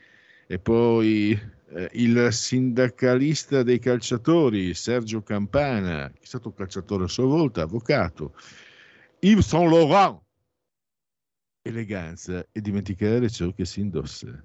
e 0.46 0.58
poi 0.58 1.38
eh, 1.70 1.90
il 1.92 2.28
sindacalista 2.32 3.62
dei 3.62 3.78
calciatori 3.78 4.74
Sergio 4.74 5.22
Campana, 5.22 6.10
che 6.10 6.22
è 6.22 6.26
stato 6.26 6.52
calciatore 6.52 7.04
a 7.04 7.08
sua 7.08 7.26
volta, 7.26 7.62
avvocato, 7.62 8.34
Yves 9.20 9.46
Saint 9.46 9.70
Laurent, 9.70 10.20
eleganza 11.62 12.46
e 12.50 12.60
dimenticare 12.60 13.28
ciò 13.28 13.52
che 13.52 13.64
si 13.64 13.80
indossa. 13.80 14.42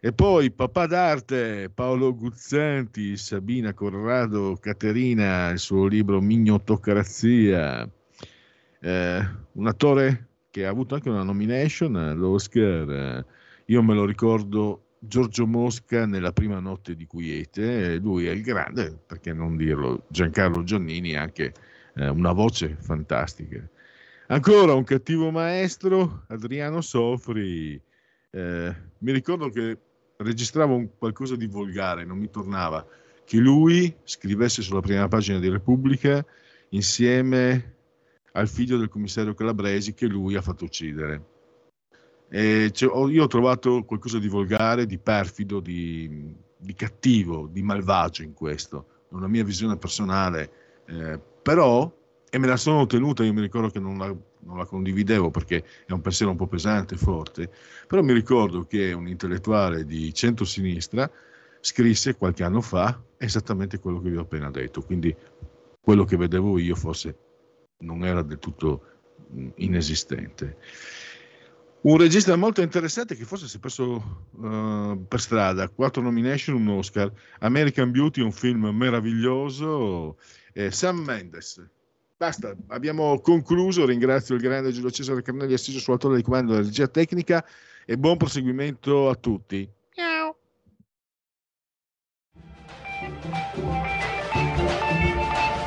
E 0.00 0.12
poi 0.12 0.52
papà 0.52 0.86
d'arte, 0.86 1.70
Paolo 1.70 2.14
Guzzanti, 2.14 3.16
Sabina 3.16 3.74
Corrado 3.74 4.56
Caterina, 4.56 5.50
il 5.50 5.58
suo 5.58 5.86
libro 5.86 6.20
Mignottocrazia, 6.20 7.90
eh, 8.80 9.28
un 9.52 9.66
attore 9.66 10.28
che 10.50 10.66
ha 10.66 10.70
avuto 10.70 10.94
anche 10.94 11.10
una 11.10 11.24
nomination 11.24 11.96
all'Oscar, 11.96 13.26
io 13.66 13.82
me 13.82 13.94
lo 13.94 14.04
ricordo 14.06 14.87
Giorgio 15.00 15.46
Mosca 15.46 16.06
nella 16.06 16.32
prima 16.32 16.58
notte 16.58 16.96
di 16.96 17.06
Quiete, 17.06 17.96
lui 17.96 18.26
è 18.26 18.30
il 18.30 18.42
grande, 18.42 18.98
perché 19.06 19.32
non 19.32 19.56
dirlo, 19.56 20.04
Giancarlo 20.08 20.64
Giannini 20.64 21.14
anche 21.14 21.52
eh, 21.94 22.08
una 22.08 22.32
voce 22.32 22.76
fantastica. 22.80 23.66
Ancora 24.28 24.74
un 24.74 24.84
cattivo 24.84 25.30
maestro, 25.30 26.24
Adriano 26.28 26.80
Sofri. 26.80 27.80
Eh, 28.30 28.74
mi 28.98 29.12
ricordo 29.12 29.48
che 29.48 29.78
registravo 30.18 30.94
qualcosa 30.98 31.36
di 31.36 31.46
volgare, 31.46 32.04
non 32.04 32.18
mi 32.18 32.28
tornava, 32.28 32.86
che 33.24 33.38
lui 33.38 33.94
scrivesse 34.04 34.62
sulla 34.62 34.80
prima 34.80 35.06
pagina 35.08 35.38
di 35.38 35.48
Repubblica 35.48 36.24
insieme 36.70 37.76
al 38.32 38.48
figlio 38.48 38.76
del 38.76 38.88
commissario 38.88 39.34
Calabresi 39.34 39.94
che 39.94 40.06
lui 40.06 40.34
ha 40.34 40.42
fatto 40.42 40.64
uccidere 40.64 41.36
eh, 42.30 42.70
io 42.80 43.22
ho 43.22 43.26
trovato 43.26 43.84
qualcosa 43.84 44.18
di 44.18 44.28
volgare, 44.28 44.86
di 44.86 44.98
perfido, 44.98 45.60
di, 45.60 46.34
di, 46.56 46.74
cattivo, 46.74 47.48
di 47.50 47.62
malvagio 47.62 48.22
in 48.22 48.34
questo, 48.34 48.86
una 49.10 49.28
mia 49.28 49.44
visione 49.44 49.76
personale, 49.76 50.50
eh, 50.86 51.18
però, 51.42 51.90
e 52.28 52.38
me 52.38 52.46
la 52.46 52.56
sono 52.56 52.86
tenuta, 52.86 53.24
io 53.24 53.32
mi 53.32 53.40
ricordo 53.40 53.68
che 53.70 53.80
non 53.80 53.96
la, 53.96 54.14
non 54.40 54.58
la, 54.58 54.66
condividevo 54.66 55.30
perché 55.30 55.64
è 55.86 55.92
un 55.92 56.02
pensiero 56.02 56.32
un 56.32 56.36
po' 56.36 56.46
pesante 56.46 56.96
forte, 56.96 57.50
però 57.86 58.02
mi 58.02 58.12
ricordo 58.12 58.64
che 58.66 58.92
un 58.92 59.08
intellettuale 59.08 59.84
di 59.84 60.12
centro-sinistra 60.12 61.10
scrisse 61.60 62.16
qualche 62.16 62.44
anno 62.44 62.60
fa 62.60 63.00
esattamente 63.16 63.78
quello 63.78 64.00
che 64.00 64.10
vi 64.10 64.16
ho 64.16 64.22
appena 64.22 64.50
detto, 64.50 64.82
quindi 64.82 65.14
quello 65.80 66.04
che 66.04 66.16
vedevo 66.16 66.58
io 66.58 66.74
forse 66.74 67.16
non 67.78 68.04
era 68.04 68.22
del 68.22 68.38
tutto 68.38 68.82
inesistente. 69.56 70.56
Un 71.80 71.96
regista 71.96 72.34
molto 72.34 72.60
interessante 72.60 73.14
che 73.14 73.24
forse 73.24 73.46
si 73.46 73.56
è 73.56 73.60
perso 73.60 74.26
uh, 74.32 75.06
per 75.06 75.20
strada, 75.20 75.68
quattro 75.68 76.02
nomination, 76.02 76.56
un 76.56 76.68
Oscar, 76.76 77.10
American 77.38 77.92
Beauty, 77.92 78.20
un 78.20 78.32
film 78.32 78.66
meraviglioso, 78.70 80.18
eh, 80.54 80.72
Sam 80.72 80.98
Mendes. 80.98 81.64
Basta, 82.16 82.52
abbiamo 82.66 83.20
concluso, 83.20 83.86
ringrazio 83.86 84.34
il 84.34 84.40
grande 84.40 84.72
Giulio 84.72 84.90
Cesare 84.90 85.22
Carnelli 85.22 85.52
assiso 85.52 85.78
sul 85.78 85.92
autore 85.92 86.16
di 86.16 86.22
comando 86.22 86.50
della 86.50 86.64
regia 86.64 86.88
tecnica 86.88 87.46
e 87.86 87.96
buon 87.96 88.16
proseguimento 88.16 89.08
a 89.08 89.14
tutti. 89.14 89.70
Ciao. 89.92 90.36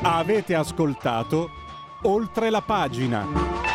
Avete 0.04 0.56
ascoltato 0.56 1.50
oltre 2.02 2.50
la 2.50 2.62
pagina. 2.62 3.71